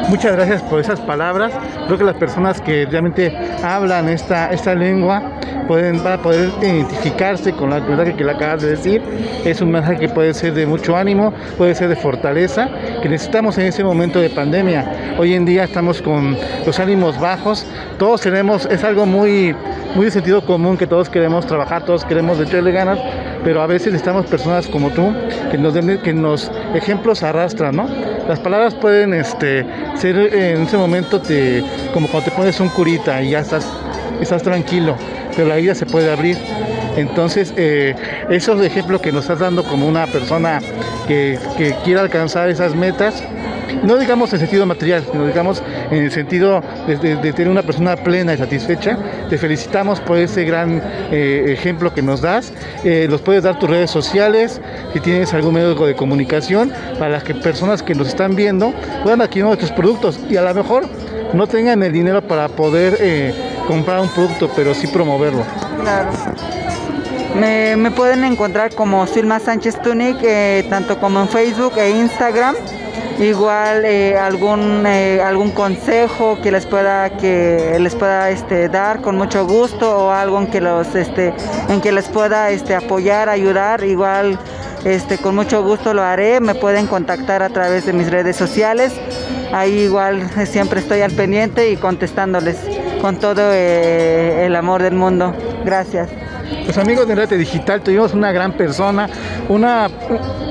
Muchas 0.09 0.33
gracias 0.33 0.63
por 0.63 0.81
esas 0.81 1.01
palabras. 1.01 1.53
Creo 1.87 1.99
que 1.99 2.05
las 2.05 2.17
personas 2.17 2.61
que 2.61 2.87
realmente 2.87 3.37
hablan 3.63 4.09
esta, 4.09 4.51
esta 4.53 4.75
lengua 4.75 5.23
pueden 5.67 6.01
para 6.01 6.17
poder 6.19 6.51
identificarse 6.63 7.53
con 7.53 7.71
la 7.71 7.81
verdad 7.81 8.15
que 8.15 8.25
le 8.25 8.33
acabas 8.33 8.63
de 8.63 8.71
decir. 8.71 9.03
Es 9.45 9.61
un 9.61 9.71
mensaje 9.71 9.99
que 9.99 10.09
puede 10.09 10.33
ser 10.33 10.55
de 10.55 10.67
mucho 10.67 10.97
ánimo, 10.97 11.33
puede 11.57 11.75
ser 11.75 11.89
de 11.89 11.97
fortaleza, 11.97 12.69
que 13.03 13.09
necesitamos 13.09 13.59
en 13.59 13.67
ese 13.67 13.85
momento 13.85 14.19
de 14.19 14.31
pandemia. 14.31 15.15
Hoy 15.19 15.35
en 15.35 15.45
día 15.45 15.65
estamos 15.65 16.01
con 16.01 16.37
los 16.67 16.81
ánimos 16.81 17.21
bajos, 17.21 17.67
todos 17.99 18.23
tenemos, 18.23 18.67
es 18.67 18.83
algo 18.83 19.05
muy, 19.05 19.55
muy 19.95 20.07
de 20.07 20.11
sentido 20.11 20.45
común 20.45 20.77
que 20.77 20.87
todos 20.87 21.09
queremos 21.11 21.47
trabajar, 21.47 21.85
todos 21.85 22.05
queremos 22.05 22.41
echarle 22.41 22.73
ganas, 22.73 22.99
pero 23.45 23.61
a 23.61 23.67
veces 23.67 23.93
necesitamos 23.93 24.27
personas 24.27 24.67
como 24.69 24.91
tú 24.91 25.13
que 25.51 25.59
nos 25.59 25.75
den, 25.75 25.99
que 25.99 26.15
nos 26.15 26.51
ejemplos 26.75 27.23
arrastran, 27.23 27.77
¿no? 27.77 28.08
Las 28.29 28.41
palabras 28.41 28.75
pueden 28.75 29.15
este, 29.15 29.65
ser 29.97 30.17
en 30.35 30.65
ese 30.65 30.77
momento 30.77 31.19
te, 31.19 31.65
como 31.95 32.09
cuando 32.09 32.29
te 32.31 32.37
pones 32.37 32.61
un 32.61 32.69
curita 32.69 33.23
y 33.23 33.31
ya 33.31 33.39
estás, 33.39 33.67
estás 34.21 34.43
tranquilo, 34.43 34.97
pero 35.35 35.49
la 35.49 35.57
vida 35.57 35.75
se 35.75 35.87
puede 35.87 36.13
abrir. 36.13 36.37
Entonces, 36.99 37.55
eh, 37.57 37.95
esos 38.29 38.61
ejemplos 38.61 39.01
que 39.01 39.13
nos 39.13 39.23
estás 39.23 39.39
dando 39.39 39.65
como 39.65 39.87
una 39.87 40.07
persona 40.07 40.61
que, 41.07 41.39
que 41.57 41.75
quiere 41.85 42.01
alcanzar 42.01 42.51
esas 42.51 42.75
metas, 42.75 43.23
no 43.83 43.97
digamos 43.97 44.33
en 44.33 44.41
sentido 44.41 44.67
material, 44.67 45.05
sino 45.11 45.27
digamos 45.27 45.63
en 45.91 46.05
el 46.05 46.11
sentido 46.11 46.63
de, 46.87 47.17
tener 47.33 47.49
una 47.49 47.63
persona 47.63 47.97
plena 47.97 48.35
y 48.35 48.39
satisfecha. 48.39 48.99
Te 49.29 49.39
felicitamos 49.39 50.01
por 50.01 50.19
ese 50.19 50.45
gran 50.45 50.83
eh, 51.11 51.47
ejemplo 51.49 51.93
que 51.93 52.03
nos 52.03 52.21
das. 52.21 52.53
Eh, 52.85 53.07
los 53.09 53.21
puedes 53.23 53.43
dar 53.43 53.59
tus 53.59 53.69
redes 53.69 53.91
sociales, 53.91 54.61
si 54.93 55.01
tienes 55.01 55.33
algún 55.35 55.55
medio 55.55 55.75
de 55.75 55.95
comunicación, 55.95 56.73
para 56.99 57.11
las 57.11 57.25
que 57.25 57.35
personas 57.35 57.83
que 57.83 57.95
nos 57.95 58.09
están 58.09 58.35
viendo 58.37 58.73
puedan 59.03 59.21
adquirir 59.21 59.45
uno 59.45 59.55
de 59.55 59.61
tus 59.61 59.71
productos 59.73 60.19
y 60.29 60.37
a 60.37 60.43
lo 60.43 60.55
mejor 60.55 60.87
no 61.33 61.47
tengan 61.47 61.83
el 61.83 61.93
dinero 61.93 62.23
para 62.23 62.49
poder 62.49 62.97
eh, 63.01 63.35
comprar 63.67 64.01
un 64.01 64.09
producto, 64.09 64.51
pero 64.55 64.75
sí 64.75 64.87
promoverlo. 64.87 65.43
Claro. 65.81 66.11
Me, 67.39 67.77
me 67.77 67.91
pueden 67.91 68.25
encontrar 68.25 68.75
como 68.75 69.07
Silma 69.07 69.39
Sánchez 69.39 69.81
Tunic, 69.83 70.17
eh, 70.23 70.67
tanto 70.71 70.99
como 70.99 71.21
en 71.21 71.29
Facebook 71.29 71.75
e 71.77 71.91
Instagram. 71.91 72.57
Igual 73.19 73.85
eh, 73.85 74.17
algún 74.17 74.85
eh, 74.87 75.21
algún 75.21 75.51
consejo 75.51 76.39
que 76.41 76.53
les 76.53 76.67
pueda 76.67 77.11
que 77.11 77.77
les 77.81 77.97
pueda 77.97 78.31
este, 78.31 78.69
dar 78.69 79.01
con 79.01 79.17
mucho 79.17 79.45
gusto 79.45 80.07
o 80.07 80.11
algo 80.13 80.39
en 80.39 80.47
que 80.47 80.61
los 80.61 80.95
este 80.95 81.35
en 81.69 81.81
que 81.81 81.91
les 81.91 82.09
pueda 82.09 82.51
este 82.51 82.77
apoyar, 82.77 83.29
ayudar, 83.29 83.83
igual 83.83 84.39
este 84.85 85.19
con 85.19 85.35
mucho 85.35 85.65
gusto 85.65 85.95
lo 85.95 86.03
haré. 86.03 86.39
Me 86.39 86.55
pueden 86.55 86.87
contactar 86.87 87.43
a 87.43 87.49
través 87.49 87.87
de 87.87 87.93
mis 87.93 88.09
redes 88.09 88.37
sociales. 88.37 88.93
Ahí 89.53 89.81
igual 89.81 90.31
eh, 90.37 90.47
siempre 90.47 90.79
estoy 90.79 91.01
al 91.01 91.11
pendiente 91.11 91.71
y 91.71 91.77
contestándoles 91.77 92.57
con 93.01 93.17
todo 93.17 93.53
el 93.53 94.55
amor 94.55 94.83
del 94.83 94.95
mundo. 94.95 95.35
Gracias. 95.65 96.09
Pues 96.65 96.79
amigos 96.79 97.07
de 97.09 97.15
Rete 97.15 97.37
Digital, 97.37 97.83
tuvimos 97.83 98.15
una 98.15 98.33
gran 98.33 98.53
persona, 98.53 99.09
una, 99.49 99.89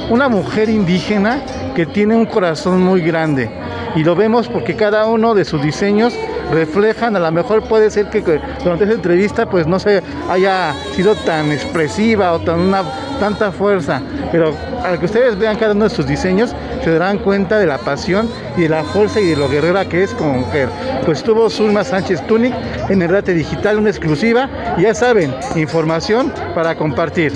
una 0.09 0.29
mujer 0.29 0.69
indígena 0.69 1.41
que 1.77 1.85
tiene 1.85 2.15
un 2.15 2.25
corazón 2.25 2.81
muy 2.81 3.01
grande. 3.01 3.51
Y 3.95 4.03
lo 4.03 4.15
vemos 4.15 4.47
porque 4.47 4.75
cada 4.75 5.05
uno 5.05 5.35
de 5.35 5.45
sus 5.45 5.61
diseños 5.61 6.11
reflejan, 6.51 7.15
a 7.15 7.19
lo 7.19 7.31
mejor 7.31 7.67
puede 7.67 7.91
ser 7.91 8.09
que 8.09 8.23
durante 8.63 8.85
esa 8.85 8.93
entrevista 8.93 9.47
pues 9.47 9.67
no 9.67 9.77
se 9.77 10.01
haya 10.27 10.73
sido 10.95 11.13
tan 11.13 11.51
expresiva 11.51 12.33
o 12.33 12.39
tan 12.39 12.61
una, 12.61 12.81
tanta 13.19 13.51
fuerza, 13.51 14.01
pero 14.31 14.55
al 14.83 14.97
que 14.97 15.05
ustedes 15.05 15.37
vean 15.37 15.55
cada 15.55 15.73
uno 15.73 15.83
de 15.83 15.91
sus 15.91 16.07
diseños 16.07 16.55
se 16.83 16.89
darán 16.89 17.19
cuenta 17.19 17.59
de 17.59 17.67
la 17.67 17.77
pasión 17.77 18.27
y 18.57 18.61
de 18.61 18.69
la 18.69 18.83
fuerza 18.83 19.19
y 19.19 19.27
de 19.27 19.35
lo 19.35 19.47
guerrera 19.47 19.85
que 19.85 20.01
es 20.01 20.15
como 20.15 20.33
mujer. 20.33 20.69
Pues 21.05 21.19
estuvo 21.19 21.47
Zulma 21.47 21.83
Sánchez 21.83 22.25
Tunic 22.25 22.55
en 22.89 23.03
el 23.03 23.09
Rate 23.09 23.35
Digital, 23.35 23.77
una 23.77 23.91
exclusiva, 23.91 24.49
y 24.77 24.81
ya 24.81 24.95
saben, 24.95 25.31
información 25.55 26.33
para 26.55 26.75
compartir. 26.75 27.33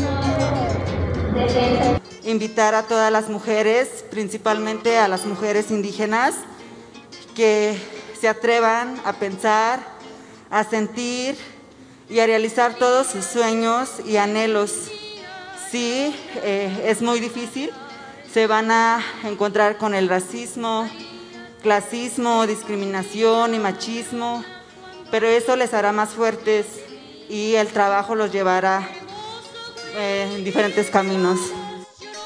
Invitar 2.31 2.73
a 2.73 2.83
todas 2.83 3.11
las 3.11 3.29
mujeres, 3.29 4.03
principalmente 4.09 4.97
a 4.97 5.07
las 5.07 5.25
mujeres 5.25 5.69
indígenas, 5.69 6.35
que 7.35 7.77
se 8.19 8.27
atrevan 8.27 8.99
a 9.05 9.13
pensar, 9.13 9.79
a 10.49 10.63
sentir 10.63 11.37
y 12.09 12.19
a 12.19 12.25
realizar 12.25 12.75
todos 12.75 13.07
sus 13.07 13.25
sueños 13.25 13.89
y 14.05 14.17
anhelos. 14.17 14.91
Sí, 15.71 16.13
eh, 16.43 16.85
es 16.85 17.01
muy 17.01 17.19
difícil, 17.19 17.71
se 18.31 18.47
van 18.47 18.71
a 18.71 19.03
encontrar 19.23 19.77
con 19.77 19.93
el 19.93 20.09
racismo, 20.09 20.89
clasismo, 21.61 22.45
discriminación 22.47 23.55
y 23.55 23.59
machismo, 23.59 24.43
pero 25.09 25.27
eso 25.27 25.55
les 25.55 25.73
hará 25.73 25.91
más 25.91 26.09
fuertes 26.09 26.65
y 27.29 27.55
el 27.55 27.67
trabajo 27.67 28.15
los 28.15 28.31
llevará 28.31 28.89
eh, 29.95 30.33
en 30.35 30.43
diferentes 30.43 30.89
caminos. 30.89 31.39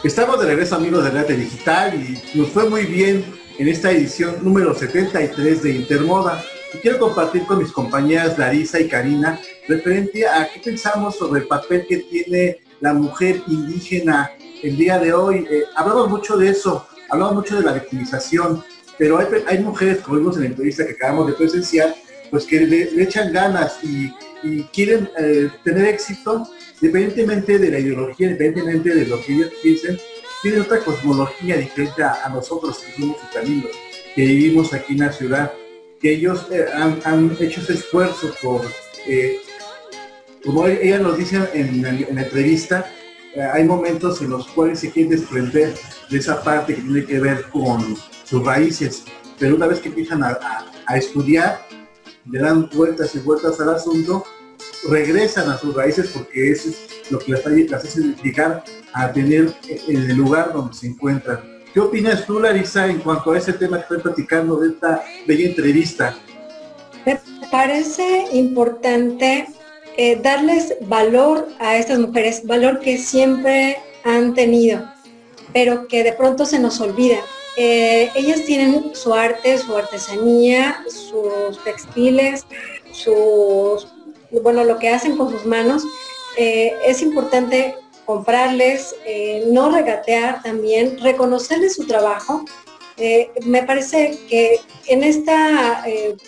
Estamos 0.04 0.40
de 0.40 0.46
regreso 0.46 0.76
amigos 0.76 1.04
de 1.04 1.10
Rete 1.10 1.36
Digital 1.36 1.96
y 1.96 2.38
nos 2.38 2.50
fue 2.50 2.70
muy 2.70 2.86
bien 2.86 3.26
en 3.58 3.68
esta 3.68 3.92
edición 3.92 4.36
número 4.44 4.76
73 4.76 5.64
de 5.64 5.72
Intermoda. 5.72 6.44
Y 6.74 6.78
quiero 6.78 7.00
compartir 7.00 7.46
con 7.46 7.58
mis 7.58 7.72
compañeras 7.72 8.38
Larisa 8.38 8.80
y 8.80 8.88
Karina 8.88 9.40
referente 9.68 10.28
a 10.28 10.48
qué 10.48 10.60
pensamos 10.60 11.16
sobre 11.16 11.42
el 11.42 11.48
papel 11.48 11.88
que 11.88 11.98
tiene 11.98 12.60
la 12.82 12.94
mujer 12.94 13.42
indígena 13.48 14.32
el 14.62 14.78
día 14.78 15.00
de 15.00 15.14
hoy. 15.14 15.48
Eh, 15.50 15.64
hablamos 15.76 16.10
mucho 16.10 16.38
de 16.38 16.50
eso, 16.50 16.86
hablamos 17.10 17.36
mucho 17.36 17.58
de 17.58 17.64
la 17.64 17.74
victimización, 17.74 18.64
pero 19.00 19.18
hay, 19.48 19.60
mujeres, 19.60 20.00
como 20.00 20.20
vimos 20.20 20.36
en 20.36 20.44
la 20.44 20.50
entrevista 20.50 20.86
que 20.86 20.94
acabamos 20.94 21.28
de 21.28 21.34
presenciar, 21.34 21.96
pues 22.30 22.46
que 22.46 22.60
le 22.62 23.02
echan 23.02 23.34
ganas 23.34 23.84
y, 23.84 24.14
y 24.46 24.64
quieren 24.66 25.10
eh, 25.18 25.50
tener 25.64 25.86
éxito 25.86 26.48
independientemente 26.82 27.58
de 27.58 27.72
la 27.72 27.80
ideología, 27.80 28.28
independientemente 28.28 28.94
de 28.96 29.06
lo 29.08 29.22
que 29.24 29.34
ellos 29.34 29.52
piensen, 29.64 29.98
tienen 30.42 30.62
otra 30.62 30.80
cosmología 30.80 31.58
diferente 31.58 32.04
a, 32.04 32.30
nosotros 32.30 32.78
que 32.80 33.02
somos 33.02 33.18
italianos, 33.32 33.72
que 34.14 34.22
vivimos 34.26 34.74
aquí 34.74 34.94
en 34.94 35.00
la 35.00 35.12
ciudad, 35.12 35.52
que 36.02 36.14
ellos 36.14 36.46
eh, 36.52 36.66
han, 36.74 37.00
han 37.06 37.36
hecho 37.40 37.62
ese 37.62 37.74
esfuerzo 37.74 38.34
por, 38.44 38.62
eh, 39.08 39.38
como 40.44 40.68
ella 40.68 41.00
nos 41.00 41.18
dice 41.18 41.40
en, 41.54 41.82
la- 41.82 41.90
en 41.90 42.18
entrevista, 42.20 42.86
hay 43.54 43.64
momentos 43.66 44.22
en 44.22 44.30
los 44.30 44.48
cuales 44.48 44.80
se 44.80 44.92
quieren 44.92 45.12
desprender 45.12 45.74
de 46.10 46.18
esa 46.18 46.42
parte 46.44 46.76
que 46.76 46.82
tiene 46.82 47.06
que 47.06 47.20
ver 47.20 47.44
con 47.52 47.98
sus 48.24 48.46
raíces, 48.46 49.04
pero 49.40 49.56
una 49.56 49.68
vez 49.68 49.80
que 49.80 49.90
empiezan 49.90 50.24
a, 50.24 50.28
a- 50.30 50.66
a 50.86 50.98
estudiar, 50.98 51.66
le 52.30 52.40
dan 52.40 52.70
vueltas 52.74 53.14
y 53.16 53.20
vueltas 53.20 53.60
al 53.60 53.70
asunto, 53.70 54.24
regresan 54.90 55.50
a 55.50 55.58
sus 55.58 55.76
raíces 55.76 56.12
porque 56.14 56.52
eso 56.52 56.70
es 56.70 57.12
lo 57.12 57.20
que 57.20 57.32
las, 57.32 57.46
hace 57.46 58.02
llegar 58.24 58.64
a 58.94 59.12
tener 59.12 59.54
en 59.68 60.10
el 60.10 60.16
lugar 60.16 60.54
donde 60.54 60.74
se 60.74 60.88
encuentran. 60.88 61.56
¿Qué 61.74 61.80
opinas 61.80 62.26
tú, 62.26 62.40
Larisa, 62.40 62.88
en 62.88 63.00
cuanto 63.00 63.32
a 63.32 63.38
ese 63.38 63.52
tema 63.54 63.78
que 63.78 63.84
estoy 63.84 64.00
platicando 64.00 64.58
de 64.58 64.70
esta 64.70 65.04
bella 65.28 65.50
entrevista? 65.50 66.18
Me 67.06 67.20
parece 67.52 68.28
importante 68.32 69.48
eh, 69.98 70.20
darles 70.22 70.76
valor 70.82 71.48
a 71.60 71.78
estas 71.78 72.00
mujeres, 72.00 72.46
valor 72.46 72.80
que 72.80 72.98
siempre 72.98 73.78
han 74.04 74.34
tenido, 74.34 74.90
pero 75.54 75.88
que 75.88 76.04
de 76.04 76.14
pronto 76.14 76.46
se 76.46 76.60
nos 76.60 76.80
olvida. 76.80 77.18
Eh, 77.58 78.10
ellas 78.16 78.44
tienen 78.46 78.94
su 78.94 79.14
arte, 79.14 79.58
su 79.58 79.76
artesanía, 79.76 80.84
sus 80.90 81.64
textiles, 81.64 82.46
sus, 82.92 83.88
bueno, 84.32 84.64
lo 84.64 84.78
que 84.80 84.90
hacen 84.90 85.18
con 85.18 85.32
sus 85.32 85.46
manos. 85.46 85.84
Eh, 86.38 86.74
es 86.86 87.02
importante 87.02 87.76
comprarles, 88.06 88.96
no 89.48 89.72
regatear 89.72 90.44
también, 90.44 91.00
reconocerles 91.00 91.74
su 91.76 91.88
trabajo. 91.88 92.46
me 93.46 93.64
parece 93.64 94.20
que 94.30 94.60
en 94.86 95.04
esta 95.04 95.84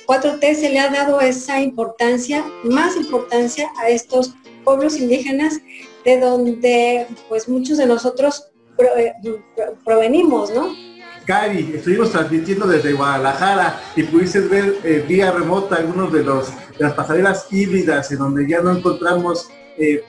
4T 0.07 0.55
se 0.55 0.69
le 0.69 0.79
ha 0.79 0.89
dado 0.89 1.21
esa 1.21 1.61
importancia, 1.61 2.43
más 2.63 2.95
importancia 2.95 3.69
a 3.79 3.89
estos 3.89 4.33
pueblos 4.63 4.97
indígenas 4.97 5.59
de 6.03 6.19
donde 6.19 7.07
pues 7.29 7.47
muchos 7.47 7.77
de 7.77 7.85
nosotros 7.85 8.49
eh, 8.79 9.13
provenimos, 9.83 10.51
¿no? 10.51 10.73
Cari, 11.27 11.73
estuvimos 11.75 12.11
transmitiendo 12.11 12.65
desde 12.65 12.93
Guadalajara 12.93 13.81
y 13.97 14.03
pudiste 14.03 14.39
ver 14.39 14.77
eh, 14.85 15.03
vía 15.05 15.29
remota 15.29 15.75
algunos 15.75 16.13
de, 16.13 16.23
los, 16.23 16.47
de 16.49 16.85
las 16.85 16.93
pasarelas 16.93 17.47
híbridas 17.51 18.09
en 18.13 18.19
donde 18.19 18.47
ya 18.47 18.61
no 18.61 18.71
encontramos 18.71 19.49
eh, 19.77 20.05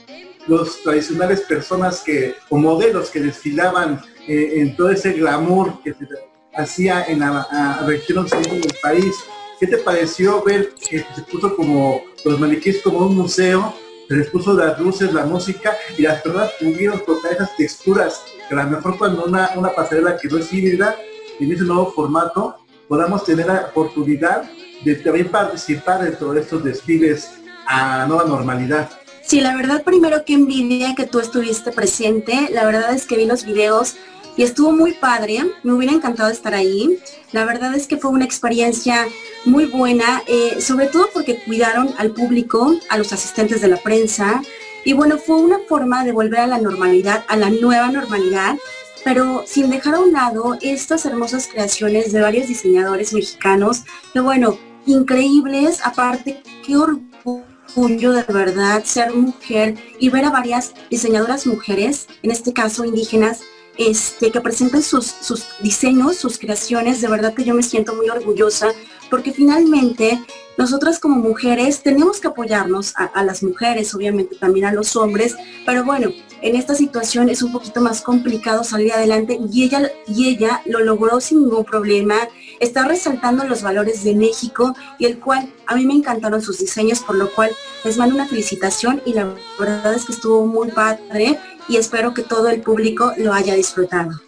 los 0.47 0.81
tradicionales 0.85 1.41
personas 1.41 2.03
que, 2.03 2.37
o 2.49 2.57
modelos 2.57 3.11
que 3.11 3.21
desfilaban 3.21 4.01
en 4.29 4.77
todo 4.77 4.91
ese 4.91 5.14
glamour 5.14 5.83
que 5.83 5.95
se 5.95 6.07
hacía 6.55 7.05
en 7.05 7.21
la 7.21 7.83
región 7.87 8.19
occidental 8.19 8.61
del 8.61 8.77
país. 8.83 9.16
¿Qué 9.59 9.66
te 9.66 9.79
pareció 9.79 10.45
ver 10.45 10.75
que 10.75 10.99
se 10.99 11.23
puso 11.23 11.57
como 11.57 12.03
los 12.25 12.39
maniquíes 12.39 12.83
como 12.83 13.07
un 13.07 13.16
museo 13.16 13.75
se 14.09 14.16
les 14.16 14.29
puso 14.29 14.55
las 14.55 14.81
luces, 14.81 15.12
la 15.12 15.27
música 15.27 15.77
y 15.97 16.03
las 16.03 16.23
personas 16.23 16.53
pudieron 16.59 17.05
tocar 17.05 17.33
esas 17.33 17.55
texturas 17.57 18.23
que 18.49 18.55
a 18.55 18.64
lo 18.64 18.70
mejor 18.70 18.99
cuando 18.99 19.24
una, 19.24 19.51
una 19.57 19.70
pasarela 19.70 20.16
que 20.16 20.28
no 20.28 20.38
es 20.38 20.53
híbrida, 20.53 20.96
en 21.38 21.53
ese 21.53 21.64
nuevo 21.64 21.92
formato, 21.92 22.57
podamos 22.88 23.24
tener 23.24 23.46
la 23.46 23.68
oportunidad 23.70 24.51
de 24.84 24.94
también 24.96 25.28
participar 25.28 26.03
de 26.03 26.12
todos 26.12 26.36
estos 26.36 26.64
desfiles 26.64 27.30
a 27.66 28.07
nueva 28.07 28.24
normalidad. 28.24 28.88
Sí, 29.22 29.40
la 29.40 29.55
verdad 29.55 29.82
primero 29.84 30.24
que 30.24 30.32
envidia 30.32 30.94
que 30.94 31.07
tú 31.07 31.20
estuviste 31.20 31.70
presente, 31.70 32.49
la 32.51 32.64
verdad 32.64 32.94
es 32.94 33.07
que 33.07 33.16
vi 33.16 33.26
los 33.26 33.44
videos 33.44 33.96
y 34.38 34.44
estuvo 34.44 34.72
muy 34.72 34.92
padre, 34.92 35.44
me 35.64 35.72
hubiera 35.72 35.92
encantado 35.92 36.30
estar 36.30 36.55
ahí. 36.55 36.99
La 37.32 37.44
verdad 37.44 37.74
es 37.74 37.88
que 37.88 37.96
fue 37.96 38.12
una 38.12 38.24
experiencia 38.24 39.07
muy 39.44 39.66
buena, 39.66 40.22
eh, 40.28 40.61
sobre 40.61 40.86
todo 40.86 41.09
porque 41.12 41.42
cuidaron 41.44 41.92
al 41.99 42.12
público, 42.12 42.78
a 42.88 42.96
los 42.96 43.12
asistentes 43.12 43.61
de 43.61 43.68
la 43.68 43.78
prensa, 43.78 44.40
y 44.85 44.93
bueno, 44.93 45.18
fue 45.18 45.37
una 45.37 45.59
forma 45.68 46.05
de 46.05 46.12
volver 46.12 46.41
a 46.41 46.47
la 46.47 46.59
normalidad, 46.59 47.24
a 47.29 47.37
la 47.37 47.51
nueva 47.51 47.91
normalidad, 47.91 48.57
pero 49.05 49.45
sin 49.47 49.70
dejar 49.70 49.95
a 49.95 50.01
un 50.01 50.12
lado 50.12 50.59
estas 50.61 51.07
hermosas 51.07 51.49
creaciones 51.51 52.12
de 52.12 52.20
varios 52.20 52.49
diseñadores 52.49 53.12
mexicanos, 53.12 53.85
que 54.12 54.20
bueno, 54.20 54.59
increíbles, 54.87 55.81
aparte, 55.85 56.43
qué 56.66 56.76
orgullo 56.76 58.12
de 58.12 58.22
verdad 58.33 58.83
ser 58.85 59.14
mujer 59.14 59.76
y 59.99 60.09
ver 60.09 60.24
a 60.24 60.31
varias 60.31 60.74
diseñadoras 60.91 61.47
mujeres, 61.47 62.07
en 62.22 62.31
este 62.31 62.53
caso 62.53 62.85
indígenas, 62.85 63.43
este, 63.76 64.33
que 64.33 64.41
presenten 64.41 64.83
sus, 64.83 65.07
sus 65.07 65.47
diseños, 65.61 66.16
sus 66.16 66.39
creaciones, 66.39 67.01
de 67.01 67.09
verdad 67.09 67.35
que 67.35 67.45
yo 67.45 67.55
me 67.55 67.62
siento 67.62 67.95
muy 67.95 68.09
orgullosa, 68.09 68.72
porque 69.11 69.32
finalmente 69.32 70.18
nosotras 70.56 70.98
como 70.98 71.16
mujeres 71.16 71.82
tenemos 71.82 72.20
que 72.20 72.28
apoyarnos 72.28 72.92
a, 72.96 73.22
las 73.22 73.42
mujeres, 73.42 73.94
obviamente 73.94 74.34
también 74.36 74.66
a 74.66 74.72
los 74.72 74.96
hombres, 74.96 75.36
pero 75.64 75.84
bueno, 75.84 76.11
en 76.42 76.56
esta 76.56 76.74
situación 76.74 77.28
es 77.28 77.42
un 77.42 77.52
poquito 77.52 77.80
más 77.80 78.00
complicado 78.00 78.64
salir 78.64 78.92
adelante 78.92 79.38
y 79.52 79.64
ella, 79.64 79.90
y 80.06 80.28
ella 80.28 80.62
lo 80.66 80.80
logró 80.80 81.20
sin 81.20 81.42
ningún 81.42 81.64
problema, 81.64 82.16
está 82.61 82.86
resaltando 82.86 83.44
los 83.44 83.62
valores 83.62 84.02
de 84.02 84.14
México 84.14 84.74
y 84.98 85.06
el 85.06 85.18
cual 85.20 85.52
a 85.66 85.76
mí 85.76 85.86
me 85.86 85.94
encantaron 85.94 86.42
sus 86.42 86.59
diseños, 86.59 87.00
por 87.00 87.16
lo 87.16 87.30
cual 87.30 87.50
les 87.84 87.96
mando 87.96 88.16
una 88.16 88.26
felicitación 88.26 89.00
y 89.04 89.12
la 89.14 89.32
verdad 89.59 89.94
es 89.94 90.04
que 90.04 90.12
estuvo 90.12 90.44
muy 90.46 90.70
padre 90.72 91.38
y 91.68 91.76
espero 91.76 92.14
que 92.14 92.22
todo 92.22 92.48
el 92.48 92.62
público 92.62 93.12
lo 93.16 93.32
haya 93.32 93.54
disfrutado. 93.54 94.20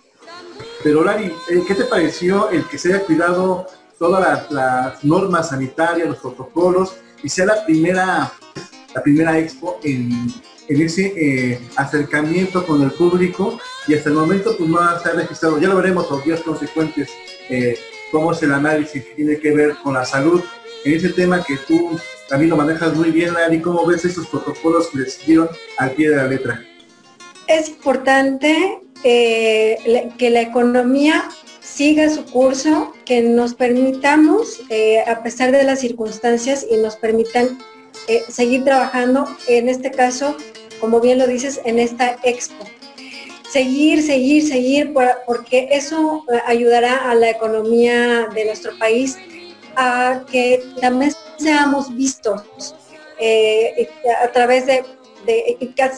Pero 0.82 1.04
Lari, 1.04 1.26
eh, 1.26 1.62
¿qué 1.66 1.74
te 1.74 1.84
pareció 1.84 2.50
el 2.50 2.64
que 2.66 2.78
se 2.78 2.94
haya 2.94 3.04
cuidado 3.04 3.66
todas 4.01 4.51
las, 4.51 5.05
normas 5.05 5.51
sanitarias, 5.51 6.09
los 6.09 6.18
protocolos 6.18 6.96
y 7.22 7.28
sea 7.28 7.44
la 7.44 7.66
primera, 7.66 8.32
la 8.94 9.03
primera 9.03 9.38
expo 9.38 9.78
en, 9.84 10.32
ese 10.68 11.12
eh, 11.16 11.61
acercamiento 11.76 12.64
con 12.64 12.80
el 12.82 12.92
público 12.92 13.59
y 13.86 13.94
hasta 13.94 14.09
el 14.09 14.14
momento 14.14 14.57
pues 14.57 14.70
no 14.70 14.78
ha 14.80 14.98
registrado, 14.98 15.61
ya 15.61 15.68
lo 15.68 15.76
veremos 15.76 16.11
los 16.11 16.24
días 16.24 16.40
consecuentes, 16.40 17.11
eh, 17.51 17.76
cómo 18.11 18.32
es 18.32 18.42
el 18.42 18.53
análisis 18.53 19.05
que 19.05 19.14
tiene 19.14 19.38
que 19.38 19.51
ver 19.51 19.76
con 19.82 19.94
la 19.94 20.05
salud, 20.05 20.40
en 20.84 20.94
ese 20.94 21.11
tema 21.11 21.42
que 21.42 21.57
tú 21.68 21.98
también 22.28 22.51
lo 22.51 22.57
manejas 22.57 22.94
muy 22.94 23.11
bien, 23.11 23.34
Lari, 23.34 23.61
¿cómo 23.61 23.84
ves 23.84 24.05
esos 24.05 24.28
protocolos 24.28 24.86
que 24.88 24.98
le 24.98 25.11
siguieron 25.11 25.48
al 25.76 25.90
pie 25.90 26.09
de 26.11 26.16
la 26.16 26.26
letra? 26.26 26.64
es 27.51 27.68
importante 27.68 28.78
eh, 29.03 30.09
que 30.18 30.30
la 30.30 30.40
economía 30.40 31.28
siga 31.80 32.10
su 32.10 32.26
curso, 32.26 32.92
que 33.06 33.22
nos 33.22 33.54
permitamos, 33.54 34.60
eh, 34.68 35.00
a 35.00 35.22
pesar 35.22 35.50
de 35.50 35.62
las 35.62 35.80
circunstancias, 35.80 36.66
y 36.70 36.76
nos 36.76 36.96
permitan 36.96 37.58
eh, 38.06 38.22
seguir 38.28 38.64
trabajando, 38.64 39.24
en 39.48 39.70
este 39.70 39.90
caso, 39.90 40.36
como 40.78 41.00
bien 41.00 41.16
lo 41.16 41.26
dices, 41.26 41.58
en 41.64 41.78
esta 41.78 42.18
expo. 42.22 42.66
Seguir, 43.50 44.02
seguir, 44.02 44.46
seguir, 44.46 44.92
porque 45.26 45.68
eso 45.70 46.22
ayudará 46.44 47.10
a 47.10 47.14
la 47.14 47.30
economía 47.30 48.28
de 48.34 48.44
nuestro 48.44 48.78
país 48.78 49.16
a 49.74 50.26
que 50.30 50.62
también 50.82 51.14
seamos 51.38 51.96
vistos 51.96 52.74
a 54.22 54.28
través 54.32 54.66
de 54.66 54.84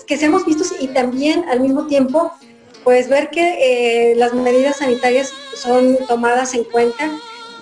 que, 0.07 0.17
seamos 0.17 0.47
vistos 0.47 0.75
y 0.79 0.87
también 0.89 1.45
al 1.49 1.59
mismo 1.59 1.89
tiempo 1.89 2.31
pues 2.85 3.09
ver 3.09 3.31
que 3.31 4.13
eh, 4.13 4.17
las 4.17 4.33
medidas 4.33 4.79
sanitarias 4.79 5.33
son 5.55 5.97
tomadas 6.09 6.55
en 6.55 6.65
cuenta 6.65 7.11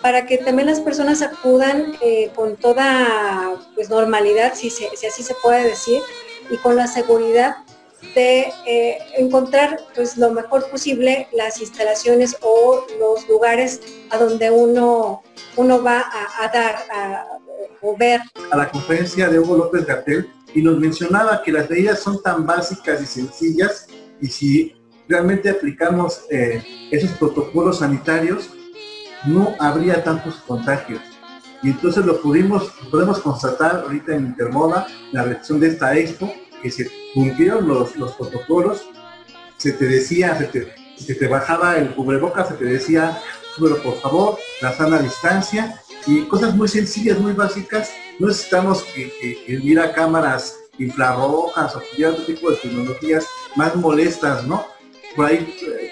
para 0.03 0.27
que 0.27 0.39
también 0.39 0.67
las 0.67 0.81
personas 0.81 1.23
acudan 1.23 1.95
eh, 2.01 2.31
con 2.35 2.57
toda 2.57 3.57
pues, 3.75 3.91
normalidad, 3.91 4.55
si, 4.55 4.71
si, 4.71 4.87
así 5.07 5.23
se 5.23 5.35
puede 5.43 5.65
decir, 5.65 6.01
y 6.51 6.57
con 6.57 6.77
la 6.77 6.87
seguridad 6.87 7.57
de 8.15 8.51
eh, 8.67 8.99
encontrar 9.19 9.79
pues, 9.95 10.17
lo 10.17 10.31
mejor 10.31 10.69
posible 10.71 11.29
las 11.33 11.61
instalaciones 11.61 12.37
o 12.41 12.87
los 12.99 13.29
lugares 13.29 13.81
a 14.11 14.17
donde 14.17 14.51
uno, 14.51 15.23
uno 15.57 15.83
va 15.83 16.07
a, 16.39 16.49
dar 16.49 16.77
a, 16.91 17.27
o 17.83 17.95
ver. 17.97 18.21
A 18.51 18.57
la 18.57 18.71
conferencia 18.71 19.29
de 19.29 19.39
Hugo 19.39 19.57
López 19.57 19.85
Gatel 19.85 20.31
y 20.55 20.63
nos 20.63 20.79
mencionaba 20.79 21.43
que 21.43 21.53
las 21.53 21.69
medidas 21.69 22.01
son 22.01 22.23
tan 22.23 22.47
básicas 22.47 23.03
y 23.03 23.07
sencillas 23.07 23.87
y 24.21 24.29
si 24.29 24.80
realmente 25.11 25.51
aplicamos 25.51 26.23
eh, 26.31 26.63
esos 26.91 27.11
protocolos 27.19 27.81
sanitarios, 27.81 28.49
no 29.27 29.55
habría 29.59 30.03
tantos 30.03 30.37
contagios. 30.47 31.01
Y 31.63 31.71
entonces 31.71 32.07
lo 32.07 32.23
pudimos, 32.23 32.73
podemos 32.91 33.19
constatar 33.19 33.83
ahorita 33.85 34.15
en 34.15 34.27
Intermoda, 34.27 34.87
la 35.13 35.25
reacción 35.25 35.61
de 35.61 35.69
esta 35.69 35.95
expo, 35.99 36.33
que 36.63 36.71
se 36.71 36.89
cumplieron 37.13 37.67
los, 37.69 37.97
los 37.97 38.13
protocolos, 38.13 38.89
se 39.57 39.73
te 39.73 39.85
decía, 39.85 40.39
se 40.39 40.45
te, 40.47 40.75
se 40.97 41.15
te 41.15 41.27
bajaba 41.27 41.77
el 41.77 41.95
cubrebocas, 41.95 42.49
se 42.49 42.55
te 42.55 42.65
decía, 42.65 43.19
súbelo 43.55 43.83
por 43.83 44.01
favor, 44.01 44.39
la 44.63 44.73
sana 44.73 44.99
distancia, 45.01 45.83
y 46.07 46.23
cosas 46.23 46.55
muy 46.55 46.69
sencillas, 46.69 47.19
muy 47.19 47.33
básicas. 47.33 47.91
No 48.19 48.29
necesitamos 48.29 48.85
que, 48.95 49.13
ir 49.47 49.81
a 49.81 49.93
cámaras 49.93 50.57
infrarrojas 50.79 51.77
o 51.77 51.83
otro 52.09 52.25
tipo 52.25 52.51
de 52.51 52.57
tecnologías 52.57 53.27
más 53.57 53.77
molestas, 53.77 54.47
¿no? 54.47 54.65
Por 55.17 55.27
ahí 55.27 55.55
eh, 55.63 55.91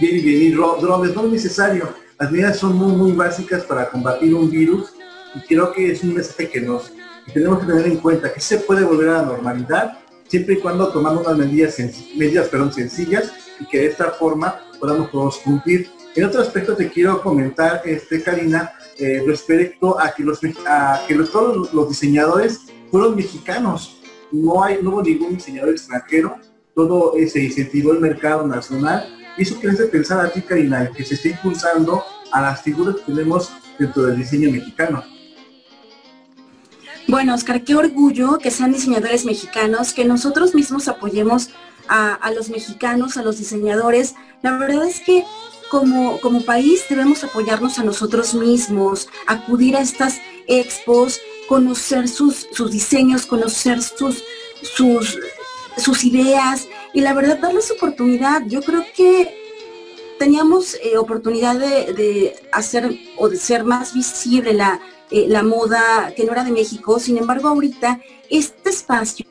viene 0.00 0.18
y 0.18 0.22
venir 0.22 0.56
drones, 0.56 1.14
no 1.14 1.26
es 1.26 1.32
necesario. 1.32 1.94
Las 2.18 2.30
medidas 2.30 2.58
son 2.58 2.76
muy, 2.76 2.92
muy 2.92 3.12
básicas 3.12 3.64
para 3.64 3.88
combatir 3.88 4.34
un 4.34 4.50
virus 4.50 4.92
y 5.34 5.40
creo 5.46 5.72
que 5.72 5.92
es 5.92 6.02
un 6.02 6.14
mensaje 6.14 6.48
que 6.48 6.60
nos 6.60 6.92
tenemos 7.32 7.60
que 7.60 7.66
tener 7.66 7.86
en 7.86 7.96
cuenta, 7.98 8.32
que 8.32 8.40
se 8.40 8.58
puede 8.58 8.84
volver 8.84 9.08
a 9.10 9.22
la 9.22 9.22
normalidad 9.22 9.98
siempre 10.30 10.54
y 10.54 10.58
cuando 10.58 10.92
tomamos 10.92 11.26
unas 11.26 11.38
medidas, 11.38 11.76
medidas 12.16 12.48
perdón, 12.48 12.72
sencillas 12.72 13.32
y 13.58 13.66
que 13.66 13.78
de 13.78 13.86
esta 13.86 14.12
forma 14.12 14.60
podamos 14.78 15.10
todos 15.10 15.38
cumplir. 15.38 15.90
En 16.14 16.24
otro 16.24 16.40
aspecto 16.40 16.76
te 16.76 16.88
quiero 16.88 17.20
comentar, 17.20 17.82
este, 17.84 18.22
Karina, 18.22 18.72
eh, 18.98 19.22
respecto 19.26 19.98
a 20.00 20.12
que, 20.12 20.22
los, 20.22 20.40
a 20.66 21.04
que 21.06 21.14
los, 21.14 21.32
todos 21.32 21.72
los 21.72 21.88
diseñadores 21.88 22.60
fueron 22.90 23.16
mexicanos. 23.16 24.00
No, 24.30 24.62
hay, 24.62 24.78
no 24.82 24.90
hubo 24.90 25.02
ningún 25.02 25.34
diseñador 25.34 25.70
extranjero, 25.70 26.36
todo 26.74 27.14
se 27.26 27.44
incentivó 27.44 27.92
el 27.92 28.00
mercado 28.00 28.46
nacional. 28.46 29.16
Y 29.36 29.42
eso 29.42 29.58
quiere 29.60 29.76
pensar 29.86 30.24
a 30.24 30.30
ti, 30.30 30.42
Karina, 30.42 30.90
que 30.90 31.04
se 31.04 31.14
está 31.14 31.28
impulsando 31.28 32.02
a 32.32 32.40
las 32.40 32.62
figuras 32.62 32.96
que 32.96 33.12
tenemos 33.12 33.52
dentro 33.78 34.02
del 34.02 34.16
diseño 34.16 34.50
mexicano. 34.50 35.02
Bueno, 37.08 37.34
Oscar, 37.34 37.64
qué 37.64 37.74
orgullo 37.74 38.38
que 38.38 38.50
sean 38.50 38.72
diseñadores 38.72 39.24
mexicanos, 39.24 39.92
que 39.92 40.04
nosotros 40.04 40.54
mismos 40.54 40.86
apoyemos 40.86 41.50
a, 41.88 42.14
a 42.14 42.30
los 42.30 42.50
mexicanos, 42.50 43.16
a 43.16 43.22
los 43.22 43.38
diseñadores. 43.38 44.14
La 44.42 44.56
verdad 44.56 44.84
es 44.84 45.00
que 45.00 45.24
como, 45.70 46.20
como 46.20 46.42
país 46.42 46.84
debemos 46.90 47.24
apoyarnos 47.24 47.78
a 47.78 47.84
nosotros 47.84 48.34
mismos, 48.34 49.08
acudir 49.26 49.76
a 49.76 49.80
estas 49.80 50.20
expos, 50.46 51.20
conocer 51.48 52.08
sus, 52.08 52.48
sus 52.52 52.72
diseños, 52.72 53.24
conocer 53.24 53.80
sus, 53.80 54.22
sus, 54.62 55.18
sus 55.76 56.04
ideas 56.04 56.68
y 56.92 57.00
la 57.00 57.14
verdad 57.14 57.38
darles 57.38 57.70
oportunidad. 57.70 58.42
Yo 58.46 58.62
creo 58.62 58.84
que 58.94 59.34
teníamos 60.18 60.74
eh, 60.82 60.98
oportunidad 60.98 61.58
de, 61.58 62.36
hacer 62.52 62.98
o 63.16 63.28
de 63.28 63.36
ser 63.36 63.64
más 63.64 63.94
visible 63.94 64.52
la, 64.52 64.80
eh, 65.10 65.26
la 65.28 65.42
moda 65.42 66.12
que 66.14 66.24
no 66.24 66.32
era 66.32 66.44
de 66.44 66.52
México. 66.52 66.98
Sin 66.98 67.16
embargo, 67.16 67.48
ahorita 67.48 68.00
este 68.30 68.70
espacio, 68.70 69.26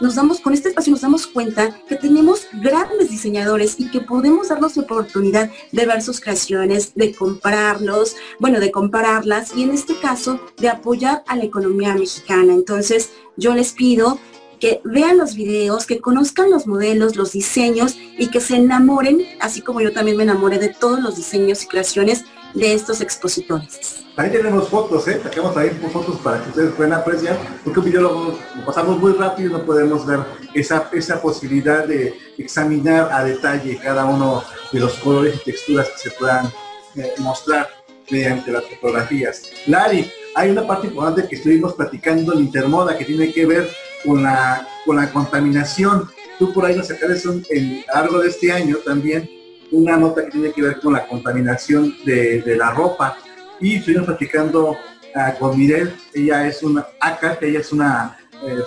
nos 0.00 0.14
damos, 0.14 0.40
con 0.40 0.52
este 0.52 0.68
espacio 0.68 0.90
nos 0.90 1.00
damos 1.00 1.26
cuenta 1.26 1.80
que 1.88 1.96
tenemos 1.96 2.46
grandes 2.52 3.10
diseñadores 3.10 3.76
y 3.78 3.90
que 3.90 4.00
podemos 4.00 4.48
darnos 4.48 4.76
oportunidad 4.76 5.50
de 5.72 5.86
ver 5.86 6.02
sus 6.02 6.20
creaciones, 6.20 6.94
de 6.94 7.14
comprarlos, 7.14 8.16
bueno, 8.38 8.60
de 8.60 8.70
compararlas 8.70 9.56
y 9.56 9.62
en 9.62 9.70
este 9.70 9.98
caso 9.98 10.40
de 10.58 10.68
apoyar 10.68 11.24
a 11.26 11.36
la 11.36 11.44
economía 11.44 11.94
mexicana. 11.94 12.52
Entonces, 12.52 13.10
yo 13.36 13.54
les 13.54 13.72
pido 13.72 14.18
que 14.58 14.80
vean 14.84 15.18
los 15.18 15.34
videos, 15.34 15.86
que 15.86 16.00
conozcan 16.00 16.50
los 16.50 16.66
modelos, 16.66 17.16
los 17.16 17.32
diseños 17.32 17.96
y 18.18 18.30
que 18.30 18.40
se 18.40 18.56
enamoren, 18.56 19.22
así 19.40 19.60
como 19.60 19.80
yo 19.80 19.92
también 19.92 20.16
me 20.16 20.22
enamoré 20.22 20.58
de 20.58 20.68
todos 20.68 21.00
los 21.00 21.16
diseños 21.16 21.62
y 21.62 21.66
creaciones 21.66 22.24
de 22.54 22.72
estos 22.72 23.00
expositores. 23.00 24.04
Ahí 24.16 24.30
tenemos 24.30 24.68
fotos, 24.68 25.08
¿eh? 25.08 25.20
Sacamos 25.20 25.56
ahí 25.56 25.70
fotos 25.92 26.16
para 26.20 26.40
que 26.42 26.50
ustedes 26.50 26.72
puedan 26.74 26.92
apreciar, 26.92 27.36
porque 27.64 27.80
un 27.80 27.84
video 27.84 28.02
lo, 28.02 28.38
pasamos 28.64 28.98
muy 28.98 29.12
rápido 29.12 29.50
y 29.50 29.52
no 29.52 29.64
podemos 29.64 30.06
ver 30.06 30.20
esa, 30.54 30.88
esa 30.92 31.20
posibilidad 31.20 31.84
de 31.84 32.14
examinar 32.38 33.12
a 33.12 33.24
detalle 33.24 33.76
cada 33.76 34.04
uno 34.04 34.44
de 34.72 34.80
los 34.80 34.94
colores 34.94 35.34
y 35.34 35.44
texturas 35.50 35.88
que 35.88 35.98
se 35.98 36.10
puedan 36.12 36.46
eh, 36.94 37.12
mostrar 37.18 37.68
mediante 38.08 38.52
las 38.52 38.64
fotografías. 38.66 39.42
Lari, 39.66 40.10
hay 40.36 40.50
una 40.50 40.66
parte 40.66 40.86
importante 40.86 41.26
que 41.26 41.36
estuvimos 41.36 41.74
platicando 41.74 42.34
en 42.34 42.40
Intermoda 42.40 42.96
que 42.96 43.04
tiene 43.04 43.32
que 43.32 43.46
ver 43.46 43.68
con 44.04 44.22
la, 44.22 44.66
con 44.84 44.96
la 44.96 45.10
contaminación. 45.10 46.08
Tú 46.38 46.52
por 46.52 46.64
ahí 46.66 46.76
nos 46.76 46.90
un, 47.26 47.44
en, 47.50 47.84
a 47.92 48.00
largo 48.00 48.20
de 48.20 48.28
este 48.28 48.52
año 48.52 48.76
también 48.84 49.28
una 49.70 49.96
nota 49.96 50.24
que 50.24 50.30
tiene 50.30 50.52
que 50.52 50.62
ver 50.62 50.80
con 50.80 50.92
la 50.92 51.06
contaminación 51.06 51.94
de, 52.04 52.42
de 52.42 52.56
la 52.56 52.70
ropa 52.70 53.16
y 53.60 53.76
estuvimos 53.76 54.06
platicando 54.06 54.70
uh, 54.70 55.38
con 55.38 55.58
Mirel, 55.58 55.94
ella 56.12 56.46
es 56.46 56.62
una 56.62 56.86
ACA, 57.00 57.38
ella 57.40 57.60
es 57.60 57.72
una 57.72 58.18
eh, 58.42 58.62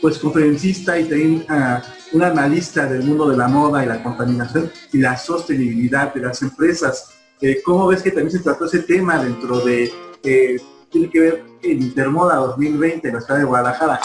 pues 0.00 0.18
conferencista 0.18 0.98
y 0.98 1.04
también 1.04 1.46
uh, 1.48 2.16
una 2.16 2.28
analista 2.28 2.86
del 2.86 3.04
mundo 3.04 3.28
de 3.28 3.36
la 3.36 3.48
moda 3.48 3.84
y 3.84 3.88
la 3.88 4.02
contaminación 4.02 4.70
y 4.92 4.98
la 4.98 5.16
sostenibilidad 5.16 6.12
de 6.12 6.20
las 6.20 6.42
empresas. 6.42 7.10
Eh, 7.40 7.62
¿Cómo 7.64 7.86
ves 7.86 8.02
que 8.02 8.10
también 8.10 8.30
se 8.30 8.40
trató 8.40 8.66
ese 8.66 8.80
tema 8.80 9.22
dentro 9.22 9.60
de, 9.60 9.90
eh, 10.22 10.56
tiene 10.90 11.10
que 11.10 11.20
ver 11.20 11.44
el 11.62 11.82
Intermoda 11.82 12.36
2020 12.36 13.08
en 13.08 13.14
la 13.14 13.20
ciudad 13.20 13.38
de 13.38 13.46
Guadalajara? 13.46 14.00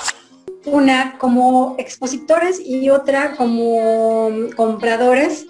Una 0.65 1.17
como 1.19 1.75
expositores 1.77 2.59
y 2.59 2.89
otra 2.89 3.35
como 3.35 4.31
compradores 4.55 5.45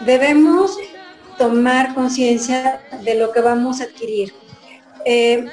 debemos 0.00 0.76
tomar 1.38 1.94
conciencia 1.94 2.82
de 3.02 3.14
lo 3.14 3.32
que 3.32 3.40
vamos 3.40 3.80
a 3.80 3.84
adquirir. 3.84 4.34
Eh, 5.04 5.46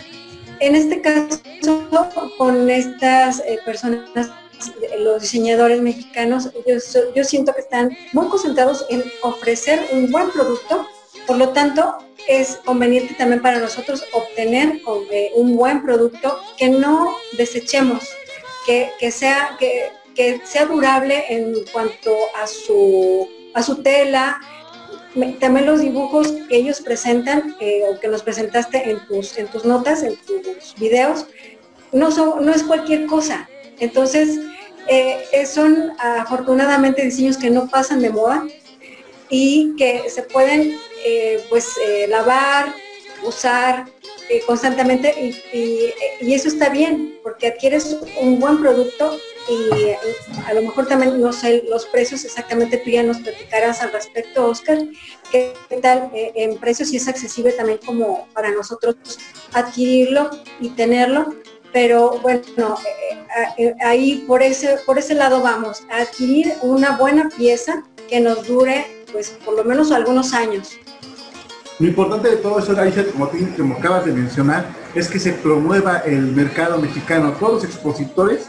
en 0.60 0.76
este 0.76 1.02
caso, 1.02 1.40
con 2.38 2.70
estas 2.70 3.40
eh, 3.40 3.60
personas, 3.64 4.30
los 5.00 5.22
diseñadores 5.22 5.82
mexicanos, 5.82 6.50
yo, 6.66 6.76
yo, 7.16 7.24
siento 7.24 7.54
que 7.54 7.62
están 7.62 7.96
muy 8.14 8.28
concentrados 8.28 8.86
en 8.90 9.04
ofrecer 9.22 9.82
un 9.92 10.12
buen 10.12 10.30
producto, 10.32 10.88
por 11.28 11.38
lo 11.38 11.50
tanto, 11.50 11.98
es 12.28 12.58
conveniente 12.66 13.14
también 13.16 13.42
para 13.42 13.60
nosotros 13.60 14.04
obtener 14.14 14.82
eh, 15.12 15.32
un 15.36 15.56
buen 15.56 15.84
producto 15.84 16.40
que 16.58 16.70
no 16.70 17.16
desechemos, 17.38 18.10
que, 18.66 19.12
sea, 19.12 19.58
que 19.60 20.42
sea 20.44 20.66
durable 20.66 21.26
en 21.30 21.54
cuanto 21.72 22.16
a 22.42 22.48
su, 22.48 23.30
a 23.54 23.62
su 23.62 23.84
tela, 23.84 24.40
también 25.40 25.66
los 25.66 25.82
dibujos 25.82 26.34
que 26.50 26.58
ellos 26.58 26.82
presentan 26.82 27.56
eh, 27.60 27.84
o 27.90 28.00
que 28.00 28.08
nos 28.08 28.24
presentaste 28.24 28.90
en 28.90 29.06
tus, 29.08 29.38
en 29.38 29.48
tus 29.48 29.64
notas, 29.66 30.04
en 30.04 30.16
tus 30.18 30.76
videos, 30.78 31.26
no, 31.92 32.12
son, 32.12 32.46
no 32.46 32.54
es 32.54 32.64
cualquier 32.64 33.06
cosa. 33.06 33.48
Entonces, 33.80 34.40
eh, 34.88 35.46
son 35.46 35.94
afortunadamente 36.00 37.04
diseños 37.04 37.38
que 37.38 37.50
no 37.50 37.68
pasan 37.70 38.02
de 38.02 38.10
moda 38.10 38.46
y 39.30 39.76
que 39.78 40.10
se 40.10 40.24
pueden 40.24 40.78
eh, 41.06 41.44
pues 41.50 41.74
lavar, 42.10 42.74
usar 43.24 43.86
constantemente 44.46 45.34
y, 45.54 45.94
eso 46.34 46.48
está 46.48 46.70
bien 46.70 47.18
porque 47.24 47.48
adquieres 47.48 47.98
un 48.20 48.40
buen 48.40 48.60
producto 48.60 49.18
y 49.48 49.92
a 50.46 50.54
lo 50.54 50.62
mejor 50.64 50.88
también 50.88 51.22
no 51.22 51.32
sé 51.32 51.64
los 51.70 51.86
precios 51.86 52.26
exactamente, 52.26 52.78
tú 52.78 52.90
ya 52.90 53.04
nos 53.04 53.20
platicarás 53.20 53.82
al 53.82 53.92
respecto, 53.92 54.48
Oscar, 54.48 54.80
qué 55.32 55.54
tal 55.82 56.10
eh, 56.14 56.32
en 56.36 56.58
precios 56.58 56.90
si 56.90 56.98
es 56.98 57.08
accesible 57.08 57.52
también 57.52 57.80
como 57.86 58.28
para 58.34 58.52
nosotros 58.52 58.96
adquirirlo 59.54 60.30
y 60.60 60.70
tenerlo, 60.70 61.36
pero 61.72 62.20
bueno, 62.20 62.78
eh, 62.86 63.48
eh, 63.58 63.76
ahí 63.82 64.24
por 64.28 64.42
ese, 64.42 64.78
por 64.86 64.98
ese 64.98 65.14
lado 65.14 65.42
vamos, 65.42 65.84
a 65.92 66.02
adquirir 66.02 66.54
una 66.62 66.98
buena 66.98 67.30
pieza 67.30 67.84
que 68.10 68.20
nos 68.20 68.48
dure 68.48 68.86
pues 69.12 69.30
por 69.46 69.56
lo 69.56 69.64
menos 69.64 69.92
algunos 69.92 70.34
años. 70.34 70.78
Lo 71.78 71.88
importante 71.88 72.30
de 72.30 72.38
todo 72.38 72.60
eso, 72.60 72.72
Alicia, 72.80 73.06
como, 73.12 73.76
acabas 73.76 74.06
de 74.06 74.14
mencionar, 74.14 74.66
es 74.94 75.10
que 75.10 75.20
se 75.20 75.34
promueva 75.34 75.98
el 76.00 76.32
mercado 76.32 76.80
mexicano. 76.80 77.34
Todos 77.38 77.56
los 77.56 77.64
expositores 77.66 78.48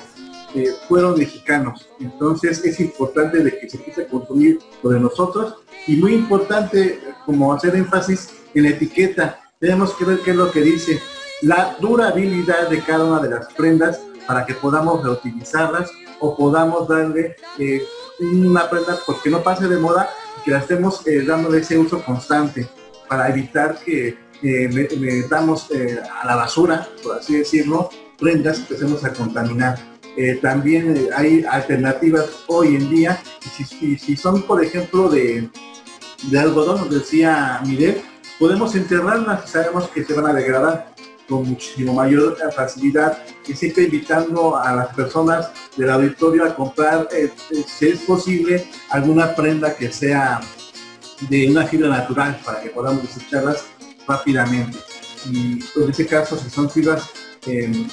eh, 0.54 0.68
fueron 0.88 1.18
mexicanos. 1.18 1.88
Entonces 1.98 2.64
es 2.64 2.78
importante 2.78 3.42
de 3.42 3.58
que 3.58 3.68
se 3.68 3.78
empiece 3.78 4.02
a 4.02 4.08
consumir 4.08 4.60
lo 4.80 4.90
de 4.90 5.00
nosotros 5.00 5.56
y 5.88 5.96
muy 5.96 6.14
importante 6.14 7.00
como 7.24 7.52
hacer 7.52 7.74
énfasis 7.74 8.30
en 8.54 8.62
la 8.62 8.70
etiqueta. 8.70 9.40
Tenemos 9.58 9.92
que 9.94 10.04
ver 10.04 10.20
qué 10.20 10.30
es 10.30 10.36
lo 10.36 10.52
que 10.52 10.60
dice 10.60 11.00
la 11.42 11.76
durabilidad 11.80 12.68
de 12.68 12.80
cada 12.80 13.04
una 13.06 13.20
de 13.20 13.30
las 13.30 13.52
prendas 13.54 14.00
para 14.28 14.46
que 14.46 14.54
podamos 14.54 15.02
reutilizarlas 15.02 15.90
o 16.20 16.36
podamos 16.36 16.86
darle 16.86 17.34
eh, 17.58 17.82
una 18.20 18.70
prenda 18.70 18.96
porque 19.04 19.30
no 19.30 19.42
pase 19.42 19.66
de 19.66 19.78
moda 19.78 20.08
y 20.38 20.44
que 20.44 20.52
la 20.52 20.58
estemos 20.58 21.04
eh, 21.08 21.24
dándole 21.26 21.58
ese 21.58 21.76
uso 21.76 22.02
constante 22.04 22.68
para 23.08 23.28
evitar 23.28 23.78
que 23.84 24.16
metamos 24.42 25.68
a 26.20 26.26
la 26.26 26.36
basura, 26.36 26.88
por 27.02 27.18
así 27.18 27.38
decirlo, 27.38 27.90
prendas 28.18 28.58
que 28.58 28.74
empecemos 28.74 29.04
a 29.04 29.12
contaminar. 29.12 29.78
Eh, 30.16 30.38
también 30.40 30.96
eh, 30.96 31.08
hay 31.14 31.44
alternativas 31.44 32.44
hoy 32.46 32.76
en 32.76 32.88
día, 32.88 33.20
y 33.44 33.64
si, 33.64 33.98
si 33.98 34.16
son, 34.16 34.42
por 34.42 34.64
ejemplo, 34.64 35.10
de, 35.10 35.50
de, 36.30 36.38
algodón, 36.38 36.80
nos 36.80 36.90
decía 36.90 37.60
Miguel, 37.66 38.00
podemos 38.38 38.74
enterrarlas 38.74 39.44
y 39.44 39.48
sabemos 39.48 39.88
que 39.88 40.04
se 40.04 40.14
van 40.14 40.26
a 40.26 40.32
degradar 40.32 40.94
con 41.28 41.46
muchísimo 41.46 41.92
mayor 41.92 42.38
facilidad. 42.54 43.18
Y 43.46 43.52
siempre 43.54 43.84
invitando 43.84 44.56
a 44.56 44.74
las 44.74 44.94
personas 44.94 45.50
del 45.76 45.90
auditorio 45.90 46.44
a 46.44 46.54
comprar, 46.54 47.08
eh, 47.12 47.30
eh 47.50 47.64
si 47.66 47.88
es 47.88 47.98
posible, 48.00 48.66
alguna 48.90 49.34
prenda 49.34 49.74
que 49.74 49.92
sea 49.92 50.40
de 51.20 51.50
una 51.50 51.66
fibra 51.66 51.88
natural 51.88 52.40
para 52.44 52.62
que 52.62 52.70
podamos 52.70 53.02
desecharlas 53.02 53.64
rápidamente. 54.06 54.78
Y 55.26 55.56
pues, 55.56 55.84
en 55.84 55.90
ese 55.90 56.06
caso, 56.06 56.36
si 56.36 56.50
son 56.50 56.70
fibras 56.70 57.10
eh, 57.46 57.86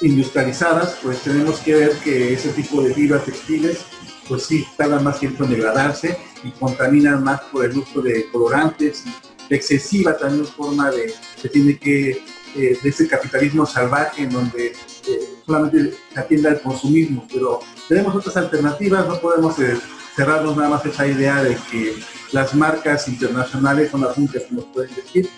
industrializadas, 0.00 0.98
pues 1.02 1.20
tenemos 1.20 1.58
que 1.60 1.74
ver 1.74 1.92
que 1.98 2.34
ese 2.34 2.50
tipo 2.50 2.82
de 2.82 2.92
fibras 2.94 3.24
textiles, 3.24 3.84
pues 4.28 4.44
sí, 4.44 4.66
tardan 4.76 5.04
más 5.04 5.20
tiempo 5.20 5.44
en 5.44 5.50
degradarse 5.50 6.16
y 6.42 6.50
contaminan 6.52 7.22
más 7.22 7.40
por 7.42 7.64
el 7.64 7.76
uso 7.76 8.02
de 8.02 8.26
colorantes 8.30 9.04
y 9.06 9.54
excesiva 9.54 10.16
también 10.16 10.46
forma 10.46 10.90
de 10.90 11.12
que 11.40 11.48
tiene 11.48 11.78
que, 11.78 12.22
eh, 12.56 12.78
de 12.82 12.88
ese 12.88 13.08
capitalismo 13.08 13.66
salvaje 13.66 14.22
en 14.22 14.30
donde 14.30 14.66
eh, 14.66 15.20
solamente 15.44 15.96
se 16.12 16.20
atiende 16.20 16.48
al 16.48 16.60
consumismo, 16.60 17.26
pero 17.32 17.60
tenemos 17.88 18.14
otras 18.14 18.36
alternativas, 18.36 19.06
no 19.06 19.18
podemos 19.20 19.58
eh, 19.58 19.78
cerrarnos 20.16 20.56
nada 20.56 20.70
más 20.70 20.86
esa 20.86 21.06
idea 21.06 21.42
de 21.42 21.56
que 21.70 21.94
las 22.32 22.54
marcas 22.54 23.08
internacionales 23.08 23.90
son 23.90 24.02
las 24.02 24.16
únicas 24.16 24.42
que 24.44 24.54
nos 24.54 24.64
pueden 24.66 24.94
decir, 24.94 25.28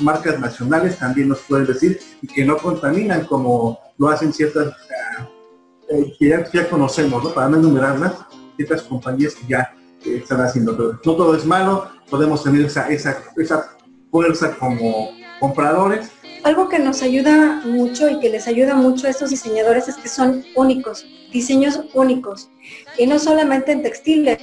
marcas 0.00 0.38
nacionales 0.38 0.98
también 0.98 1.28
nos 1.28 1.40
pueden 1.40 1.66
decir 1.66 2.00
y 2.22 2.26
que 2.26 2.44
no 2.44 2.56
contaminan 2.56 3.24
como 3.26 3.78
lo 3.98 4.08
hacen 4.08 4.32
ciertas 4.32 4.74
eh, 5.88 6.14
que 6.18 6.28
ya, 6.28 6.50
ya, 6.52 6.68
conocemos, 6.68 7.22
¿no? 7.22 7.30
para 7.30 7.48
no 7.48 7.58
enumerarlas, 7.58 8.14
ciertas 8.56 8.82
compañías 8.82 9.34
que 9.34 9.46
ya 9.46 9.72
eh, 10.04 10.16
están 10.16 10.40
haciendo. 10.40 10.76
Pero 10.76 10.92
no 11.04 11.14
todo 11.14 11.36
es 11.36 11.44
malo, 11.44 11.88
podemos 12.10 12.42
tener 12.42 12.66
esa, 12.66 12.88
esa, 12.88 13.22
esa 13.36 13.76
fuerza 14.10 14.56
como 14.56 15.10
compradores 15.38 16.10
algo 16.46 16.68
que 16.68 16.78
nos 16.78 17.02
ayuda 17.02 17.60
mucho 17.64 18.08
y 18.08 18.20
que 18.20 18.30
les 18.30 18.46
ayuda 18.46 18.76
mucho 18.76 19.08
a 19.08 19.10
estos 19.10 19.30
diseñadores 19.30 19.88
es 19.88 19.96
que 19.96 20.08
son 20.08 20.44
únicos, 20.54 21.04
diseños 21.32 21.80
únicos. 21.92 22.50
Y 22.96 23.06
no 23.08 23.18
solamente 23.18 23.72
en 23.72 23.82
textiles, 23.82 24.38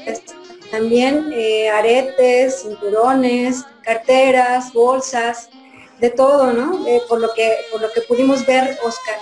también 0.70 1.32
eh, 1.34 1.70
aretes, 1.70 2.64
cinturones, 2.64 3.64
carteras, 3.84 4.74
bolsas, 4.74 5.50
de 6.02 6.10
todo, 6.10 6.52
¿no? 6.52 6.86
Eh, 6.86 7.02
por, 7.08 7.22
lo 7.22 7.30
que, 7.34 7.54
por 7.72 7.80
lo 7.80 7.90
que 7.94 8.02
pudimos 8.02 8.46
ver, 8.46 8.78
Oscar. 8.84 9.16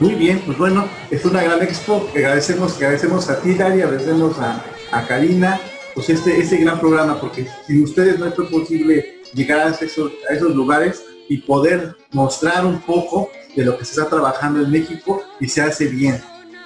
Muy 0.00 0.14
bien, 0.14 0.42
pues 0.44 0.58
bueno, 0.58 0.88
es 1.12 1.24
una 1.24 1.40
gran 1.40 1.62
expo. 1.62 2.08
Agradecemos, 2.16 2.76
agradecemos 2.78 3.30
a 3.30 3.40
ti, 3.40 3.54
Dari, 3.54 3.82
agradecemos 3.82 4.40
a, 4.40 4.60
a 4.90 5.06
Karina, 5.06 5.60
pues 5.94 6.08
este, 6.08 6.40
este 6.40 6.56
gran 6.56 6.80
programa, 6.80 7.20
porque 7.20 7.46
sin 7.64 7.84
ustedes 7.84 8.18
no 8.18 8.32
fue 8.32 8.50
posible 8.50 9.22
llegar 9.34 9.60
a 9.60 9.70
esos, 9.70 10.10
a 10.28 10.34
esos 10.34 10.56
lugares 10.56 11.04
y 11.32 11.38
poder 11.38 11.96
mostrar 12.10 12.66
un 12.66 12.80
poco 12.82 13.30
de 13.56 13.64
lo 13.64 13.78
que 13.78 13.86
se 13.86 13.92
está 13.92 14.10
trabajando 14.10 14.60
en 14.60 14.70
México 14.70 15.22
y 15.40 15.48
se 15.48 15.62
hace 15.62 15.86
bien. 15.86 16.20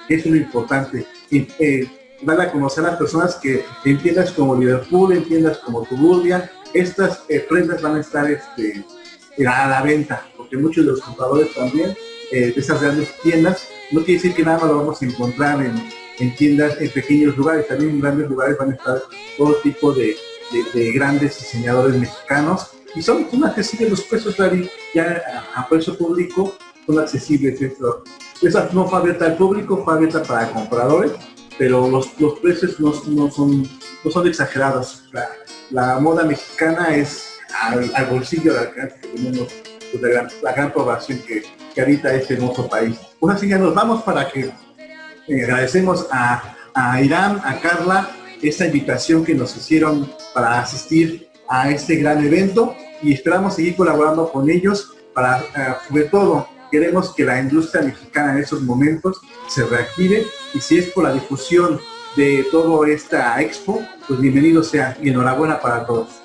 Eso 0.09 0.25
es 0.25 0.25
lo 0.25 0.35
importante. 0.35 1.05
Y, 1.31 1.47
eh, 1.59 1.89
dar 2.21 2.41
a 2.41 2.51
conocer 2.51 2.85
a 2.85 2.97
personas 2.97 3.35
que 3.35 3.63
en 3.85 3.97
tiendas 3.99 4.31
como 4.31 4.55
Liverpool, 4.55 5.13
en 5.13 5.23
tiendas 5.23 5.59
como 5.59 5.83
Tuburbia, 5.83 6.51
estas 6.73 7.21
eh, 7.29 7.45
prendas 7.47 7.81
van 7.81 7.95
a 7.95 8.01
estar 8.01 8.29
este, 8.29 8.83
a 9.47 9.69
la 9.69 9.81
venta, 9.81 10.27
porque 10.35 10.57
muchos 10.57 10.83
de 10.85 10.91
los 10.91 11.01
compradores 11.01 11.53
también 11.53 11.95
eh, 12.31 12.51
de 12.53 12.59
esas 12.59 12.81
grandes 12.81 13.13
tiendas, 13.21 13.67
no 13.91 14.03
quiere 14.03 14.21
decir 14.21 14.35
que 14.35 14.43
nada 14.43 14.57
más 14.57 14.67
lo 14.67 14.77
vamos 14.79 15.01
a 15.01 15.05
encontrar 15.05 15.61
en, 15.63 15.75
en 16.19 16.35
tiendas, 16.35 16.81
en 16.81 16.89
pequeños 16.89 17.37
lugares, 17.37 17.67
también 17.67 17.91
en 17.91 18.01
grandes 18.01 18.29
lugares 18.29 18.57
van 18.57 18.71
a 18.71 18.75
estar 18.75 19.01
todo 19.37 19.55
tipo 19.61 19.93
de, 19.93 20.17
grandes 20.93 21.39
diseñadores 21.39 21.95
mexicanos 21.97 22.76
y 22.97 23.01
son, 23.03 23.29
son 23.29 23.43
accesibles 23.43 23.91
los 23.91 24.01
precios, 24.01 24.35
ya 24.93 25.21
a, 25.55 25.67
precio 25.69 25.95
público 25.95 26.55
son 26.87 26.99
accesibles. 26.99 27.59
No 28.73 28.87
fue 28.87 28.99
abierta 28.99 29.25
al 29.25 29.37
público, 29.37 29.83
fue 29.83 29.93
abierta 29.93 30.23
para 30.23 30.49
compradores, 30.49 31.11
pero 31.59 31.87
los, 31.87 32.19
los 32.19 32.39
precios 32.39 32.79
no, 32.79 32.91
no, 33.07 33.29
son, 33.29 33.69
no 34.03 34.11
son 34.11 34.27
exagerados. 34.27 35.03
La, 35.69 35.99
moda 35.99 36.23
mexicana 36.23 36.95
es 36.95 37.35
al, 37.61 38.05
bolsillo 38.09 38.53
de 38.53 38.59
alcance 38.59 38.99
que 38.99 39.07
tenemos 39.09 39.47
pues, 39.91 40.01
la, 40.01 40.27
la, 40.41 40.53
gran, 40.53 40.73
población 40.73 41.19
que, 41.27 41.43
que 41.75 41.81
habita 41.81 42.11
este 42.15 42.33
hermoso 42.33 42.67
país. 42.67 42.97
Una 43.19 43.35
así 43.35 43.47
ya 43.47 43.59
nos 43.59 43.75
vamos 43.75 44.01
para 44.01 44.27
que 44.31 44.51
eh, 45.27 45.43
agradecemos 45.43 46.07
a, 46.09 46.55
a 46.73 47.01
Irán, 47.01 47.41
a 47.43 47.59
Carla, 47.59 48.09
esta 48.41 48.65
invitación 48.65 49.23
que 49.23 49.35
nos 49.35 49.55
hicieron 49.55 50.11
para 50.33 50.59
asistir 50.59 51.29
a 51.47 51.69
este 51.69 51.95
gran 51.97 52.23
evento 52.25 52.75
y 53.01 53.13
esperamos 53.13 53.55
seguir 53.55 53.75
colaborando 53.75 54.31
con 54.31 54.49
ellos 54.49 54.93
para, 55.13 55.39
eh, 55.39 55.75
sobre 55.87 56.03
todo, 56.05 56.47
queremos 56.71 57.13
que 57.13 57.23
la 57.23 57.39
industria 57.39 57.81
mexicana 57.83 58.33
en 58.33 58.39
esos 58.39 58.61
momentos 58.61 59.21
se 59.47 59.65
reactive 59.65 60.25
y 60.53 60.59
si 60.59 60.77
es 60.77 60.87
por 60.87 61.05
la 61.05 61.13
difusión 61.13 61.79
de 62.15 62.45
toda 62.51 62.87
esta 62.89 63.41
expo, 63.41 63.81
pues 64.07 64.19
bienvenido 64.19 64.63
sea 64.63 64.97
y 65.01 65.09
enhorabuena 65.09 65.59
para 65.59 65.85
todos. 65.85 66.16